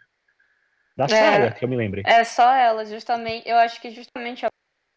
[0.96, 2.02] da saia, que eu me lembre.
[2.06, 3.46] É só ela, justamente.
[3.48, 4.50] Eu acho que justamente ela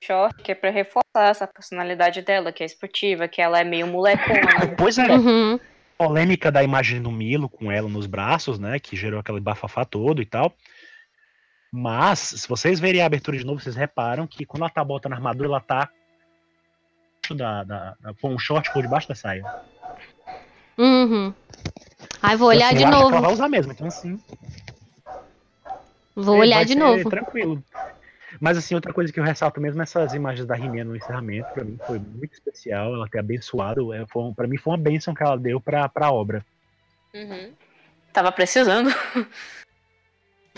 [0.03, 3.87] short, que é pra reforçar essa personalidade dela, que é esportiva, que ela é meio
[3.87, 4.75] molecona.
[4.77, 5.59] Pois é, Uhum,
[5.97, 8.79] polêmica da imagem do Milo com ela nos braços, né?
[8.79, 10.53] Que gerou aquele bafafá todo e tal.
[11.71, 15.13] Mas, se vocês verem a abertura de novo, vocês reparam que quando ela tá botando
[15.13, 15.89] a armadura, ela tá
[17.31, 19.43] da, da, da- com um short por debaixo da saia.
[20.77, 21.33] Uhum.
[22.21, 23.21] Ai, vou olhar Assim, de que ela novo.
[23.21, 24.19] vai usar mesmo, então assim.
[26.15, 27.09] Vou olhar de novo.
[27.09, 27.63] Tranquilo.
[28.43, 31.63] Mas assim, outra coisa que eu ressalto mesmo nessas imagens da Rimena no encerramento, pra
[31.63, 35.13] mim foi muito especial, ela ter abençoado, é, foi, um- pra mim foi uma bênção
[35.15, 36.45] que ela deu pra, pra obra.
[37.15, 37.53] Uhum.
[38.11, 38.89] Tava precisando.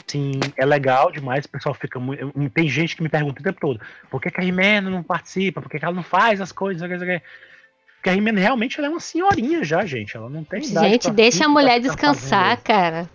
[0.08, 2.50] Assim, é legal demais, o pessoal fica muito.
[2.50, 3.80] Tem gente que me pergunta o tempo todo,
[4.10, 5.62] por que, que a Rimena não participa?
[5.62, 6.90] Por que, que ela não faz as coisas?
[6.90, 10.18] Porque a Rimena realmente ela é uma senhorinha já, gente.
[10.18, 13.08] Ela não tem idade Gente, deixa a mulher descansar, cara.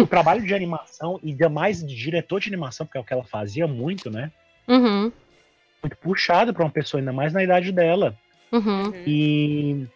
[0.00, 3.12] O trabalho de animação e ainda mais de diretor de animação, porque é o que
[3.12, 4.30] ela fazia muito, né?
[4.68, 5.10] Uhum,
[5.82, 8.14] Muito puxado pra uma pessoa, ainda mais na idade dela.
[8.52, 8.84] uhum.
[8.86, 8.92] Uhum.
[9.06, 9.86] E.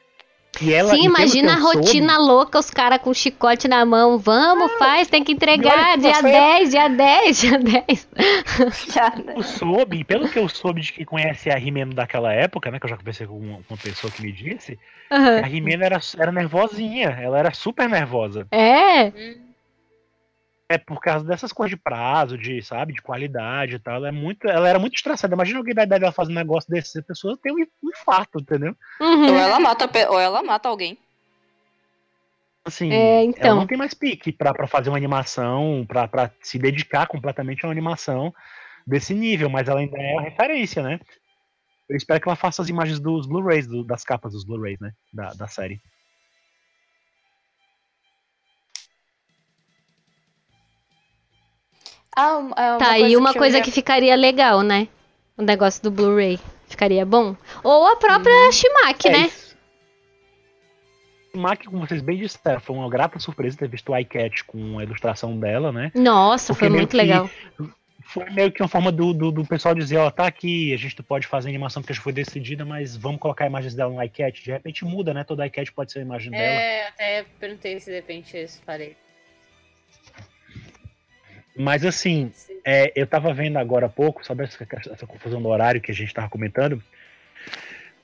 [0.58, 3.84] E ela, Sim, e imagina a eu soube, rotina louca, os caras com chicote na
[3.84, 4.16] mão.
[4.16, 5.92] Vamos, faz, tem que entregar.
[5.96, 8.08] que Dia você- 10, dia 10, dia 10.
[8.94, 9.34] Já, né?
[9.36, 12.78] eu soube, pelo que eu soube de que conhece a Rimeno daquela época, né?
[12.80, 14.78] Que eu já conversei com uma, com uma pessoa que me disse,
[15.12, 15.40] Aham.
[15.40, 18.46] a Rimeno era, era nervosinha, ela era super nervosa.
[18.50, 19.45] É, Uhum.
[20.68, 23.96] É por causa dessas coisas de prazo, de, sabe, de qualidade e tal.
[23.96, 25.32] Ela, é muito, ela era muito estressada.
[25.34, 28.74] Imagina alguém da idade dela fazendo um negócio desse, a pessoa tem um infarto, entendeu?
[29.00, 29.28] uhum.
[29.30, 30.98] Ou ela mata, ou ela mata alguém.
[32.64, 33.56] Assim, É, ela então.
[33.56, 37.68] não tem mais pique pra, pra fazer uma animação, pra, pra se dedicar completamente a
[37.68, 38.34] uma animação
[38.84, 40.98] desse nível, mas ela ainda é a referência, né?
[41.88, 44.90] Eu espero que ela faça as imagens dos Blu-rays, do- das capas dos Blu-rays, né?
[45.12, 45.80] Da, da série.
[52.16, 54.88] Ah, um- é uma Tá aí uma eu coisa ia- que ficaria legal, né?
[55.36, 56.40] O negócio do Blu-ray.
[56.66, 57.36] Ficaria bom.
[57.62, 58.52] Ou a própria Uhum.
[58.52, 59.18] Shimaki, É né?
[59.26, 59.46] isso.
[61.34, 64.82] Mac, como vocês bem disseram, foi uma grata surpresa ter visto o iCat com a
[64.82, 65.92] ilustração dela, né?
[65.94, 67.28] Nossa, Porque foi muito que- legal.
[68.08, 70.96] Foi meio que uma forma do, do, do pessoal dizer, ó, tá aqui, a gente
[70.96, 74.42] não pode fazer animação porque já foi decidida, mas vamos colocar imagens dela no iCat.
[74.42, 75.24] De repente muda, né?
[75.24, 76.42] Todo iCat pode ser a imagem dela.
[76.44, 78.96] É, até perguntei se de repente eles farei.
[81.56, 82.58] Mas assim, Sim.
[82.64, 85.94] é, eu tava vendo agora há pouco, sobre essa, essa confusão do horário que a
[85.94, 86.82] gente tava comentando.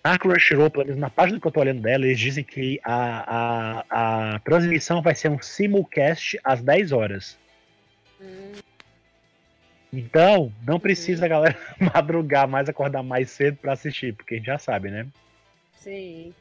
[0.05, 3.85] Na Crunchyroll, pelo menos na página que eu tô olhando dela, eles dizem que a,
[3.91, 7.39] a, a transmissão vai ser um simulcast às 10 horas.
[8.21, 8.53] Hum,
[9.93, 14.47] Então, não precisa a galera madrugar mais, acordar mais cedo pra assistir, porque a gente
[14.47, 15.07] já sabe, né?
[15.77, 16.35] sim.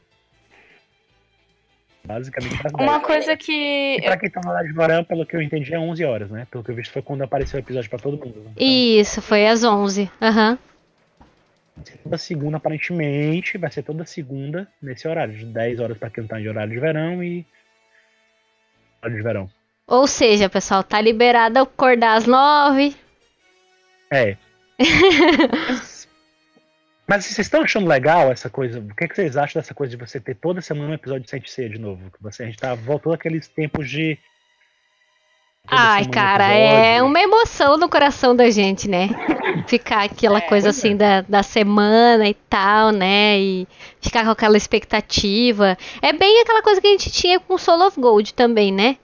[2.04, 2.74] Basicamente 10.
[2.74, 3.96] Uma coisa que.
[3.96, 6.46] E pra quem tá na live agora, pelo que eu entendi, é 11 horas, né?
[6.50, 8.34] Pelo que eu vi, foi quando apareceu o episódio pra todo mundo.
[8.38, 10.10] Então, Isso, foi às 11.
[10.20, 10.58] Aham.
[12.02, 16.38] toda segunda, aparentemente, vai ser toda segunda nesse horário, de 10 horas pra quem tá
[16.38, 17.46] de horário de verão e.
[19.00, 19.50] Horário de verão.
[19.86, 22.96] Ou seja, pessoal, tá liberado acordar às 9.
[24.10, 24.36] É.
[27.12, 28.78] Mas, vocês estão achando legal essa coisa?
[28.78, 31.24] O que, é que vocês acham dessa coisa de você ter toda semana um episódio
[31.24, 32.10] de Sente Ceia de novo?
[32.10, 34.16] Que você, a gente tá voltou aqueles tempos de.
[35.68, 36.84] Ai, cara, episódio.
[36.86, 39.10] é uma emoção no coração da gente, né?
[39.68, 40.94] Ficar aquela É, coisa assim é.
[40.94, 43.38] da, da semana e tal, né?
[43.38, 43.68] E
[44.00, 45.76] ficar com aquela expectativa.
[46.00, 48.96] É bem aquela coisa que a gente tinha com Soul of Gold também, né?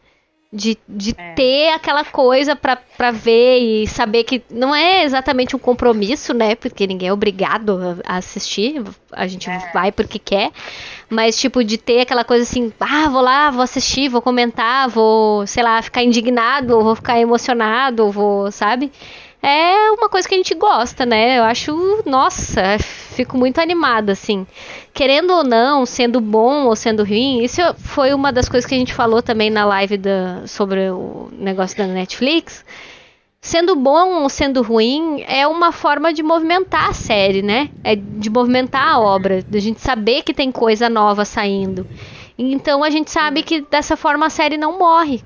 [0.51, 1.35] De, de É.
[1.35, 6.55] ter aquela coisa pra, pra ver e saber que não é exatamente um compromisso, né?
[6.55, 8.83] Porque ninguém é obrigado a, assistir.
[9.13, 9.59] A gente É.
[9.75, 10.51] vai porque quer.
[11.11, 15.47] Mas, tipo, de ter aquela coisa assim, ah, vou lá, vou assistir, vou comentar, vou,
[15.47, 18.91] sei lá, ficar indignado, ou vou ficar emocionado, ou vou, sabe?
[19.41, 21.39] É uma coisa que a gente gosta, né?
[21.39, 24.47] Eu acho, nossa, fico muito animada, assim.
[24.93, 28.79] Querendo ou não, sendo bom ou sendo ruim, isso foi uma das coisas que a
[28.79, 32.65] gente falou também na live da, sobre o negócio da Netflix.
[33.41, 37.71] Sendo bom ou sendo ruim, é uma forma de movimentar a série, né?
[37.85, 41.87] É de movimentar a obra, da gente saber que tem coisa nova saindo.
[42.37, 45.23] Então a gente sabe que dessa forma a série não morre.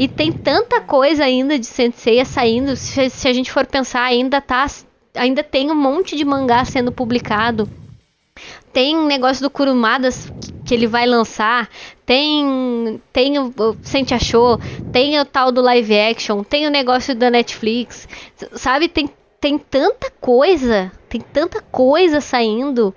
[0.00, 4.40] E tem tanta coisa ainda de Senseiya saindo, se, se a gente for pensar, ainda
[4.40, 4.66] tá
[5.14, 7.68] ainda tem um monte de mangá sendo publicado.
[8.72, 10.32] Tem negócio do Kurumadas
[10.64, 11.68] que ele vai lançar,
[12.06, 14.58] tem tem o, o Sente Achou,
[14.90, 18.08] tem o tal do live action, tem o negócio da Netflix,
[18.52, 18.88] sabe?
[18.88, 19.06] Tem,
[19.38, 22.94] tem tanta coisa, tem tanta coisa saindo,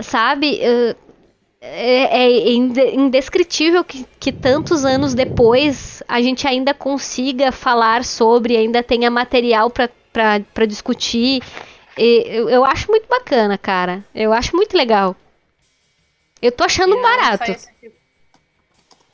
[0.00, 0.60] sabe?
[0.60, 1.05] Uh,
[1.66, 8.56] é, é inde- indescritível que, que tantos anos depois a gente ainda consiga falar sobre,
[8.56, 11.42] ainda tenha material para discutir.
[11.98, 14.04] E eu, eu acho muito bacana, cara.
[14.14, 15.16] Eu acho muito legal.
[16.40, 17.52] Eu tô achando barato.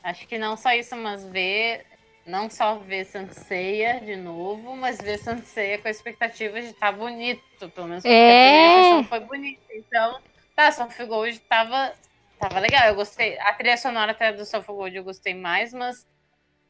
[0.03, 1.85] acho que não só isso, mas ver
[2.25, 6.97] não só ver Sanseia de novo, mas ver Sanseia com a expectativa de estar tá
[6.97, 8.31] bonito, pelo menos porque É.
[8.31, 9.61] a primeira versão foi bonita.
[9.71, 10.19] Então,
[10.55, 11.93] tá, Soft Gold tava,
[12.47, 13.37] tava legal, eu gostei.
[13.39, 16.05] A trilha sonora até do Soft Gold eu gostei mais, mas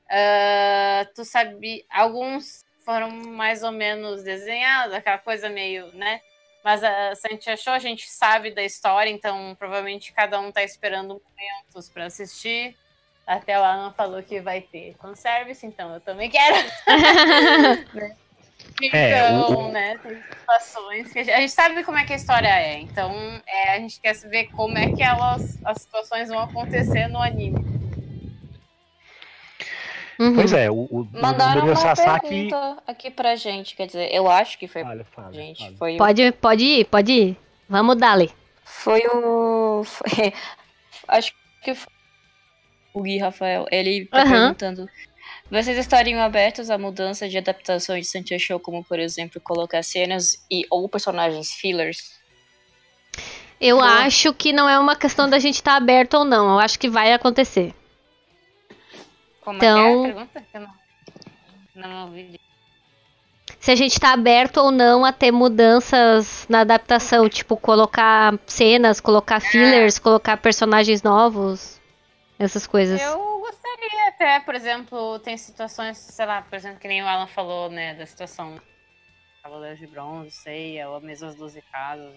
[0.09, 6.21] ah, tu sabia, alguns foram mais ou menos desenhados, aquela coisa meio, né?
[6.63, 11.21] Mas a Santia Show a gente sabe da história, então provavelmente cada um tá esperando
[11.21, 12.77] momentos para assistir.
[13.25, 16.55] Até o Alan falou que vai ter fanservice, então eu também quero.
[18.91, 22.13] É, Então, o- né, tem situações que a gente, a gente sabe como é que
[22.13, 23.11] a história é, então
[23.47, 27.63] é, a gente quer ver como é que elas, as situações vão acontecer no anime.
[30.19, 30.35] Uhum.
[30.35, 32.27] Pois é, o, o, Mandaram uma Sasaki.
[32.27, 35.75] pergunta aqui pra gente, quer dizer, eu acho que foi Fala, fala, gente, fala.
[35.77, 37.37] foi o Pode, pode ir, pode ir.
[37.67, 38.31] Vamos dar-lhe.
[38.63, 39.83] Foi o.
[39.83, 40.33] foi-
[41.07, 41.91] Acho que foi
[42.93, 43.65] o Gui Rafael.
[43.71, 44.53] Ele tá Aham.
[44.53, 44.89] perguntando.
[45.49, 50.43] Vocês estariam abertos à mudança de adaptação de Santia Show, como por exemplo, colocar cenas
[50.49, 52.11] e ou personagens fillers?
[53.61, 53.99] Eu Boa.
[54.05, 56.49] acho que não é uma questão da gente estar aberto ou não.
[56.53, 57.73] Eu acho que vai acontecer.
[59.41, 60.45] Como Então- é que é a pergunta?
[60.53, 60.61] Eu
[61.81, 62.39] não, não ouvi.
[63.59, 68.99] Se a gente tá aberto ou não a ter mudanças na adaptação, tipo colocar cenas,
[68.99, 71.79] colocar fillers, colocar personagens novos,
[72.37, 73.01] essas coisas.
[73.01, 73.41] Eu
[73.83, 77.69] gostaria até, por exemplo, tem situações, sei lá, por exemplo, que nem o Alan falou,
[77.69, 78.59] né, da situação
[79.43, 82.15] Cavaleiros de Bronze, Seiya, ou mesmo as 12 casas.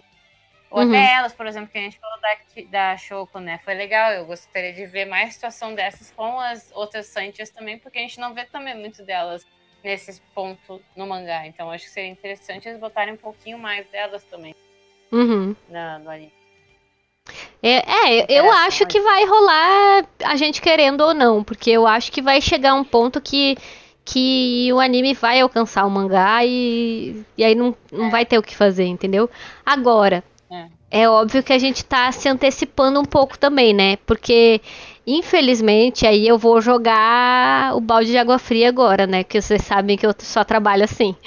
[0.69, 0.87] Ou Uhum.
[0.89, 3.59] até elas, por exemplo, que a gente falou da, da Shoko, né?
[3.63, 7.99] Foi legal, eu gostaria de ver mais situação dessas com as outras Santias também, porque
[7.99, 9.45] a gente não vê também muito delas
[9.83, 11.45] nesse ponto no mangá.
[11.47, 14.53] Então acho que seria interessante eles botarem um pouquinho mais delas também
[15.11, 15.55] Uhum.
[15.69, 16.36] na, no anime.
[17.61, 22.11] É, é, eu acho que vai rolar a gente querendo ou não, porque eu acho
[22.11, 23.57] que vai chegar um ponto que,
[24.05, 28.43] que o anime vai alcançar o mangá e, e aí não, não vai ter o
[28.43, 29.29] que fazer, entendeu?
[29.65, 30.67] Agora, É.
[31.03, 33.97] é óbvio que a gente tá se antecipando um pouco também, né?
[34.05, 34.61] Porque,
[35.07, 39.23] infelizmente, aí eu vou jogar o balde de água fria agora, né?
[39.23, 41.15] Que vocês sabem que eu só trabalho assim.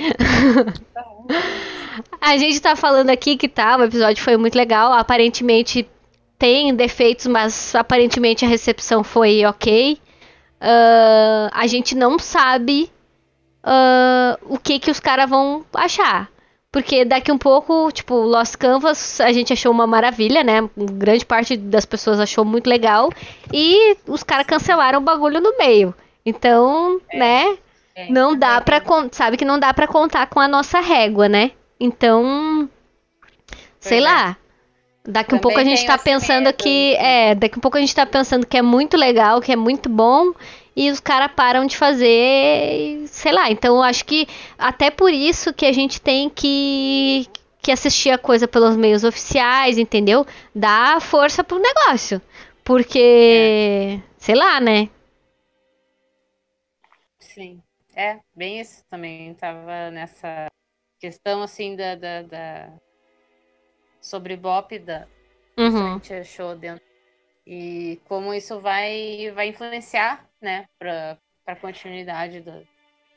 [2.20, 4.92] A gente tá falando aqui que tá, o episódio foi muito legal.
[4.92, 5.88] Aparentemente
[6.38, 9.98] tem defeitos, mas aparentemente a recepção foi ok.
[10.60, 12.90] Ah, a gente não sabe
[13.62, 16.30] ah, o que que os caras vão achar.
[16.72, 20.68] Porque daqui um pouco, tipo, Lost Canvas a gente achou uma maravilha, né?
[20.76, 23.10] Grande parte das pessoas achou muito legal.
[23.52, 25.92] E os caras cancelaram o bagulho no meio.
[26.24, 27.58] Então, né?
[27.94, 31.28] É, Não dá também pra sabe que não dá pra contar com a nossa régua,
[31.28, 31.50] né?
[31.78, 32.68] Então,
[33.80, 34.02] sei é.
[34.02, 34.36] lá.
[35.02, 37.30] Daqui um Também pouco a gente tá pensando medo, que né?
[37.30, 39.88] é, daqui um pouco a gente tá pensando que é muito legal, que é muito
[39.88, 40.32] bom
[40.80, 43.50] e os caras param de fazer, sei lá.
[43.50, 44.26] Então, eu acho que
[44.58, 47.26] até por isso que a gente tem que
[47.62, 50.26] que assistir a coisa pelos meios oficiais, entendeu?
[50.54, 52.22] Dar força pro negócio.
[52.64, 54.88] Porque, sei lá, né?
[57.18, 57.62] Sim,
[57.94, 59.34] é, bem isso também.
[59.34, 60.48] Tava nessa
[61.00, 62.80] questão assim da, da, da...
[64.00, 65.06] sobre Bop da
[65.58, 66.00] Uhum.
[66.00, 66.84] Santia Show dentro.
[67.46, 72.66] E como isso vai, vai influenciar, né, pra, pra continuidade do,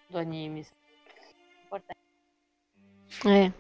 [0.09, 0.65] do anime.
[1.65, 1.97] Importante.
[3.25, 3.51] É.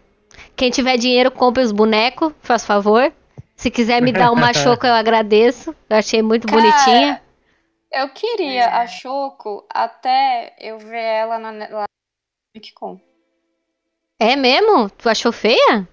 [0.55, 3.13] Quem tiver dinheiro, compre os bonecos, faz favor.
[3.55, 5.75] Se quiser me dar uma choco, eu agradeço.
[5.89, 7.21] Eu achei muito Cara, bonitinha.
[7.91, 8.65] Eu queria É.
[8.65, 11.87] a Choco até eu ver ela na, lá na
[12.51, 12.99] Comic Con.
[14.19, 14.89] É mesmo?
[14.89, 15.87] Tu achou feia?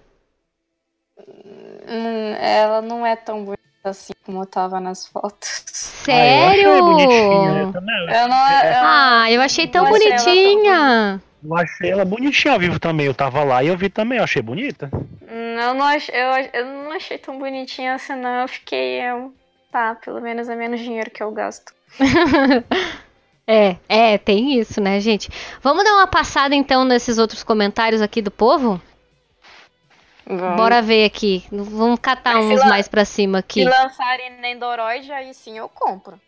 [1.87, 5.63] Hum, ela não é tão bonita assim como eu tava nas fotos.
[5.65, 6.69] Sério?
[6.69, 7.61] Ah, eu achei bonitinha.
[7.61, 11.21] Eu, também, Eu não, eu, Ah, eu achei tão achei bonitinha.
[11.43, 13.05] eu achei ela bonitinha ao vivo também.
[13.07, 14.89] Eu tava lá e eu vi também, eu achei bonita.
[15.27, 18.41] eu, não ach, eu, eu não achei tão bonitinha assim, não.
[18.41, 19.01] Eu fiquei.
[19.01, 19.33] Eu,
[19.71, 21.73] tá, pelo menos é menos dinheiro que eu gasto.
[23.47, 25.29] É, é, tem isso, né, gente?
[25.61, 28.79] Vamos dar uma passada então nesses outros comentários aqui do povo?
[30.25, 30.55] Vamos.
[30.55, 31.43] Bora ver aqui.
[31.51, 33.63] Vamos catar Mas uns mais pra cima aqui.
[33.63, 36.19] Se lançarem Nendoroid, aí sim eu compro.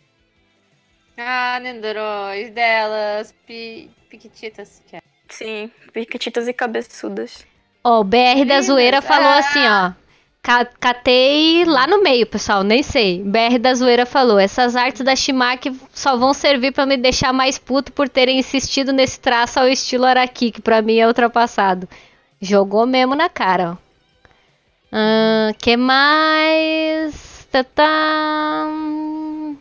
[1.18, 4.82] Ah, Nendoroid delas, pi, piquititas.
[4.88, 5.02] Que é.
[5.30, 7.45] Sim, piquetitas e cabeçudas.
[7.84, 8.61] Ó, o BR da.
[8.61, 9.38] Zoeira falou Ah.
[9.40, 9.91] assim, ó.
[10.41, 13.22] Ca- Catei lá no meio, pessoal, nem sei.
[13.24, 17.57] BR da Zoeira falou: essas artes da Shimak só vão servir pra me deixar mais
[17.57, 21.88] puto por terem insistido nesse traço ao estilo Araki, que pra mim é ultrapassado.
[22.44, 23.78] Jogou mesmo na cara.
[24.91, 27.48] Ahn, que mais?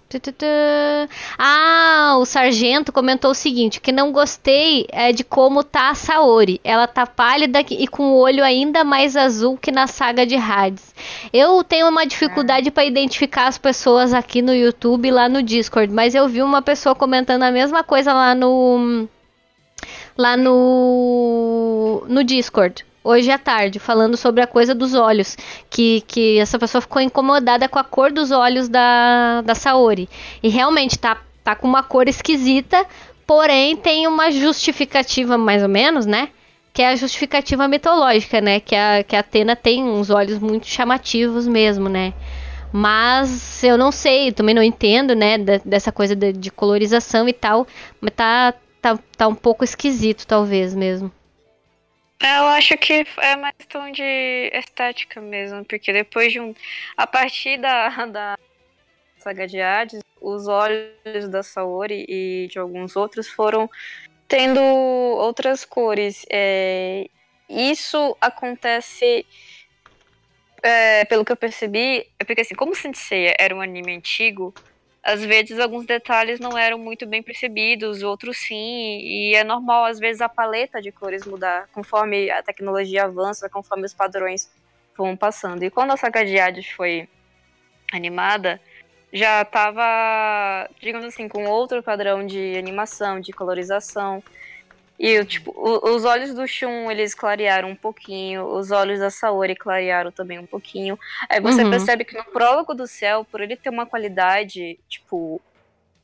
[0.08, 1.08] Tututã.
[1.38, 6.60] Ah, o sargento comentou o seguinte: que não gostei é de como tá a Saori.
[6.64, 10.92] Ela tá pálida e com o olho ainda mais azul que na saga de Hades.
[11.32, 15.92] Eu tenho uma dificuldade para identificar as pessoas aqui no YouTube e lá no Discord,
[15.94, 19.08] mas eu vi uma pessoa comentando a mesma coisa lá no
[20.16, 25.36] lá no no Discord hoje à tarde, falando sobre a coisa dos olhos,
[25.68, 30.08] que, que essa pessoa ficou incomodada com a cor dos olhos da, da Saori.
[30.42, 32.86] E realmente tá, tá com uma cor esquisita,
[33.26, 36.28] porém tem uma justificativa, mais ou menos, né?
[36.72, 38.60] Que é a justificativa mitológica, né?
[38.60, 42.14] Que a, que a Atena tem uns olhos muito chamativos mesmo, né?
[42.72, 45.36] Mas eu não sei, também não entendo, né?
[45.62, 47.66] dessa coisa de, de colorização e tal.
[48.00, 51.10] Mas tá, tá, tá um pouco esquisito, talvez mesmo.
[52.20, 56.54] Eu acho que é mais questão de estética mesmo, porque depois de um.
[56.96, 58.38] A partir da, da
[59.18, 63.70] saga de Hades, os olhos da Saori e de alguns outros foram
[64.28, 66.26] tendo outras cores.
[66.30, 67.08] É,
[67.48, 69.24] isso acontece.
[70.64, 74.54] É, pelo que eu percebi, é porque assim, como Sensei era um anime antigo,
[75.02, 79.98] às vezes alguns detalhes não eram muito bem percebidos, outros sim, e é normal às
[79.98, 84.48] vezes a paleta de cores mudar conforme a tecnologia avança, conforme os padrões
[84.96, 85.64] vão passando.
[85.64, 87.08] E quando a saga de Hades foi
[87.92, 88.60] animada,
[89.12, 94.22] já estava, digamos assim, com outro padrão de animação, de colorização.
[95.02, 99.56] E, tipo, o, os olhos do Shun, eles clarearam um pouquinho, os olhos da Saori
[99.56, 100.96] clarearam também um pouquinho.
[101.28, 101.70] Aí você uhum.
[101.70, 105.42] percebe que no prólogo do céu, por ele ter uma qualidade, tipo,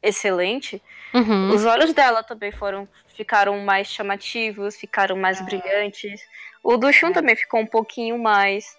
[0.03, 0.83] excelente,
[1.15, 1.51] uhum.
[1.51, 5.45] os olhos dela também foram ficaram mais chamativos, ficaram mais ah.
[5.45, 6.21] brilhantes.
[6.61, 8.77] O do Shun também ficou um pouquinho mais.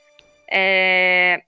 [0.51, 1.41] É...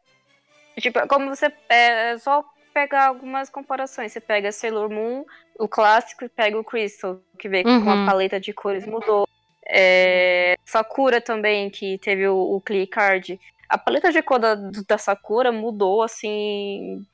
[0.80, 1.52] Tipo, como você.
[1.68, 2.42] É só
[2.74, 4.12] pegar algumas comparações.
[4.12, 5.26] Você pega Sailor Moon,
[5.60, 7.84] o clássico, e pega o Crystal, que vê uhum.
[7.84, 9.28] com a paleta de cores mudou.
[9.66, 13.40] É, Sakura também, que teve o, o Clear Card.
[13.70, 17.06] A paleta de cor da, da Sakura mudou, assim,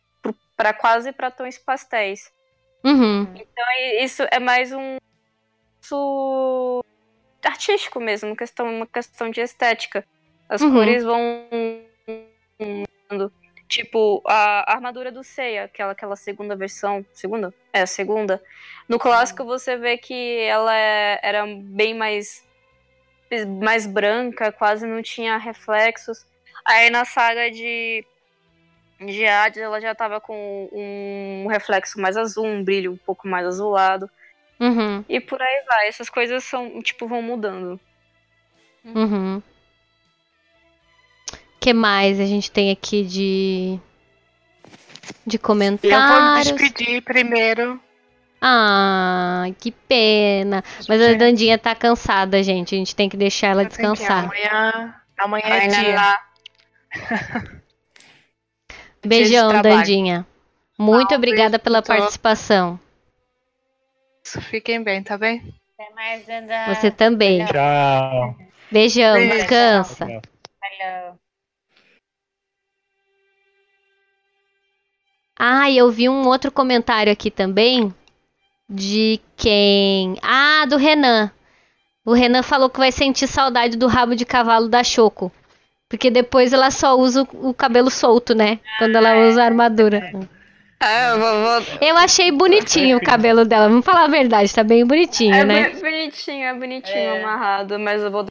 [0.55, 2.31] para quase para tons pastéis.
[2.83, 3.23] Uhum.
[3.35, 3.65] Então
[4.01, 4.97] isso é mais um
[5.81, 6.83] isso
[7.43, 10.05] artístico mesmo, questão, uma questão de estética.
[10.49, 10.73] As uhum.
[10.73, 11.47] cores vão
[13.67, 17.05] Tipo, a armadura do Seiya, aquela, aquela segunda versão.
[17.11, 17.53] Segunda?
[17.73, 18.41] É, a segunda.
[18.87, 19.49] No clássico uhum.
[19.49, 22.45] você vê que ela é, era bem mais.
[23.61, 26.25] mais branca, quase não tinha reflexos.
[26.65, 28.05] Aí na saga de.
[28.99, 33.45] De Hades, ela já tava com um reflexo mais azul, um brilho um pouco mais
[33.45, 34.09] azulado.
[34.59, 35.05] Uhum.
[35.07, 35.87] E por aí vai.
[35.87, 37.79] Essas coisas são, tipo, vão mudando.
[38.83, 39.41] Uhum
[41.67, 43.77] que mais a gente tem aqui de
[45.25, 45.91] de comentários?
[45.91, 47.77] Eu vou me despedir primeiro.
[48.41, 50.63] Ah, que pena.
[50.87, 52.73] Mas a Dandinha tá cansada, gente.
[52.73, 54.23] A gente tem que deixar ela descansar.
[54.23, 56.19] Amanhã, amanhã é dia.
[59.05, 60.25] Beijão, Dandinha.
[60.79, 62.79] Muito ah, obrigada pela participação.
[64.23, 65.53] Fiquem bem, tá bem?
[65.77, 66.73] Até mais, Danda.
[66.73, 67.45] Você também.
[67.45, 68.37] Tchau.
[68.71, 69.35] Beijão, Beijo.
[69.35, 70.05] descansa.
[70.05, 71.26] Valeu.
[75.37, 77.93] Ah, e eu vi um outro comentário aqui também.
[78.69, 80.17] De quem?
[80.21, 81.31] Ah, do Renan.
[82.05, 85.31] O Renan falou que vai sentir saudade do rabo de cavalo da Choco.
[85.89, 88.59] Porque depois ela só usa o, cabelo solto, né?
[88.77, 90.11] Quando ela usa a armadura.
[90.81, 91.77] É, eu, vou, vou...
[91.81, 93.69] eu achei bonitinho o cabelo dela.
[93.69, 95.61] Vamos falar a verdade, tá bem bonitinho, é né?
[95.61, 97.23] É bonitinho, é bonitinho é.
[97.23, 98.25] amarrado, mas eu vou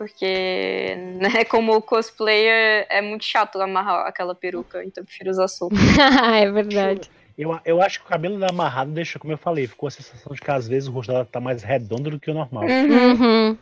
[0.00, 5.76] porque, né, como cosplayer, é muito chato amarrar aquela peruca, então eu prefiro usar solto.
[6.40, 7.10] é verdade.
[7.36, 10.32] Eu, eu acho que o cabelo da amarrado deixa, como eu falei, ficou a sensação
[10.32, 12.64] de que às vezes o rosto dela tá mais redondo do que o normal.
[12.64, 13.12] Uhum.
[13.12, 13.58] uhum.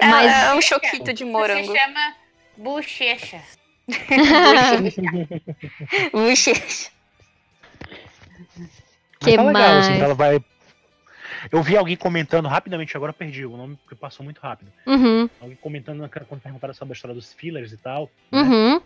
[0.00, 0.32] É, Mas...
[0.32, 1.60] é um choquito de morango.
[1.60, 2.14] Isso se chama
[2.56, 3.42] bochecha.
[6.12, 6.90] bochecha.
[9.20, 9.86] Que tá legal, mais?
[9.86, 10.40] Assim, ela vai
[11.50, 14.70] eu vi alguém comentando rapidamente, agora perdi o nome porque passou muito rápido.
[14.86, 15.28] Uhum.
[15.40, 18.10] Alguém comentando quando perguntaram sobre a história dos fillers e tal.
[18.30, 18.40] Né?
[18.40, 18.82] Uhum.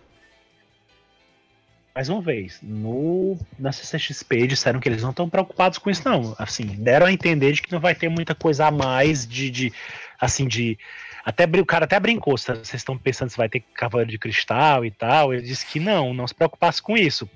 [1.95, 6.35] Mais uma vez, no, na CCXP disseram que eles não estão preocupados com isso, não.
[6.39, 9.73] Assim, deram a entender de que não vai ter muita coisa a mais de, de
[10.19, 10.79] assim, de.
[11.23, 14.91] Até, o cara até brincou, vocês estão pensando se vai ter cavaleiro de cristal e
[14.91, 15.35] tal.
[15.35, 17.29] Ele disse que não, não se preocupasse com isso.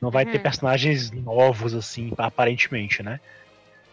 [0.00, 0.32] Não vai uhum.
[0.32, 3.20] ter personagens novos, assim, aparentemente, né?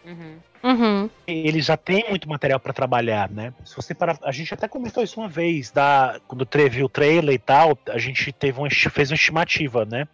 [0.06, 0.38] Uhum.
[0.62, 1.08] Uhum.
[1.26, 3.52] Ele já tem muito material para trabalhar, né?
[3.64, 7.34] Se você para, a gente até comentou isso uma vez, da quando teve o trailer
[7.34, 10.08] e tal, a gente teve uma, fez uma estimativa, né?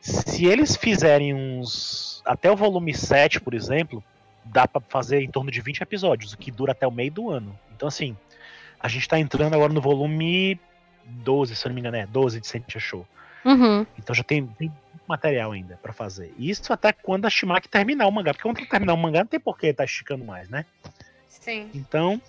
[0.00, 2.22] Se eles fizerem uns.
[2.24, 4.02] Até o volume 7, por exemplo,
[4.44, 7.30] dá pra fazer em torno de 20 episódios, o que dura até o meio do
[7.30, 7.58] ano.
[7.74, 8.16] Então, assim,
[8.78, 10.58] a gente tá entrando agora no volume
[11.04, 13.06] 12, se eu não me engano, é 12 de Sentia Show.
[13.44, 13.86] Uhum.
[13.98, 14.72] Então já tem, tem
[15.10, 16.32] material ainda pra fazer.
[16.38, 19.40] Isso até quando a Shimaki terminar o mangá, porque quando terminar o mangá não tem
[19.40, 20.64] por que tá esticando mais, né?
[21.28, 21.70] Sim.
[21.74, 22.20] Então,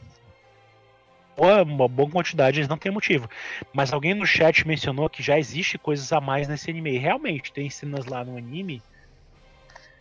[1.38, 3.30] uma boa quantidade, eles não têm motivo.
[3.74, 6.94] Mas alguém no chat mencionou que já existe coisas a mais nesse anime.
[6.94, 8.84] E realmente, tem cenas lá no anime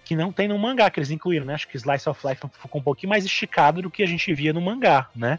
[0.04, 1.54] que não tem no mangá, que eles incluíram, né?
[1.54, 4.52] Acho que Slice of Life ficou um pouquinho mais esticado do que a gente via
[4.52, 5.38] no mangá, né?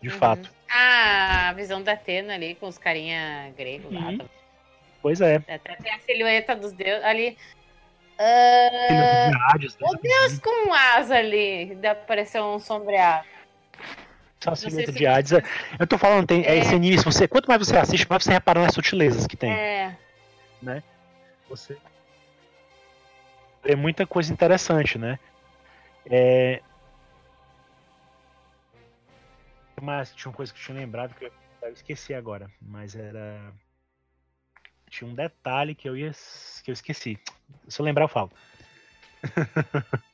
[0.00, 0.14] De Uhum.
[0.14, 0.50] fato.
[0.70, 4.14] Ah, a visão da Atena ali com os carinha gregos lá.
[5.00, 5.36] Pois é.
[5.36, 7.36] Até tem a silhueta dos deuses ali.
[8.18, 9.30] Né?
[9.80, 11.74] Meu Deus, com asa ali.
[11.76, 13.26] Dá pra parecer um sombreado.
[14.44, 15.32] Não sei silhueta se- de Hades.
[15.32, 15.42] é-
[15.78, 16.56] Eu tô falando, tem, é.
[16.56, 16.58] É.
[16.58, 19.52] esse anime, se você, quanto mais você assiste, mais você repara nas sutilezas que tem.
[19.52, 19.96] É.
[21.48, 21.76] Você
[23.64, 25.18] vê muita coisa interessante, né?
[26.10, 26.60] É...
[29.80, 31.24] Mas tinha uma coisa que eu tinha lembrado que
[31.62, 33.52] eu esqueci agora, mas era
[34.88, 36.12] tinha um detalhe que eu ia
[36.64, 37.18] que eu esqueci.
[37.68, 38.30] Se eu lembrar eu falo.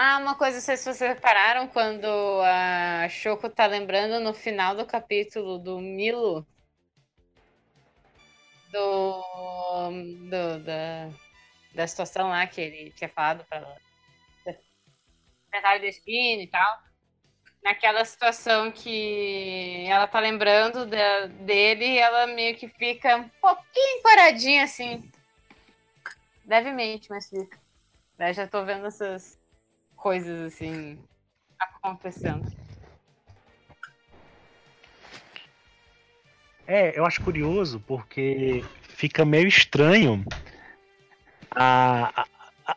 [0.00, 2.06] Ah, uma coisa, não sei se vocês repararam, quando
[2.44, 6.46] a Shoko tá lembrando no final do capítulo do Milo.
[8.70, 9.20] Do.
[10.30, 11.10] do da,
[11.74, 13.76] da situação lá que ele tinha falado pra ela.
[15.80, 16.78] Do Spin e tal.
[17.68, 24.64] Naquela situação que ela tá lembrando da- dele ela meio que fica um pouquinho paradinha
[24.64, 25.06] assim.
[26.46, 27.58] Levemente, mas fica.
[28.18, 29.38] Eu já tô vendo essas
[29.94, 30.98] coisas assim
[31.60, 32.50] acontecendo.
[36.66, 40.24] É, eu acho curioso porque fica meio estranho.
[41.54, 42.26] A- a-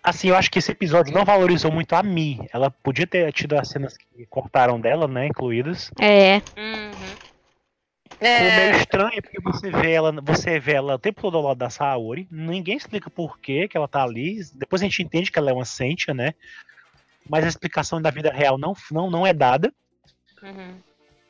[0.04, 2.40] assim, eu acho que esse episódio não valorizou muito a Mi.
[2.54, 5.92] Ela podia ter tido as cenas que cortaram dela, né, incluídas.
[6.00, 6.38] É.
[6.58, 7.32] Uhum.
[8.20, 11.58] É, meio estranho porque você vê ela, você vê ela o tempo todo ao lado
[11.58, 14.40] da Saori, ninguém explica por que que ela tá ali.
[14.54, 16.36] Depois a gente entende que ela é uma Sentia, né?
[17.28, 19.74] Mas a explicação da vida real não, não, não é dada.
[20.44, 20.76] uhum,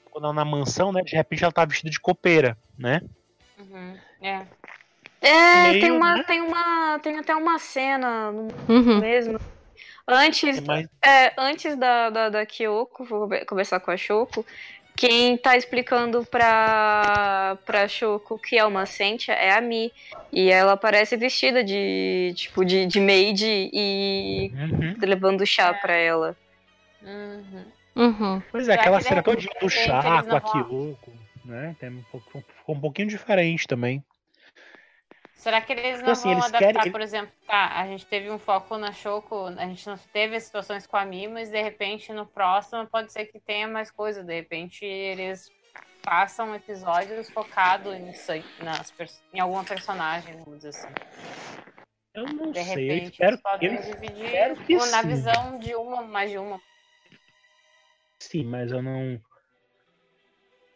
[0.09, 1.01] Quando ela na mansão, né?
[1.01, 3.01] De repente ela tá vestida de copeira, né?
[3.57, 4.45] uhum, é.
[5.21, 6.23] É, Meio, tem uma, né?
[6.23, 8.99] tem uma, tem até uma cena no Uhum.
[8.99, 9.39] mesmo.
[10.07, 14.45] Antes, Mas é, antes da, da, da Kyoko, vou conver- conversar com a Shoko,
[14.95, 19.91] quem tá explicando pra, pra Shoko que é uma Sentia é a Mi.
[20.33, 24.95] E ela aparece vestida de, tipo, de, de maid e Uhum.
[25.01, 26.35] levando chá pra ela.
[27.01, 27.65] Uhum.
[27.95, 28.41] Uhum.
[28.51, 31.13] Pois é, aquela cena todinha do chá com a Kyoko,
[31.45, 31.75] né?
[31.79, 34.01] Tem um pouco, ficou um pouquinho diferente também.
[35.41, 38.29] Será que eles não assim, vão eles adaptar, querem- por exemplo, tá, a gente teve
[38.29, 41.59] um foco na Shoko, a gente não teve as situações com a Mi, mas de
[41.59, 45.49] repente no próximo pode ser que tenha mais coisa, de repente eles
[46.03, 48.13] façam episódios focados em,
[48.63, 48.93] nas
[49.33, 50.87] em alguma personagem, vamos dizer assim.
[52.13, 55.07] Eu não De sei, eu repente espero, eles podem eu dividir espero que na sim.
[55.07, 56.61] visão de uma, mais de uma.
[58.19, 59.19] Sim, mas eu não.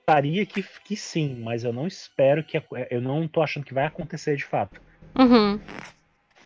[0.08, 2.62] Gostaria que, que sim, mas eu não espero que.
[2.92, 4.80] Eu não tô achando que vai acontecer de fato.
[5.18, 5.60] Uhum.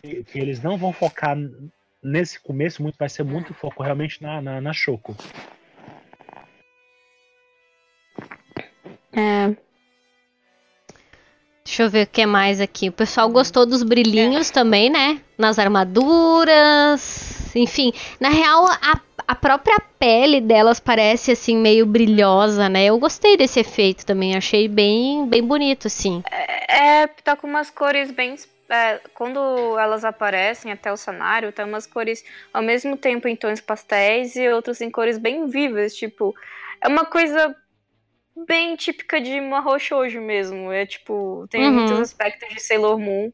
[0.02, 1.38] Que, que eles não vão focar
[2.02, 5.14] nesse começo, muito vai ser muito foco realmente na, na, na Shoko.
[9.11, 9.53] É,
[11.69, 12.90] Deixa eu ver o que mais aqui.
[12.90, 15.22] O pessoal gostou dos brilhinhos também, né?
[15.38, 17.56] Nas armaduras.
[17.56, 18.99] Enfim, na real, a,
[19.30, 22.85] a própria pele delas parece assim meio brilhosa, né?
[22.85, 24.35] Eu gostei desse efeito também.
[24.35, 26.23] Achei bem, bem bonito, assim.
[26.68, 28.35] É, tá com umas cores bem.
[28.69, 29.39] é, quando
[29.77, 32.23] elas aparecem até o cenário, tá umas cores
[32.53, 35.95] ao mesmo tempo em tons pastéis e outras em cores bem vivas.
[35.95, 36.34] Tipo,
[36.81, 37.56] é uma coisa
[38.47, 40.72] bem típica de Mahou Shoujo mesmo.
[40.72, 41.73] É tipo, tem Uhum.
[41.73, 43.31] muitos aspectos de Sailor Moon.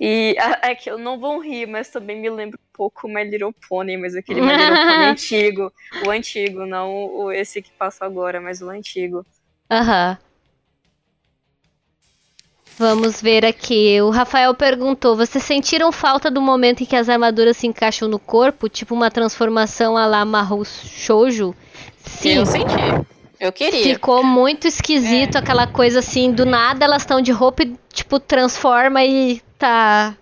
[0.00, 3.52] E é que eu não vão rir, mas também me lembra um pouco My Little
[3.68, 5.72] Pony, mas aquele My Little Pony antigo.
[6.06, 9.26] O antigo, não o, esse que passa agora, mas o antigo.
[9.70, 10.16] Aham.
[12.78, 14.00] Vamos ver aqui.
[14.00, 18.20] O Rafael perguntou: vocês sentiram falta do momento em que as armaduras se encaixam no
[18.20, 18.68] corpo?
[18.68, 21.56] Tipo uma transformação a la Mahou Shoujo?
[22.04, 22.36] Sim.
[22.36, 23.08] Eu senti.
[23.40, 23.82] Eu queria.
[23.82, 29.04] Ficou muito esquisito aquela coisa assim, do nada elas estão de roupa e, tipo, transforma
[29.04, 30.16] e tá.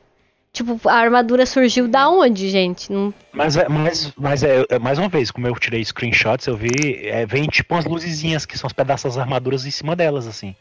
[0.53, 2.91] Tipo, a armadura surgiu da onde, gente?
[2.91, 3.13] Não...
[3.33, 7.07] Mas, é- mas, mas é, é, mais uma vez, como eu tirei screenshots, eu vi,
[7.07, 10.55] é, vem tipo umas luzezinhas que são os pedaços das armaduras em cima delas, assim.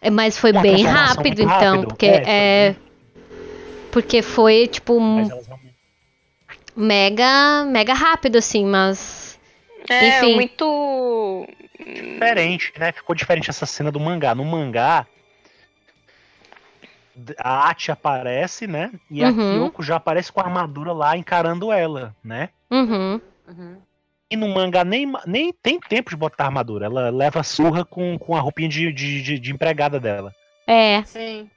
[0.00, 1.48] É, Mas foi Uma bem rápido, então,
[1.82, 1.88] rápido.
[1.88, 2.76] porque É, foi é,
[3.90, 5.74] porque foi tipo realmente.
[6.74, 9.38] mega mega rápido assim, mas
[9.90, 10.34] É, Enfim.
[10.34, 11.46] muito.
[11.78, 12.92] diferente, né?
[12.92, 14.34] Ficou diferente essa cena do mangá.
[14.34, 15.06] No mangá,
[17.38, 18.90] a Ati aparece, né?
[19.10, 19.52] E a Uhum.
[19.52, 22.50] Kyoko já aparece com a armadura lá encarando ela, né?
[22.70, 23.76] uhum, Uhum.
[24.30, 26.84] E no mangá nem, nem tem tempo de botar armadura.
[26.86, 30.34] Ela leva surra com, com a roupinha de, de, de- de empregada dela.
[30.66, 31.50] é, Sim.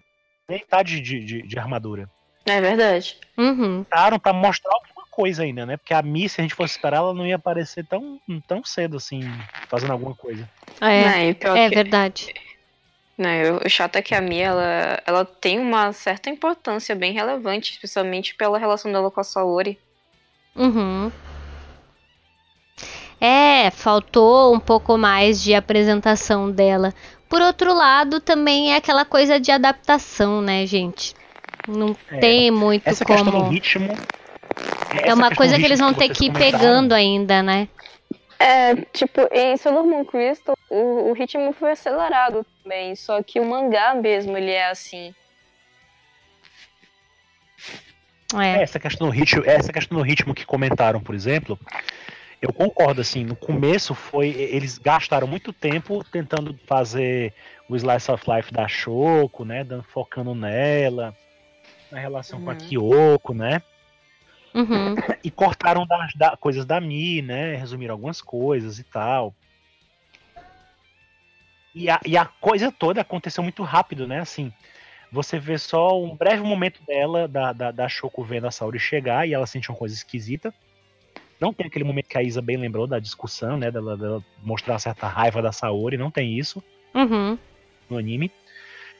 [0.49, 2.09] Nem tá de, de, de, de armadura.
[2.45, 3.17] É verdade.
[3.37, 5.77] uhum, Botaram pra mostrar alguma coisa ainda, né?
[5.77, 8.97] Porque a Miss, se a gente fosse esperar, ela não ia aparecer tão, tão cedo
[8.97, 9.21] assim,
[9.69, 10.49] fazendo alguma coisa.
[10.81, 11.03] é,
[11.45, 12.33] Não, é que- verdade.
[13.17, 13.29] Não,
[13.65, 18.33] o chato é que a Mia, ela, ela tem uma certa importância bem relevante, especialmente
[18.35, 19.77] pela relação dela com a Saori.
[20.55, 21.11] Uhum.
[23.19, 26.93] É, faltou um pouco mais de apresentação dela.
[27.29, 31.13] Por outro lado, também é aquela coisa de adaptação, né, gente?
[31.67, 33.49] Não É, tem muito Essa questão do como.
[33.49, 33.93] ritmo.
[35.03, 37.67] É uma questão coisa do que eles vão ter vocês que ir pegando ainda, né?
[38.41, 43.45] É, tipo, em Sailor Moon Crystal, o, o ritmo foi acelerado também, só que o
[43.45, 45.13] mangá mesmo, ele é assim.
[48.33, 48.63] É.
[48.63, 51.59] Essa questão do ritmo, essa questão do ritmo que comentaram, por exemplo,
[52.41, 57.33] eu concordo assim, no começo foi eles gastaram muito tempo tentando fazer
[57.69, 59.63] o slice of life da Shoko, né,
[59.93, 61.15] focando nela,
[61.91, 62.59] na relação com a Uhum.
[62.59, 63.61] Kyoko, né?
[64.53, 64.95] Uhum.
[65.23, 67.55] E cortaram das da- coisas da Mi, né?
[67.55, 69.33] Resumiram algumas coisas e tal.
[71.73, 74.19] E a, e a coisa toda aconteceu muito rápido, né?
[74.19, 74.51] Assim,
[75.11, 79.27] você vê só um breve momento dela, da, da, da Shoko vendo a Saori chegar
[79.27, 80.53] e ela sente uma coisa esquisita.
[81.39, 83.71] Não tem aquele momento que a Isa bem lembrou da discussão, né?
[83.71, 86.61] Dela, dela mostrar certa raiva da Saori, não tem isso
[86.93, 87.37] Uhum.
[87.89, 88.31] no anime.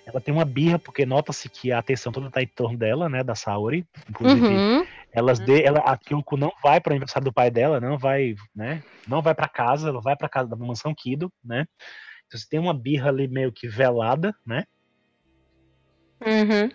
[0.06, 3.24] Ela tem uma birra, porque nota-se que a atenção toda tá em torno dela, né?
[3.24, 3.86] Da Saori.
[4.10, 4.86] Inclusive, Uhum.
[5.14, 8.36] elas de, ela, a Kyoko não vai para o aniversário do pai dela, não vai,
[8.56, 8.82] né?
[9.08, 11.66] Não vai para casa, ela vai para casa da mansão Kido, né?
[12.26, 14.64] Então você tem uma birra ali meio que velada, né?
[16.22, 16.72] Uhum.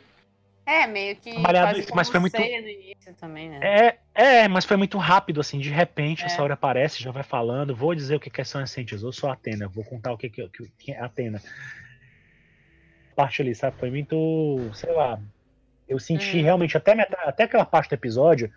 [0.64, 1.32] É, meio que.
[1.32, 3.60] Trabalhado quase isso, mas foi muito- ceia no início também, né?
[3.62, 3.98] É,
[4.44, 6.26] é, mas foi muito rápido assim, de repente É.
[6.26, 9.30] a Saori aparece, já vai falando, vou dizer o que que são essências, eu sou
[9.30, 11.40] a Atena, vou contar o que que, que, que é a Atena.
[13.16, 13.76] Parte ali, sabe?
[13.78, 15.18] Foi muito, sei lá,
[15.88, 16.42] eu senti Hum.
[16.42, 18.52] realmente até metade, até aquela parte do episódio,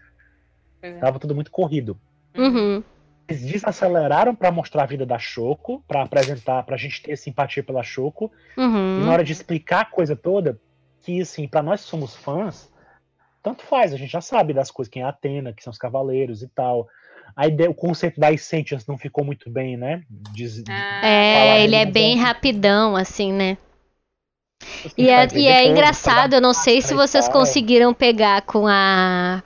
[0.82, 1.00] é.
[1.00, 1.98] tava tudo muito corrido.
[2.38, 2.84] Uhum.
[3.28, 7.82] Eles desaceleraram pra mostrar a vida da Choco, pra apresentar, pra gente ter simpatia pela
[7.84, 9.10] Choco, e na Uhum.
[9.14, 10.60] hora de explicar a coisa toda,
[11.02, 12.70] que assim, pra nós que somos fãs,
[13.42, 15.78] tanto faz, a gente já sabe das coisas, quem é a Atena, que são os
[15.78, 16.86] cavaleiros e tal.
[17.36, 20.04] A ideia, o conceito das Sentience não ficou muito bem, né?
[20.34, 23.58] Diz- Ah, É, ele é bem mas rapidão, assim, né?
[24.98, 29.44] E é, e é engraçado, eu não sei se vocês conseguiram pegar com a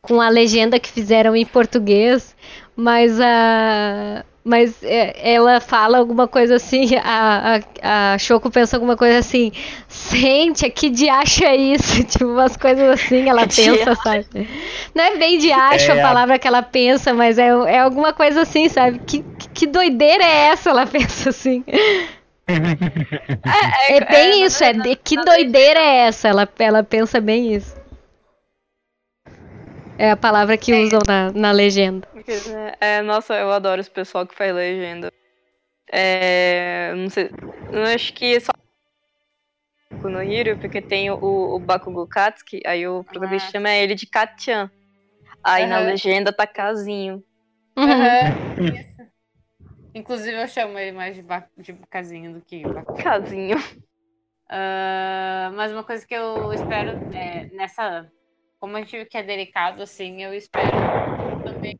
[0.00, 2.36] com a legenda que fizeram em português,
[2.76, 8.94] mas a mas é, ela fala alguma coisa assim, a, a, a Choco pensa alguma
[8.96, 9.50] coisa assim,
[9.88, 12.04] sente, que diacho é isso?
[12.04, 14.26] Tipo, umas coisas assim, ela Que pensa, sabe?
[14.94, 18.12] Não é bem diacho É, a a- palavra que ela pensa, mas é, é alguma
[18.12, 19.00] coisa assim, sabe?
[19.06, 19.24] Que,
[19.54, 20.70] que doideira é essa?
[20.70, 21.64] Ela pensa assim.
[23.88, 26.28] É bem na isso, é de, que na doideira é essa?
[26.28, 27.74] Ela, ela pensa bem isso.
[29.96, 32.06] É a palavra que usam na, na legenda.
[32.14, 35.12] Né, é, nossa, eu adoro esse pessoal que faz legenda.
[35.90, 37.30] É, não sei,
[37.70, 38.52] eu acho que só
[40.02, 43.52] no Hiro, porque tem o, o Bakugo Katsuki, aí o protagonista Ah.
[43.52, 44.70] chama ele de Katian.
[45.42, 45.86] Aí na Aham.
[45.86, 47.22] legenda tá casinho.
[47.76, 48.66] Uhum.
[48.74, 48.84] Isso.
[49.94, 51.48] Inclusive, eu chamo ele mais de, ba...
[51.56, 52.94] de casinho do que Baku.
[53.02, 53.56] Casinho.
[54.48, 58.10] Ah, mas uma coisa que eu espero é, nessa.
[58.58, 60.70] Como a gente viu que é delicado, assim, eu espero
[61.44, 61.78] também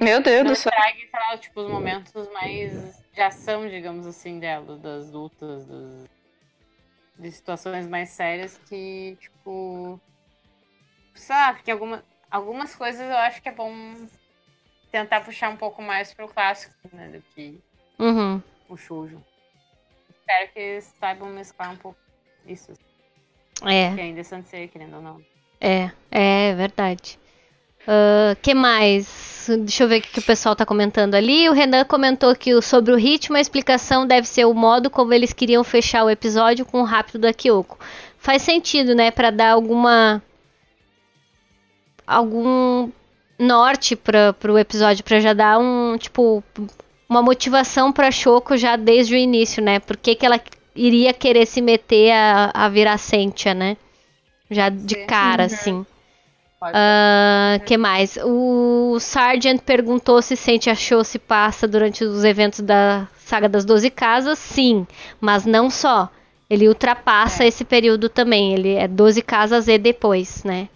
[0.00, 0.72] Meu Deus do céu.
[0.72, 6.04] traga, sei lá, tipo, os momentos mais de ação, digamos assim, dela, das lutas, dos-
[7.18, 10.00] de situações mais sérias que, tipo.
[11.14, 13.72] Sei lá, porque alguma, algumas coisas eu acho que é bom
[14.90, 17.58] tentar puxar um pouco mais pro clássico, né, do que
[17.98, 18.40] Uhum.
[18.68, 19.22] o shoujo.
[20.10, 21.98] Espero que eles saibam mesclar um pouco
[22.46, 22.72] isso,
[23.64, 25.20] É, que ainda é Sansei, querendo ou não.
[25.60, 27.18] é, é verdade.
[27.86, 29.46] Ah, que mais?
[29.60, 31.48] Deixa eu ver o que que o pessoal tá comentando ali.
[31.48, 35.14] O Renan comentou que o- sobre o ritmo, a explicação deve ser o modo como
[35.14, 37.78] eles queriam fechar o episódio com o rápido da Kyoko.
[38.18, 39.12] Faz sentido, né?
[39.12, 40.20] Pra dar alguma.
[42.06, 42.90] algum
[43.38, 45.96] norte para pro episódio, pra já dar um.
[45.98, 46.42] tipo.
[47.08, 49.78] uma motivação pra Choco já desde o início, né?
[49.78, 50.40] Por que, que ela
[50.74, 53.76] iria querer se meter a, a virar Sentia, né?
[54.50, 55.06] Já de Sim.
[55.06, 55.46] cara, Uhum.
[55.46, 55.86] assim.
[56.62, 58.18] Ah, que mais?
[58.24, 63.90] O Sargent perguntou se Sentia Show se passa durante os eventos da Saga das Doze
[63.90, 64.38] Casas.
[64.38, 64.86] Sim,
[65.20, 66.08] mas não só.
[66.48, 68.54] Ele ultrapassa esse período também.
[68.54, 70.68] Ele é 12 casas e depois, né?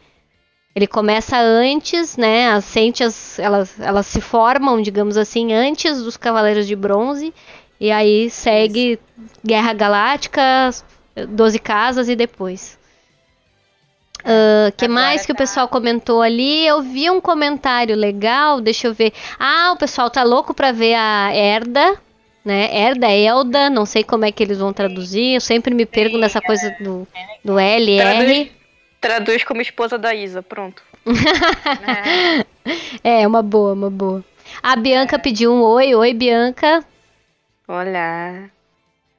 [0.75, 2.49] Ele começa antes, né?
[2.51, 7.35] As Sentias, elas, elas se formam, digamos assim, antes dos Cavaleiros de Bronze.
[7.81, 8.99] E aí segue
[9.45, 10.71] Guerra Galáctica,
[11.29, 12.79] 12 casas e depois.
[14.21, 16.67] O que Agora mais que o tá- pessoal comentou ali?
[16.67, 19.13] Eu vi um comentário legal, deixa eu ver.
[19.39, 21.97] Ah, o pessoal tá louco pra ver a Herda,
[22.45, 22.69] né?
[22.71, 25.35] Herda, Elda, não sei como é que eles vão traduzir.
[25.35, 27.09] Eu sempre me perco nessa coisa do,
[27.43, 27.99] do LR.
[27.99, 28.49] Traduz,
[29.01, 30.83] traduz como esposa da Isa, pronto.
[31.07, 32.45] né?
[33.03, 34.23] É, uma boa, uma boa.
[34.63, 36.85] A Bianca pediu um oi, oi Bianca.
[37.67, 38.51] Olha.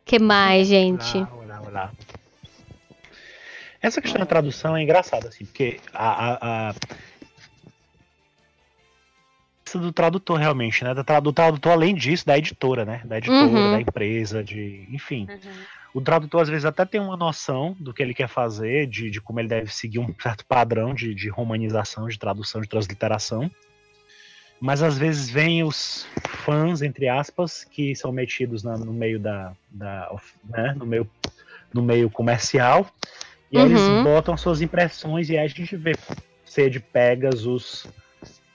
[0.06, 1.18] que mais, gente?
[1.18, 1.92] Olá, olá, olá.
[3.82, 6.76] Essa questão da tradução é engraçada, assim, porque a, a, a-
[9.66, 10.94] Isso do tradutor, realmente, né?
[10.94, 13.02] Do tradutor, além disso, da editora, né?
[13.06, 13.72] Da editora, Uhum.
[13.72, 14.86] da empresa, de.
[14.92, 15.28] Enfim.
[15.30, 15.52] Uhum.
[15.94, 19.20] O tradutor, às vezes, até tem uma noção do que ele quer fazer, de, de
[19.20, 23.52] como ele deve seguir um certo padrão de, de romanização, de tradução, de transliteração.
[24.60, 26.08] Mas às vezes vem os
[26.46, 29.54] fãs, entre aspas, que são metidos na- no meio da.
[29.70, 30.10] da
[30.46, 31.10] né, no, meio,
[31.74, 32.90] no meio comercial.
[33.52, 34.04] E aí eles Uhum.
[34.04, 35.94] botam suas impressões e aí a gente vê
[36.46, 37.86] ser de Pegasus,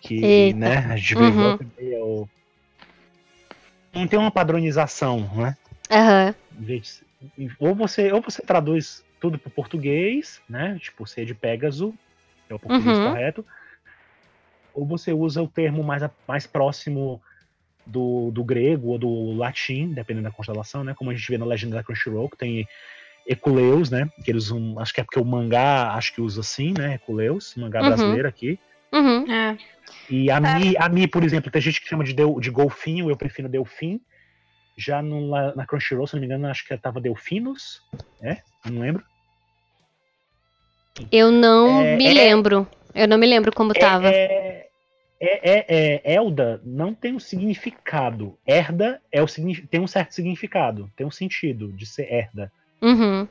[0.00, 0.58] que, Eita.
[0.58, 1.32] né, a gente vê Uhum.
[1.32, 2.28] volta e meia o-
[3.92, 5.56] Não tem uma padronização, né?
[5.90, 6.34] Aham.
[6.58, 7.05] Em vez de-
[7.58, 10.78] ou você ou você traduz tudo para português, né?
[10.80, 11.94] Tipo, ser de Pégaso,
[12.48, 13.04] é o português Uhum.
[13.04, 13.46] correto.
[14.74, 17.20] Ou você usa o termo mais, mais próximo
[17.86, 20.94] do, do grego ou do latim, dependendo da constelação, né?
[20.94, 22.68] Como a gente vê na legenda da Crunchyroll, que tem
[23.26, 24.08] Eculeus, né?
[24.22, 26.94] Que eles usam, acho que é porque o mangá, acho que usa assim, né?
[26.94, 27.86] Eculeus, mangá Uhum.
[27.86, 28.58] brasileiro aqui.
[28.92, 29.30] Uhum.
[29.32, 29.56] É.
[30.08, 33.16] E a Mi, a Mi, por exemplo, tem gente que chama de, de golfinho, eu
[33.16, 34.00] prefiro Delfim.
[34.76, 37.82] Já no, na Crunchyroll, se não me engano, acho que tava Delfinos,
[38.20, 38.42] né?
[38.64, 39.04] Eu não lembro.
[41.10, 42.66] Eu não É, me é- lembro.
[42.94, 44.08] Eu não me lembro como tava.
[44.10, 44.68] É,
[45.20, 48.38] é, é, é- Elda não tem um significado.
[48.46, 52.52] Herda é o, signi- tem um certo significado, tem um sentido de ser herda.
[52.82, 53.26] Uhum.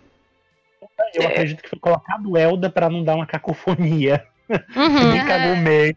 [1.14, 1.28] Eu É.
[1.28, 4.26] acredito que foi colocado Elda pra não dar uma cacofonia.
[4.50, 4.58] Uhum.
[5.14, 5.96] Nem cagou meio.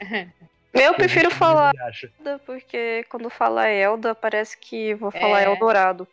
[0.80, 1.72] Eu prefiro falar.
[1.74, 5.46] Elda, porque quando fala Elda, parece que vou falar É.
[5.46, 6.06] Eldorado.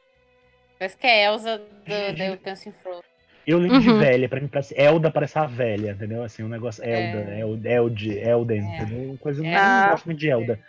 [0.79, 3.03] Parece que é Elsa do The Cancer Frozen.
[3.45, 3.99] Eu lembro de Uhum.
[3.99, 6.23] velha, pra mim parece Elda parece a velha, entendeu?
[6.23, 7.39] Assim, um negócio Elda, É.
[7.41, 8.77] Eld, Eld, Elden, É.
[8.77, 9.09] entendeu?
[9.09, 9.81] Uma coisa, eu É.
[9.83, 10.59] não gosto muito de Elda.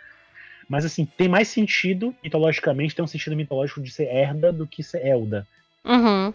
[0.67, 4.83] Mas assim, tem mais sentido, mitologicamente, tem um sentido mitológico de ser Herda do que
[4.83, 5.47] ser Elda.
[5.85, 6.33] Uhum.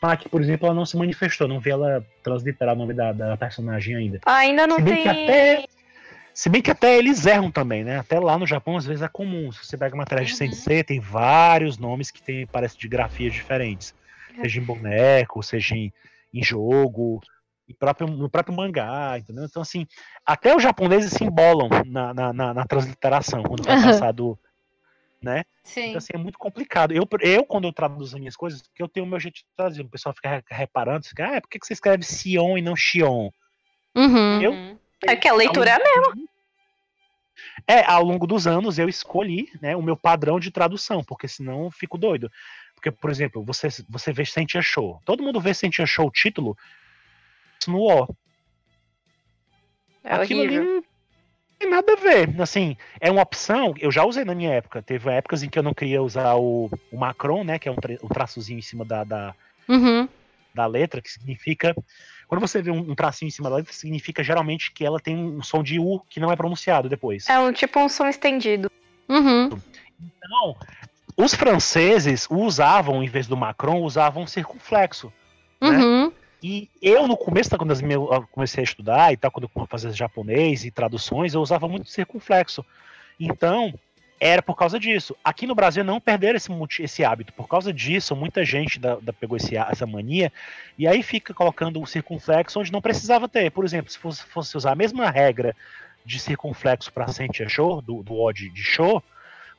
[0.00, 3.36] Mak, por exemplo, ela não se manifestou, não vi ela transliterar o nome da, da
[3.36, 4.20] personagem ainda.
[4.26, 5.02] Ainda não Se bem tem.
[5.02, 5.64] que até.
[6.34, 7.98] Se bem que até eles erram também, né?
[7.98, 9.52] Até lá no Japão, às vezes é comum.
[9.52, 10.36] Se você pega uma matéria de Uhum.
[10.36, 13.94] Sensei, tem vários nomes que tem, parece de grafias diferentes.
[14.40, 15.92] Seja em boneco, seja em,
[16.32, 17.20] em jogo,
[17.68, 19.44] e próprio, no próprio mangá, entendeu?
[19.44, 19.86] Então, assim,
[20.26, 23.90] até os japoneses se embolam na, na, na, na transliteração, quando vai Aham.
[23.92, 24.38] passado,
[25.22, 25.44] né?
[25.62, 25.88] Sim.
[25.88, 26.92] Então, assim, é muito complicado.
[26.92, 29.44] Eu, eu, quando eu traduzo as minhas coisas, porque eu tenho o meu jeito de
[29.56, 32.74] traduzir, o pessoal fica re- reparando, fica, ah, por que você escreve Sion e não
[32.74, 33.28] Xion?
[33.94, 34.42] Uhum.
[34.42, 34.71] Eu-.
[35.06, 36.14] É que a leitura é a mesma.
[37.66, 41.64] É, ao longo dos anos eu escolhi né, o meu padrão de tradução, porque senão
[41.64, 42.30] eu fico doido.
[42.74, 45.00] Porque, por exemplo, você, você vê Sentia Show.
[45.04, 46.56] Todo mundo vê Sentia Show o título
[47.68, 48.08] no O.
[50.02, 50.84] É Aquilo ali não
[51.60, 52.40] tem nada a ver.
[52.40, 54.82] Assim, é uma opção, eu já usei na minha época.
[54.82, 57.58] Teve épocas em que eu não queria usar o, o Macron, né?
[57.58, 59.34] Que é um, tra- um traçozinho em cima da, da,
[59.68, 60.08] Uhum.
[60.54, 61.74] Da letra, que significa.
[62.26, 65.16] Quando você vê um, um tracinho em cima da letra, significa geralmente que ela tem
[65.16, 67.28] um som de U que não é pronunciado depois.
[67.28, 68.70] É um tipo um som estendido.
[69.08, 69.50] Uhum.
[70.00, 70.56] Então,
[71.16, 75.12] os franceses usavam, em vez do Macron, usavam circunflexo.
[75.60, 75.68] Né?
[75.70, 76.12] Uhum.
[76.42, 79.92] E eu, no começo, tá, quando eu comecei a estudar e tal, quando eu fazia
[79.92, 82.64] japonês e traduções, eu usava muito circunflexo.
[83.20, 83.72] Então,
[84.24, 85.16] era por causa disso.
[85.24, 87.32] Aqui no Brasil não perderam esse, esse hábito.
[87.32, 90.32] Por causa disso, muita gente da, da- pegou esse, essa mania
[90.78, 93.50] e aí fica colocando o circunflexo onde não precisava ter.
[93.50, 95.56] Por exemplo, se fosse, fosse usar a mesma regra
[96.04, 99.02] de circunflexo para Sentia Show, do, do O de, show,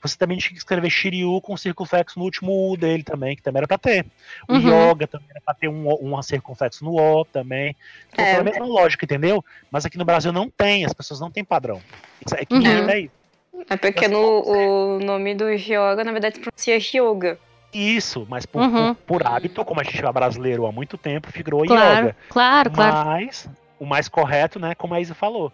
[0.02, 3.60] você também tinha que escrever Shiryu com circunflexo no último U dele também, que também
[3.60, 4.06] era para ter.
[4.48, 4.90] O Uhum.
[4.91, 7.76] Yoga também era para ter um, um circunflexo no O também.
[8.11, 8.31] Então, É.
[8.31, 9.44] foi a mesma lógica, entendeu?
[9.72, 11.81] Mas aqui no Brasil não tem, as pessoas não têm padrão.
[12.26, 12.61] Isso é que Uhum.
[12.61, 13.23] irrita isso.
[13.69, 17.40] É porque no, o nome do Hyoga, na verdade, se pronuncia Hyoga.
[17.73, 18.94] Isso, mas por, Uhum.
[18.94, 22.15] por, por hábito, como a gente é brasileiro há muito tempo, figurou Claro, yoga.
[22.30, 23.10] claro, claro.
[23.10, 23.49] Mas
[23.80, 25.52] o mais correto, né, como a Isa falou.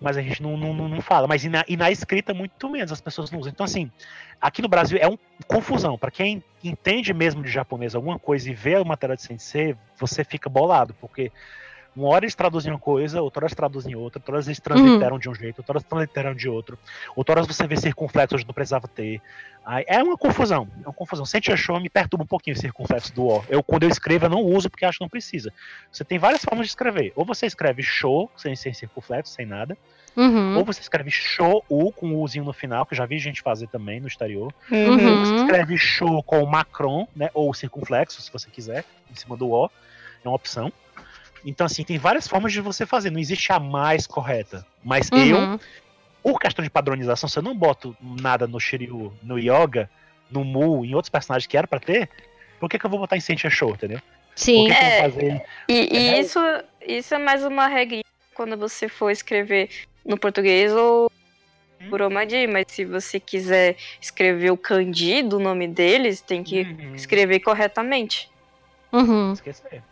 [0.00, 1.28] Mas a gente não, não, não- não fala.
[1.28, 3.52] Mas e na, e na escrita, muito menos, as pessoas não usam.
[3.52, 3.90] Então, assim,
[4.40, 5.98] aqui no Brasil é uma confusão.
[5.98, 10.24] Pra quem entende mesmo de japonês alguma coisa e vê o material de sensei, você
[10.24, 11.30] fica bolado, porque
[11.94, 15.18] uma hora eles traduzem uma coisa, outra hora eles traduzem outra, outra hora eles transliteram
[15.18, 16.78] de um jeito, outra hora eles transliteram de outro,
[17.16, 19.20] outra hora você vê circunflexo onde não precisava ter.
[19.64, 21.26] Aí, é uma confusão, é uma confusão.
[21.26, 23.44] Sente show me perturba um pouquinho o circunflexo do O.
[23.48, 25.52] Eu, quando eu escrevo, eu não uso porque acho que não precisa.
[25.92, 27.12] Você tem várias formas de escrever.
[27.14, 29.76] Ou você escreve show, sem, sem circunflexo, sem nada.
[30.16, 30.56] Uhum.
[30.56, 33.42] Ou você escreve show U com o Uzinho no final, que eu já vi gente
[33.42, 34.52] fazer também no exterior.
[34.70, 34.90] Uhum.
[34.90, 37.30] Ou você escreve show com o Macron, né?
[37.34, 39.70] Ou circunflexo, se você quiser, em cima do O.
[40.24, 40.72] É uma opção.
[41.44, 43.10] Então, assim, tem várias formas de você fazer.
[43.10, 44.66] Não existe a mais correta.
[44.84, 45.58] Mas eu, Uhum.
[46.22, 49.88] por questão de padronização, se eu não boto nada no Shiryu, no Yoga,
[50.30, 52.08] no Mu, em outros personagens que era pra ter,
[52.58, 53.98] por que, que eu vou botar em Sentia Show, entendeu?
[53.98, 54.06] Por
[54.36, 54.66] Sim.
[54.66, 54.90] que, que eu É.
[55.02, 55.42] vou fazer.
[55.68, 56.20] E, e É.
[56.20, 56.38] isso,
[56.86, 58.00] isso é mais uma regra
[58.34, 59.68] quando você for escrever
[60.04, 61.10] no português ou
[61.88, 66.94] por Omadi, mas se você quiser escrever o kanji do nome deles, tem que Uhum.
[66.94, 68.30] escrever corretamente.
[68.92, 69.32] Uhum.
[69.32, 69.82] Esquecer.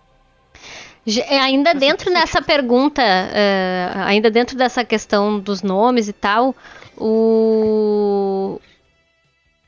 [1.16, 6.54] É, Ainda dentro dessa pergunta, é, ainda dentro dessa questão dos nomes e tal,
[6.96, 8.60] o,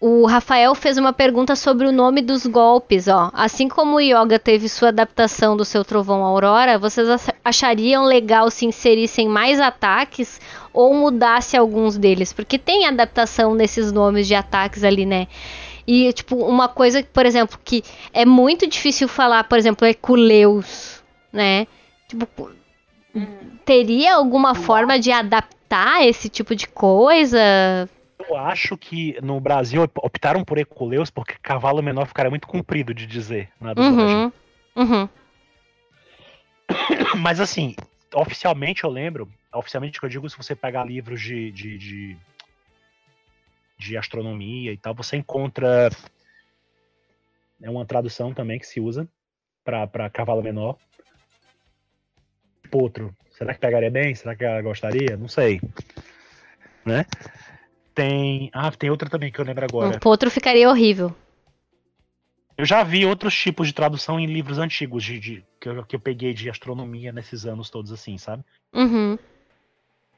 [0.00, 3.30] o Rafael fez uma pergunta sobre o nome dos golpes, ó.
[3.34, 8.50] Assim como o Yoga teve sua adaptação do seu Trovão Aurora, vocês ach- achariam legal
[8.50, 10.40] se inserissem mais ataques
[10.72, 12.32] ou mudasse alguns deles?
[12.32, 15.26] Porque tem adaptação nesses nomes de ataques ali, né?
[15.86, 20.89] E, tipo, uma coisa, por exemplo, que é muito difícil falar, por exemplo, é Culeus,
[21.32, 21.66] né?
[22.08, 22.26] Tipo,
[23.64, 27.88] teria alguma forma de adaptar esse tipo de coisa?
[28.18, 32.92] Eu acho que no Brasil op- optaram por Eculeus porque cavalo menor ficaria muito comprido
[32.92, 34.16] de dizer na dublagem.
[34.16, 34.32] Uhum.
[34.76, 35.08] Uhum.
[37.18, 37.74] Mas assim,
[38.14, 42.16] oficialmente eu lembro, oficialmente que eu digo, se você pegar livros de, de, de,
[43.78, 45.90] de astronomia e tal, você encontra
[47.62, 49.06] é uma tradução também que se usa
[49.64, 50.76] para cavalo menor.
[52.70, 53.14] Potro.
[53.32, 54.14] Será que pegaria bem?
[54.14, 55.16] Será que ela gostaria?
[55.16, 55.60] Não sei.
[56.84, 57.04] Né?
[57.94, 58.50] Tem.
[58.52, 59.96] Ah, tem outra também que eu lembro agora.
[59.96, 61.14] O potro ficaria horrível.
[62.56, 65.96] Eu já vi outros tipos de tradução em livros antigos de, de- que, eu, que
[65.96, 68.44] eu peguei de astronomia nesses anos todos, assim, sabe?
[68.74, 69.18] Uhum.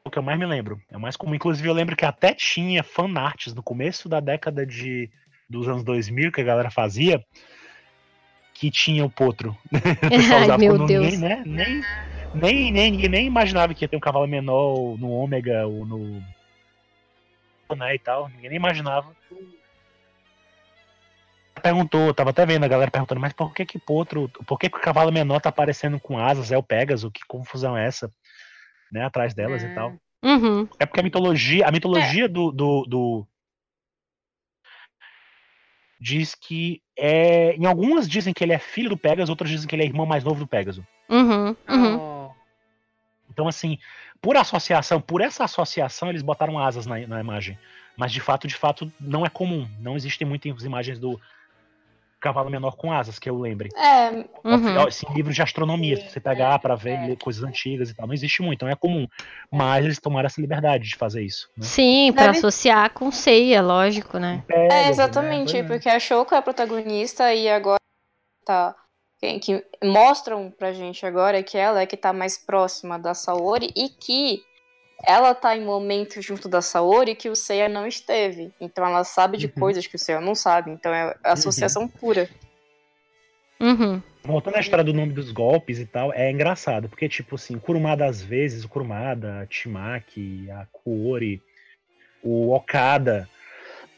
[0.04, 0.80] O que eu mais me lembro.
[0.90, 1.34] É o mais comum.
[1.34, 5.08] Inclusive, eu lembro que até tinha fanarts no começo da década de,
[5.48, 7.24] dos anos 2000 que a galera fazia
[8.54, 9.56] que tinha o potro.
[10.02, 11.04] O pessoal Ai, usava meu quando Deus.
[11.04, 11.42] Ninguém, né?
[11.46, 11.80] nem,
[12.34, 16.22] nem, nem, ninguém nem imaginava que ia ter um cavalo menor no ômega ou no.
[17.76, 18.28] Né, e tal.
[18.28, 19.14] Ninguém nem imaginava.
[21.62, 24.76] Perguntou, tava até vendo a galera perguntando, mas por que que potro, por que que
[24.76, 26.50] o cavalo menor tá aparecendo com asas?
[26.50, 27.10] É o Pégaso?
[27.10, 28.10] Que confusão é essa?
[28.90, 29.74] Né, atrás delas e Hum.
[29.74, 29.96] tal.
[30.24, 30.68] Uhum.
[30.78, 33.26] É porque a mitologia, a mitologia do, do, do-
[36.00, 39.74] diz que é, em algumas dizem que ele é filho do Pegasus, outras dizem que
[39.74, 40.84] ele é irmão mais novo do Pegasus.
[41.08, 41.56] Uhum.
[41.68, 42.11] Uhum.
[43.32, 43.78] Então assim,
[44.20, 47.58] por associação, por essa associação eles botaram asas na, na imagem,
[47.96, 49.66] mas de fato, de fato não é comum.
[49.80, 51.18] Não existem muitas imagens do
[52.20, 53.68] cavalo menor com asas que eu lembre.
[53.76, 54.10] É,
[54.44, 54.80] Uhum.
[54.86, 57.06] Assim, livros de astronomia, se você pegar pra ver é.
[57.06, 59.06] ler coisas antigas e tal, não existe muito, não é comum.
[59.50, 61.48] Mas eles tomaram essa liberdade de fazer isso.
[61.56, 61.64] Né?
[61.64, 64.42] Sim, pra Deve- associar com ceia, lógico, né?
[64.46, 64.88] Pegasus, É, né?
[64.90, 65.68] exatamente, Pois é.
[65.68, 67.78] porque a Shoko é a protagonista e agora
[68.44, 68.74] tá.
[69.22, 73.88] Que, mostram pra gente agora que ela é que tá mais próxima da Saori e
[73.88, 74.42] que
[75.06, 78.52] ela tá em momentos junto da Saori que o Seiya não esteve.
[78.60, 79.52] Então ela sabe de Uhum.
[79.60, 80.72] coisas que o Seiya não sabe.
[80.72, 82.28] Então é associação pura.
[83.60, 84.02] Uhum.
[84.24, 87.60] Voltando à história do nome dos golpes e tal, é engraçado, porque, tipo assim, o
[87.60, 91.40] Kurumada, às vezes, o Kurumada, a Timaki, a Kuori,
[92.22, 93.28] o Okada,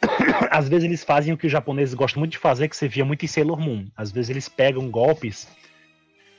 [0.51, 3.05] às vezes eles fazem o que os japoneses gostam muito de fazer, que você via
[3.05, 3.87] muito em Sailor Moon.
[3.97, 5.49] Às vezes eles pegam golpes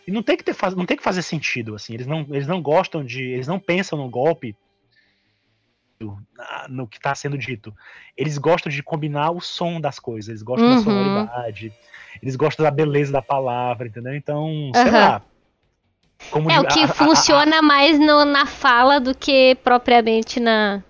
[0.08, 2.62] e não tem que, ter, não tem que fazer sentido, assim, eles não, eles não
[2.62, 4.56] gostam de, eles não pensam no golpe
[6.70, 7.74] no que está sendo dito.
[8.18, 10.76] Eles gostam de combinar o som das coisas, eles gostam Uhum.
[10.76, 11.74] da sonoridade,
[12.22, 14.14] eles gostam da beleza da palavra, entendeu?
[14.16, 14.92] Então, sei Aham.
[15.00, 15.22] lá.
[16.30, 19.56] Como É de- o que a- a- a- funciona mais no- na fala do que
[19.64, 20.84] propriamente na.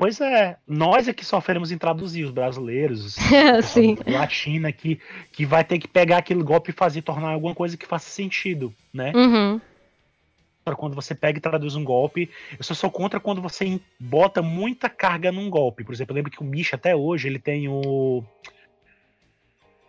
[0.00, 3.16] Pois é, nós é que sofremos em traduzir, os brasileiros,
[3.62, 3.98] Sim.
[4.06, 4.98] a latina, que,
[5.30, 8.74] que vai ter que pegar aquele golpe e fazer, tornar alguma coisa que faça sentido,
[8.94, 9.12] né?
[9.14, 9.60] Uhum.
[10.64, 14.40] Pra quando você pega e traduz um golpe, eu só sou contra quando você bota
[14.40, 15.84] muita carga num golpe.
[15.84, 18.24] Por exemplo, eu lembro que o Misha até hoje, ele tem o...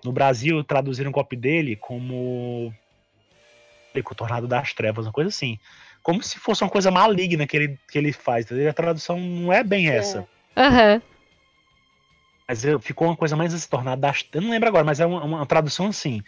[0.04, 2.74] No Brasil, traduziram o golpe dele como.
[3.96, 5.58] O Tornado das Trevas, uma coisa assim.
[6.04, 8.46] Como se fosse uma coisa maligna que ele, que ele faz.
[8.46, 8.70] entendeu?
[8.70, 10.28] A tradução não é bem essa.
[10.58, 11.02] Aham.
[12.48, 13.70] Mas eu- ficou uma coisa mais das
[14.34, 16.22] Eu não lembro agora, mas é uma, uma tradução assim.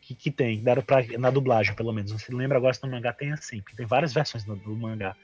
[0.00, 2.10] Que, que tem, deram pra, na dublagem, pelo menos.
[2.10, 3.60] Não se lembra agora se no mangá tem assim.
[3.62, 5.14] Porque tem várias versões no, do mangá.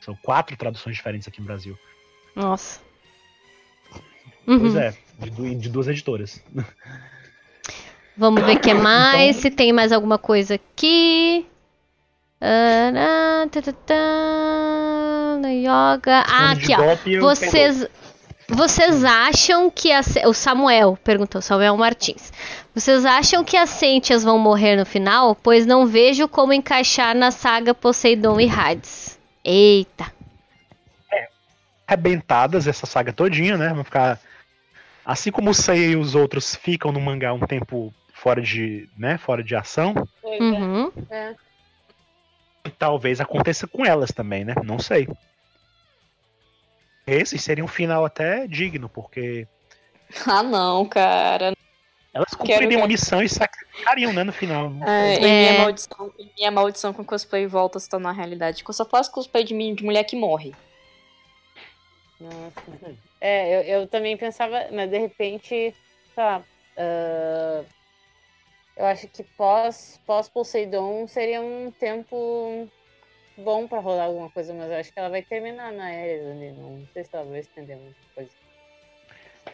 [0.00, 1.76] São quatro traduções diferentes aqui no Brasil.
[2.36, 2.80] Nossa.
[4.44, 4.78] Pois Uhum.
[4.80, 6.42] é, de, de duas editoras.
[8.16, 11.46] Vamos ver o que mais, Então- se tem mais alguma coisa aqui.
[12.40, 16.24] Ah, tá, tá, tá, no yoga.
[16.26, 17.20] Ah, aqui, ó.
[17.20, 17.86] Vocês,
[18.48, 22.32] vocês acham que a, o Samuel perguntou, Samuel Martins.
[22.74, 25.34] Vocês acham que as Sentias vão morrer no final?
[25.34, 29.18] Pois não vejo como encaixar na saga Poseidon e Hades.
[29.44, 30.12] Eita.
[31.86, 33.72] arrebentadas essa saga todinha, né?
[33.74, 34.20] Vão ficar.
[35.04, 39.16] Assim como o Seiya e os outros ficam no mangá um tempo fora de, né,
[39.16, 39.94] fora de ação,
[40.24, 40.42] é.
[40.42, 40.92] Uhum.
[41.08, 41.34] É.
[42.70, 44.54] talvez aconteça com elas também, né?
[44.64, 45.06] Não sei.
[47.06, 49.46] Esse seria um final até digno, porque
[50.26, 51.52] Ah, não, cara.
[52.12, 54.70] elas cumpririam a missão e sacrificariam, né, no final.
[54.86, 55.40] É, e É.
[55.40, 58.62] minha maldição, minha maldição com cosplay volta a se tornar realidade.
[58.64, 60.54] Que eu só faço cosplay de, mim- de mulher que morre.
[62.20, 62.96] Nossa.
[63.20, 65.74] É, eu, eu também pensava, mas de repente,
[66.14, 66.42] tá.
[66.76, 67.62] ah,
[68.78, 72.68] eu acho que pós, pós Poseidon seria um tempo
[73.36, 76.52] bom pra rolar alguma coisa, mas eu acho que ela vai terminar na Ares ali.
[76.52, 78.30] Não sei se ela vai estender muita coisa.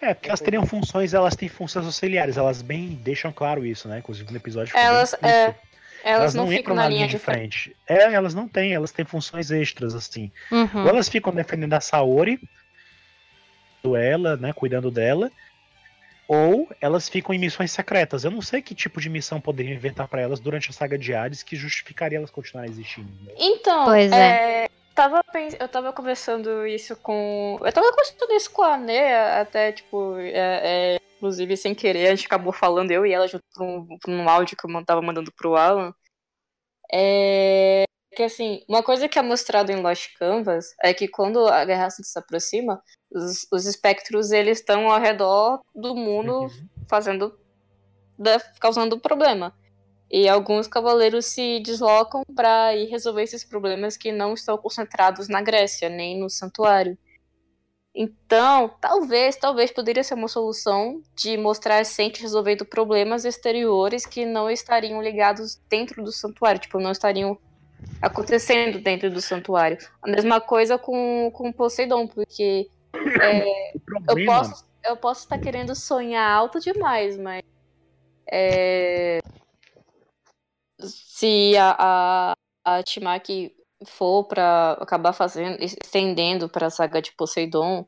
[0.01, 3.99] É, porque elas teriam funções, elas têm funções auxiliares, elas bem deixam claro isso, né?
[3.99, 4.77] Inclusive no episódio.
[4.77, 5.57] Elas, é, elas,
[6.05, 7.75] Elas não, não ficam entram na linha de frente.
[7.75, 7.77] frente.
[7.89, 10.31] É, elas não têm, elas têm funções extras, assim.
[10.51, 10.83] Uhum.
[10.83, 12.39] Ou elas ficam defendendo a Saori,
[13.97, 15.31] ela, né, cuidando dela,
[16.27, 18.25] ou elas ficam em missões secretas.
[18.25, 21.15] Eu não sei que tipo de missão poderiam inventar pra elas durante a saga de
[21.15, 23.09] Hades que justificaria elas continuarem existindo.
[23.25, 23.33] né?
[23.37, 27.59] Então, Pois é, tava, pens- eu tava conversando isso com.
[27.63, 32.15] Eu tava conversando isso com a Nea, até, tipo, é, é, inclusive sem querer, a
[32.15, 35.33] gente acabou falando, eu e ela, junto pra um, um áudio que eu tava mandando
[35.33, 35.93] pro Alan.
[36.93, 37.85] É
[38.15, 41.91] que assim, uma coisa que é mostrado em Lost Canvas é que quando a guerra
[41.91, 42.81] se aproxima,
[43.15, 46.49] os, os espectros eles estão ao redor do mundo
[46.89, 47.39] fazendo.
[48.19, 49.55] da- causando problema.
[50.11, 55.41] E alguns cavaleiros se deslocam para ir resolver esses problemas que não estão concentrados na
[55.41, 56.97] Grécia, nem no santuário.
[57.97, 64.27] Então, talvez, talvez poderia ser uma solução de mostrar a Sente resolvendo problemas exteriores que
[64.27, 67.39] não estariam ligados dentro do santuário, tipo, não estariam
[68.03, 69.79] acontecendo dentro do santuário.
[70.03, 72.69] A mesma coisa com, com Poseidon, porque
[74.09, 77.43] O eu posso, eu posso estar querendo sonhar alto demais, mas
[78.31, 79.19] é,
[80.81, 82.35] se a, a,
[82.65, 83.55] a Timaki
[83.87, 87.87] for para acabar fazendo, estendendo para a saga de Poseidon,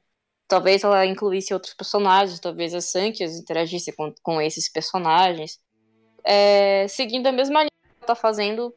[0.49, 5.59] talvez ela incluísse outros personagens, talvez a Sanchez interagisse com, com esses personagens,
[6.25, 8.75] é, seguindo a mesma linha que ela tá fazendo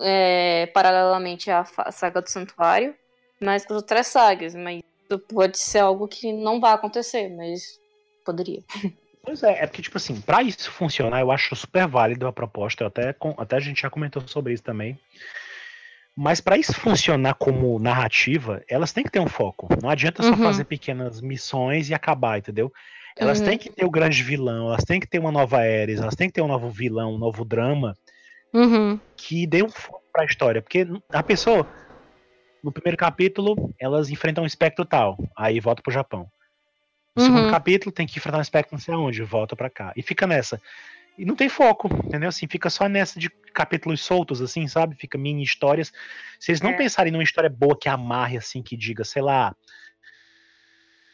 [0.00, 2.94] é, paralelamente à saga do Santuário,
[3.40, 4.82] mas com as outras sagas, mas
[5.16, 7.78] pode ser algo que não vai acontecer, mas
[8.24, 8.62] poderia.
[9.22, 12.86] Pois é, é porque, tipo assim, pra isso funcionar, eu acho super válido a proposta,
[12.86, 14.98] até, até a gente já comentou sobre isso também.
[16.16, 19.68] Mas pra isso funcionar como narrativa, elas têm que ter um foco.
[19.80, 20.38] Não adianta só Uhum.
[20.38, 22.72] fazer pequenas missões e acabar, entendeu?
[23.16, 23.44] Elas Uhum.
[23.44, 26.28] têm que ter o grande vilão, elas têm que ter uma nova Ares, elas têm
[26.28, 27.94] que ter um novo vilão, um novo drama
[28.52, 28.98] Uhum.
[29.16, 30.60] que dê um foco pra história.
[30.62, 31.66] Porque a pessoa,
[32.62, 36.30] no primeiro capítulo, elas enfrentam um espectro tal, aí volta pro Japão.
[37.14, 37.50] No segundo Uhum.
[37.50, 39.92] capítulo, tem que enfrentar um espectro não sei aonde, volta pra cá.
[39.96, 40.60] E fica nessa.
[41.16, 42.28] E não tem foco, entendeu?
[42.28, 44.94] Assim, fica só nessa de capítulos soltos, assim, sabe?
[44.94, 45.92] Fica mini histórias.
[46.38, 46.74] Se eles não É.
[46.74, 49.54] pensarem numa história boa que amarre, assim, que diga, sei lá.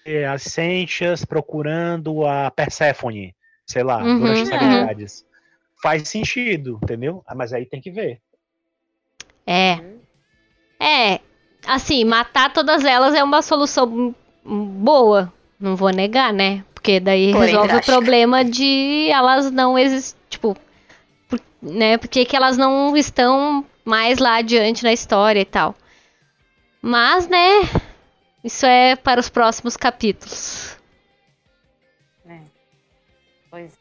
[0.05, 3.35] é, As Sentias procurando a Perséfone,
[3.67, 4.55] sei lá, Uhum, durante as é.
[4.57, 5.27] habilidades.
[5.83, 7.23] Faz sentido, entendeu?
[7.27, 8.21] Ah, Mas aí tem que ver.
[9.47, 9.81] É.
[10.79, 11.21] É.
[11.67, 14.15] Assim, matar todas elas é uma solução
[14.45, 15.33] boa.
[15.59, 16.65] Não vou negar, né?
[16.75, 17.93] Porque daí Porém resolve o drástica.
[17.93, 20.21] problema de elas não existem.
[20.29, 20.57] Tipo,
[21.29, 21.97] por- né?
[21.97, 25.75] Porque que elas não estão mais lá adiante na história e tal.
[26.83, 27.63] Mas, né?
[28.43, 30.77] Isso é para os próximos capítulos.
[33.51, 33.73] Pois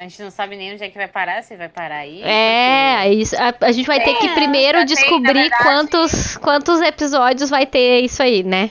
[0.00, 2.22] a gente não sabe nem onde é que vai parar, se vai parar aí.
[2.22, 5.62] É, porque- isso, a, a gente vai ter que É, primeiro tem, na descobrir verdade.
[5.62, 8.70] quantos, quantos episódios vai ter isso aí, né?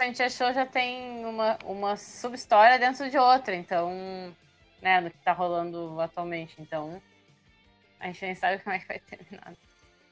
[0.00, 4.34] A gente achou já tem uma, uma sub-história dentro de outra, então
[4.82, 6.54] né, do que tá rolando atualmente.
[6.58, 7.00] Então,
[8.00, 9.52] a gente nem sabe como é que vai terminar.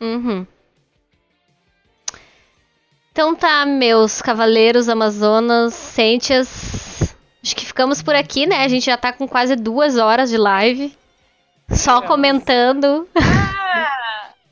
[0.00, 0.46] Uhum.
[3.10, 7.16] Então tá, meus cavaleiros, amazonas, sentias.
[7.48, 8.56] Acho que ficamos por aqui, né?
[8.56, 10.94] A gente já tá com quase duas horas de live.
[11.70, 13.08] Só comentando.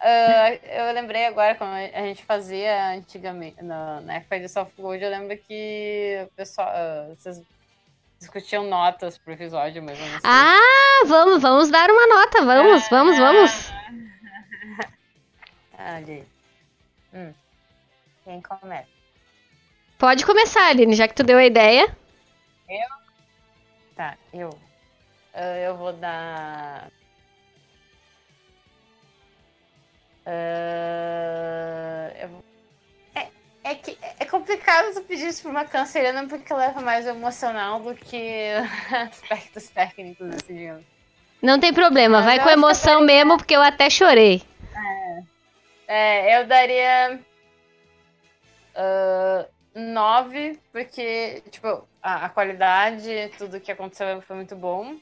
[0.09, 5.03] Ah, eu lembrei agora, como a gente fazia antigamente, na, na época de Soft Gold,
[5.03, 7.43] eu lembro que o pessoal, ah, vocês
[8.19, 10.03] discutiam notas pro episódio mesmo.
[10.03, 10.21] não sei.
[10.23, 12.45] Ah, vamos, vamos dar uma nota.
[12.47, 13.73] Vamos, vamos, vamos.
[15.79, 16.25] Olha aí.
[17.13, 17.35] Hum.
[18.25, 18.89] Quem começa?
[19.99, 21.95] Pode começar, Aline, já que tu deu a ideia.
[23.95, 24.51] Tá, eu.
[25.33, 26.91] Ah, eu vou dar.
[30.27, 32.45] Ah, eu
[33.15, 33.29] É,
[33.65, 37.81] é que é complicado tu pedir isso pra uma canceriana porque leva mais o emocional
[37.81, 38.51] do que
[39.09, 40.85] aspectos técnicos, assim, digamos.
[41.41, 44.43] Não tem problema, Mas vai eu com eu emoção mesmo, porque eu até chorei.
[45.87, 47.21] É, eu daria.
[48.75, 54.97] ah, nove, porque, tipo, a, a qualidade, tudo que aconteceu foi muito bom.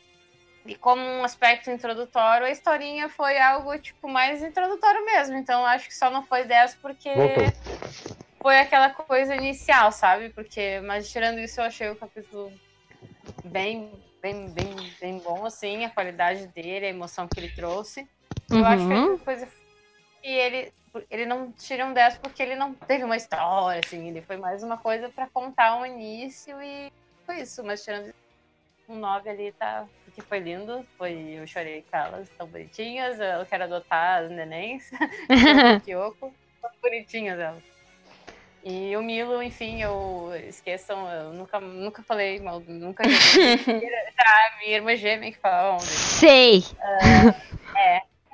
[0.65, 5.37] E como um aspecto introdutório, a historinha foi algo, tipo, mais introdutório mesmo.
[5.37, 7.45] Então, acho que só não foi 10 porque Voltou.
[8.43, 10.31] foi aquela coisa inicial, sabe?
[10.31, 12.51] Porque, mas tirando isso, eu achei o capítulo
[13.45, 18.09] bem, bem, bem, bem bom, assim, a qualidade dele, a emoção que ele trouxe.
[18.51, 19.19] Eu acho que a Uhum.
[19.19, 19.49] coisa
[20.25, 20.73] que ele,
[21.11, 24.63] ele não tira um 10 porque ele não teve uma história, assim, ele foi mais
[24.63, 26.91] uma coisa pra contar um início e
[27.27, 28.15] foi isso, mas tirando
[28.89, 29.87] um 9 ali tá.
[30.07, 34.91] Porque foi lindo, foi, eu chorei com elas, tão bonitinhas, eu quero adotar as nenéns,
[35.85, 36.33] Kyoko,
[36.63, 37.63] tão bonitinhas elas.
[38.65, 43.11] E o Milo, enfim, eu esqueçam, eu nunca, nunca falei mal, nunca tá,
[44.65, 45.91] minha irmã gêmea que falava mal dele.
[45.91, 46.65] Sei.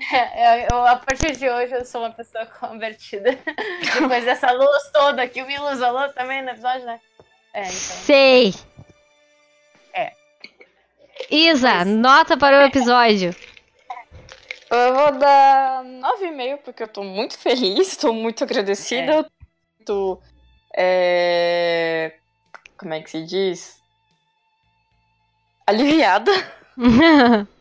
[0.00, 3.38] Eu, eu, a partir de hoje, eu sou uma pessoa convertida.
[4.00, 7.00] Depois dessa luz toda que o Milo usou também no episódio, né?
[7.52, 7.72] É, então.
[7.72, 8.54] Sei.
[9.92, 10.12] É.
[11.30, 13.34] Isa, nota para o episódio.
[14.70, 19.28] Eu vou dar 9,5 porque eu tô muito feliz, tô muito agradecida.
[19.84, 20.22] Tô.
[20.76, 22.14] é,
[22.78, 23.82] Como é que se diz?
[25.66, 26.30] Aliviada.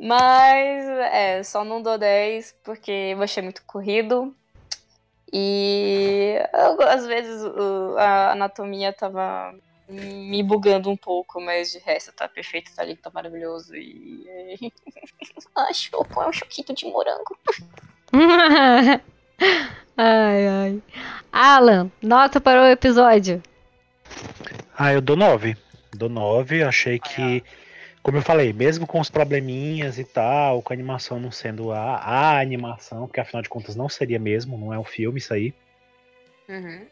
[0.00, 4.34] Mas, é, só não dou 10 porque eu achei muito corrido.
[5.32, 7.42] E eu- às vezes
[7.98, 9.54] a anatomia tava
[9.88, 13.74] me bugando um pouco, mas de resto tá perfeito, tá lindo, tá maravilhoso.
[13.74, 14.72] E.
[15.56, 17.38] Ai, choco, é um choquito de morango.
[19.96, 20.82] ai, ai.
[21.32, 23.42] Alan, nota para o episódio.
[24.78, 25.56] Ah, eu dou 9.
[25.94, 26.62] Dou 9.
[26.62, 27.42] Achei que,
[28.02, 31.96] como eu falei, mesmo com os probleminhas e tal, com a animação não sendo a,
[31.96, 35.54] a animação, porque afinal de contas não seria mesmo, não é um filme isso aí.
[36.48, 36.86] Uhum.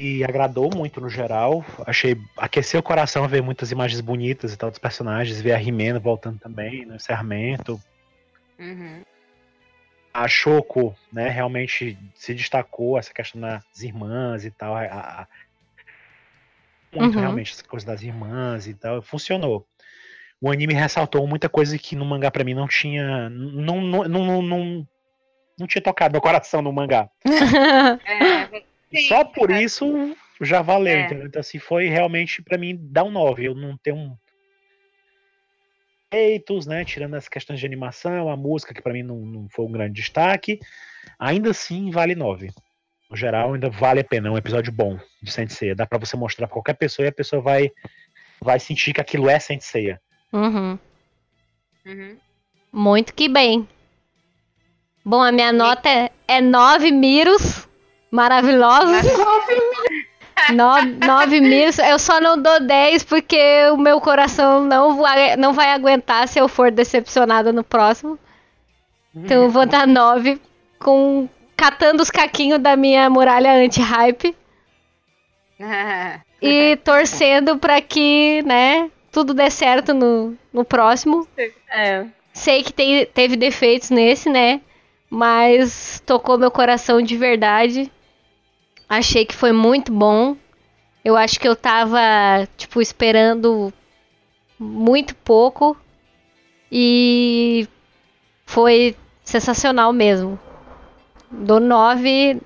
[0.00, 1.64] E agradou muito no geral.
[1.86, 2.16] Achei.
[2.36, 6.38] Aqueceu o coração ver muitas imagens bonitas e tal dos personagens, ver a Rimena voltando
[6.38, 7.78] também no encerramento.
[8.58, 9.02] Uhum.
[10.12, 14.74] A Choco, né, realmente se destacou essa questão das irmãs e tal.
[14.74, 15.28] a- a-
[16.92, 17.20] muito Uhum.
[17.20, 19.00] realmente essa coisa das irmãs e tal.
[19.02, 19.66] Funcionou.
[20.40, 23.28] O anime ressaltou muita coisa que no mangá pra mim não tinha.
[23.28, 24.86] Não, não, não, não,
[25.58, 27.08] não, tinha tocado meu coração no mangá.
[28.92, 31.04] É, Sim, Só por isso já valeu, É.
[31.04, 31.26] entendeu?
[31.26, 33.46] Então, assim, foi realmente pra mim dar um 9.
[33.46, 34.16] Eu não tenho um.
[36.12, 36.84] Feitos, né?
[36.84, 39.94] Tirando as questões de animação, a música, que pra mim não, não foi um grande
[39.94, 40.58] destaque.
[41.18, 42.50] Ainda assim, vale 9.
[43.08, 44.28] No geral, ainda vale a pena.
[44.28, 45.74] É um episódio bom de Saint Seiya.
[45.76, 47.70] Dá pra você mostrar pra qualquer pessoa e a pessoa vai,
[48.40, 50.00] vai sentir que aquilo é Saint Seiya.
[50.32, 50.78] Uhum.
[51.86, 52.16] Uhum.
[52.72, 53.68] Muito que bem.
[55.04, 57.68] Bom, a minha nota é, é 9 miros
[58.10, 59.10] maravilhosos.
[60.52, 61.78] 9 miros.
[61.78, 63.38] Eu só não dou 10 porque
[63.72, 68.18] o meu coração não vai, não vai aguentar se eu for decepcionada no próximo.
[69.14, 70.40] Então eu vou dar 9
[70.78, 74.34] com catando os caquinhos da minha muralha anti-hype
[76.40, 81.26] e torcendo pra que, né, tudo dê certo no, no próximo.
[81.68, 82.06] É.
[82.32, 84.60] Sei que tem- teve defeitos nesse, né?
[85.08, 87.90] Mas tocou meu coração de verdade.
[88.88, 90.36] Achei que foi muito bom.
[91.04, 91.98] Eu acho que eu tava,
[92.56, 93.72] tipo, esperando
[94.58, 95.76] muito pouco.
[96.70, 97.66] E
[98.46, 100.38] foi sensacional mesmo.
[101.30, 102.34] Dou 9.
[102.34, 102.40] Nove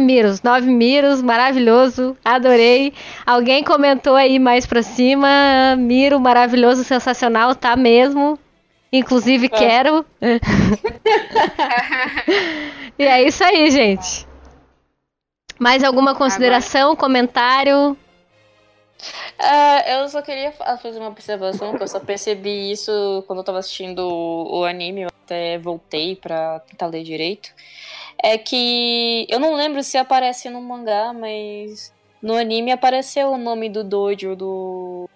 [0.00, 2.92] Miros, nove Miros, maravilhoso, adorei.
[3.26, 8.38] Alguém comentou aí mais pra cima, Miro, maravilhoso, sensacional, tá mesmo.
[8.90, 10.04] Inclusive quero.
[12.98, 14.26] e é isso aí, gente.
[15.58, 17.94] Mais alguma consideração, comentário?
[19.38, 23.44] Ah, eu só queria fa- fazer uma observação, que eu só percebi isso quando eu
[23.44, 27.50] tava assistindo o, o anime, eu até voltei pra tentar ler direito.
[28.22, 33.68] É que eu não lembro se aparece no mangá, mas no anime apareceu o nome
[33.68, 35.08] do dojo do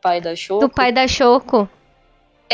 [0.00, 0.66] pai da Shoko.
[0.66, 1.68] Do pai da Choco.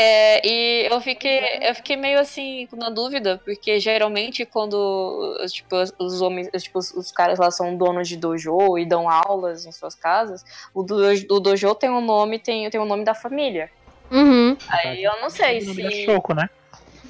[0.01, 6.21] É, e eu fiquei, eu fiquei meio assim na dúvida, porque geralmente quando tipo, os
[6.21, 9.95] homens, tipo, os, os caras lá são donos de dojo e dão aulas em suas
[9.95, 13.69] casas, o, dojo, o dojo tem um nome, tem, tem o nome da família.
[14.09, 14.55] Uhum.
[14.69, 16.05] Aí eu não sei O nome da se.
[16.05, 16.49] Choco, né?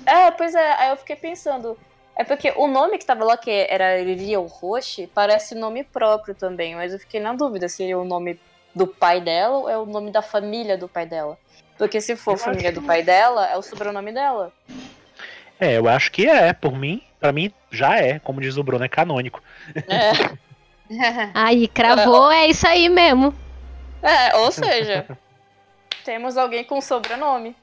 [0.04, 1.78] É, pois é, aí eu fiquei pensando.
[2.20, 6.76] É porque o nome que tava lá, que era Rio Roshi, parece nome próprio também,
[6.76, 8.38] mas eu fiquei na dúvida se é o nome
[8.76, 11.38] do pai dela ou é o nome da família do pai dela.
[11.78, 14.52] Porque se for Eu família acho do pai dela, é o sobrenome dela.
[15.58, 18.84] É, eu acho que é, por mim, pra mim já é, como diz o Bruno,
[18.84, 19.42] é canônico.
[19.88, 20.12] É.
[21.34, 23.34] Aí, cravou, é isso aí mesmo.
[24.02, 25.06] É, ou seja,
[26.04, 27.56] temos alguém com sobrenome.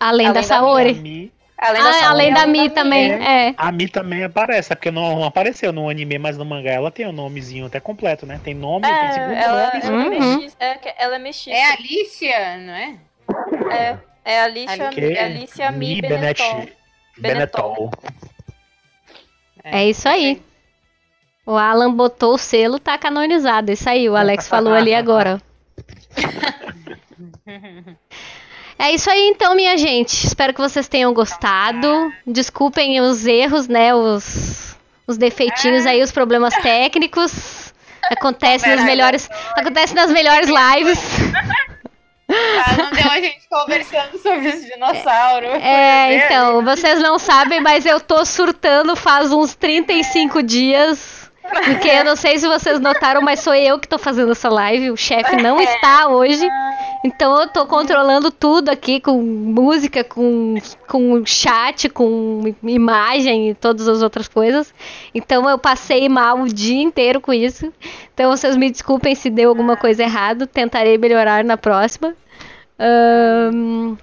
[0.00, 1.32] Além, Além da da Saori.
[1.62, 3.54] Além da Ah, além da Mi também, é.
[3.56, 7.06] a Mi também aparece, é porque não apareceu no anime, mas no mangá ela tem
[7.06, 8.40] o nomezinho até completo, né?
[8.42, 9.84] Tem nome, tem É, segundo ela, nome.
[9.84, 10.10] ela, é Uhum.
[10.36, 11.56] mexiça, é, ela é mexiça.
[11.56, 12.96] É a Alicia, não é?
[13.70, 16.54] É, é Alicia, que é Alicia Mi Mi Benetton.
[16.56, 16.76] Benet-
[17.18, 17.90] Benetol.
[19.62, 20.42] É isso aí.
[21.46, 23.70] O Alan botou o selo, tá canonizado.
[23.70, 25.40] Isso aí, o Alex falou ali agora.
[28.82, 30.26] É isso aí então, minha gente.
[30.26, 32.12] Espero que vocês tenham gostado.
[32.26, 33.94] Desculpem os erros, né?
[33.94, 34.76] Os,
[35.06, 37.72] os defeitinhos aí, os problemas técnicos.
[38.10, 39.30] Acontece nas melhores.
[39.56, 40.98] Acontece nas melhores lives.
[42.28, 45.62] Ah, não deu a gente conversando sobre os dinossauros.
[45.62, 51.21] É, então, vocês não sabem, mas eu tô surtando faz uns 35 dias.
[51.64, 54.90] Porque eu não sei se vocês notaram, mas sou eu que tô fazendo essa live.
[54.90, 56.48] O chefe não está hoje.
[57.04, 60.54] Então eu tô controlando tudo aqui com música, com,
[60.86, 64.72] com chat, com imagem e todas as outras coisas.
[65.14, 67.72] Então eu passei mal o dia inteiro com isso.
[68.14, 70.46] Então vocês me desculpem se deu alguma coisa errado.
[70.46, 72.14] Tentarei melhorar na próxima.
[72.78, 73.96] Ahn,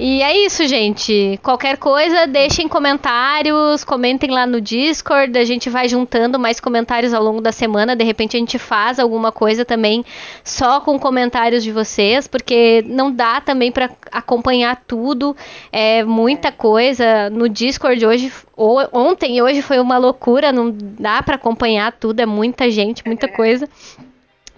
[0.00, 1.38] e é isso, gente.
[1.42, 5.38] Qualquer coisa, deixem comentários, comentem lá no Discord.
[5.38, 7.94] A gente vai juntando mais comentários ao longo da semana.
[7.94, 10.02] De repente a gente faz alguma coisa também
[10.42, 15.36] só com comentários de vocês, porque não dá também para acompanhar tudo.
[15.70, 20.50] É muita coisa no Discord hoje, ou, ontem e hoje foi uma loucura.
[20.50, 22.20] Não dá para acompanhar tudo.
[22.20, 23.68] É muita gente, muita coisa.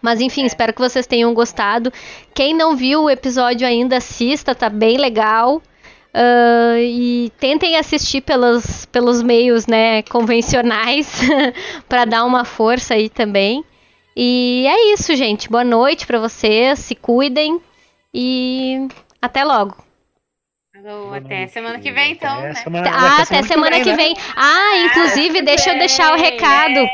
[0.02, 1.92] Mas enfim, espero que vocês tenham gostado.
[2.34, 5.62] Quem não viu o episódio ainda, assista, tá bem legal.
[6.12, 11.20] Ah, e tentem assistir pelos, pelos meios né, convencionais
[11.88, 13.64] para dar uma força aí também.
[14.14, 15.48] E é isso, gente.
[15.48, 16.80] Boa noite para vocês.
[16.80, 17.60] Se cuidem
[18.12, 18.86] e
[19.22, 19.76] até logo.
[20.76, 22.54] Alô, até semana que vem, então, Até né?
[22.54, 24.14] semana- Ah, até semana que vem.
[24.34, 26.86] Ah, inclusive, deixa eu deixar o recado.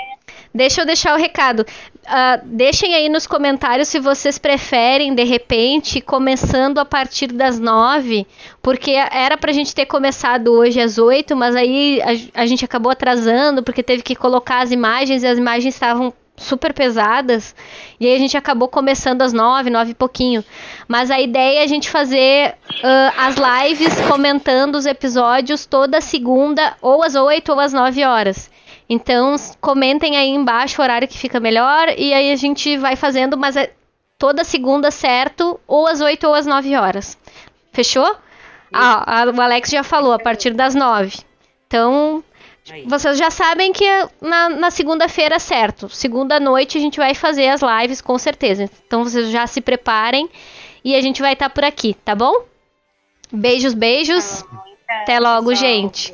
[0.55, 1.64] Deixa eu deixar o recado.
[2.10, 8.26] Ah, deixem aí nos comentários se vocês preferem, de repente, começando a partir das nove,
[8.62, 12.90] porque era pra gente ter começado hoje às oito, mas aí a, a gente acabou
[12.90, 17.55] atrasando, porque teve que colocar as imagens e as imagens estavam super pesadas,
[18.01, 20.43] e aí a gente acabou começando às nove, nove e pouquinho.
[20.86, 26.74] Mas a ideia é a gente fazer ah, as lives comentando os episódios toda segunda,
[26.80, 28.51] ou às oito ou às nove horas.
[28.89, 33.36] Então, comentem aí embaixo o horário que fica melhor e aí a gente vai fazendo,
[33.36, 33.70] mas é
[34.19, 37.16] toda segunda certo, ou às 8 ou às 9 horas.
[37.73, 38.16] Fechou?
[38.73, 41.19] Ah, a- o Alex já falou, a partir das 9.
[41.66, 42.24] Então,
[42.86, 45.89] vocês já sabem que é na, na segunda-feira certo.
[45.90, 48.65] Segunda noite a gente vai fazer as lives com certeza.
[48.86, 50.28] Então, vocês já se preparem
[50.85, 52.43] e a gente vai estar por aqui, tá bom?
[53.32, 54.44] Beijos, beijos.
[55.02, 56.12] Até logo, gente.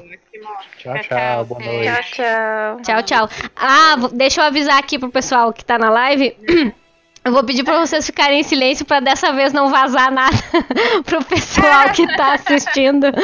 [0.78, 1.44] Tchau, tchau.
[1.44, 1.84] Boa noite.
[1.84, 2.82] Tchau, tchau.
[2.82, 3.50] Tchau, tchau.
[3.56, 6.36] Ah, deixa eu avisar aqui pro pessoal que tá na live.
[7.24, 10.36] Eu vou pedir pra vocês ficarem em silêncio pra dessa vez não vazar nada
[11.06, 13.06] pro pessoal que tá assistindo.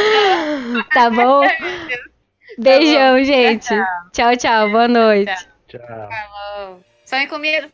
[0.95, 1.43] Tá bom?
[2.59, 3.69] Beijão, gente.
[4.13, 4.71] Tchau, tchau.
[4.71, 5.47] Boa noite.
[5.69, 5.81] Tchau.
[5.87, 6.81] Falou.
[7.05, 7.69] Sonhe comigo.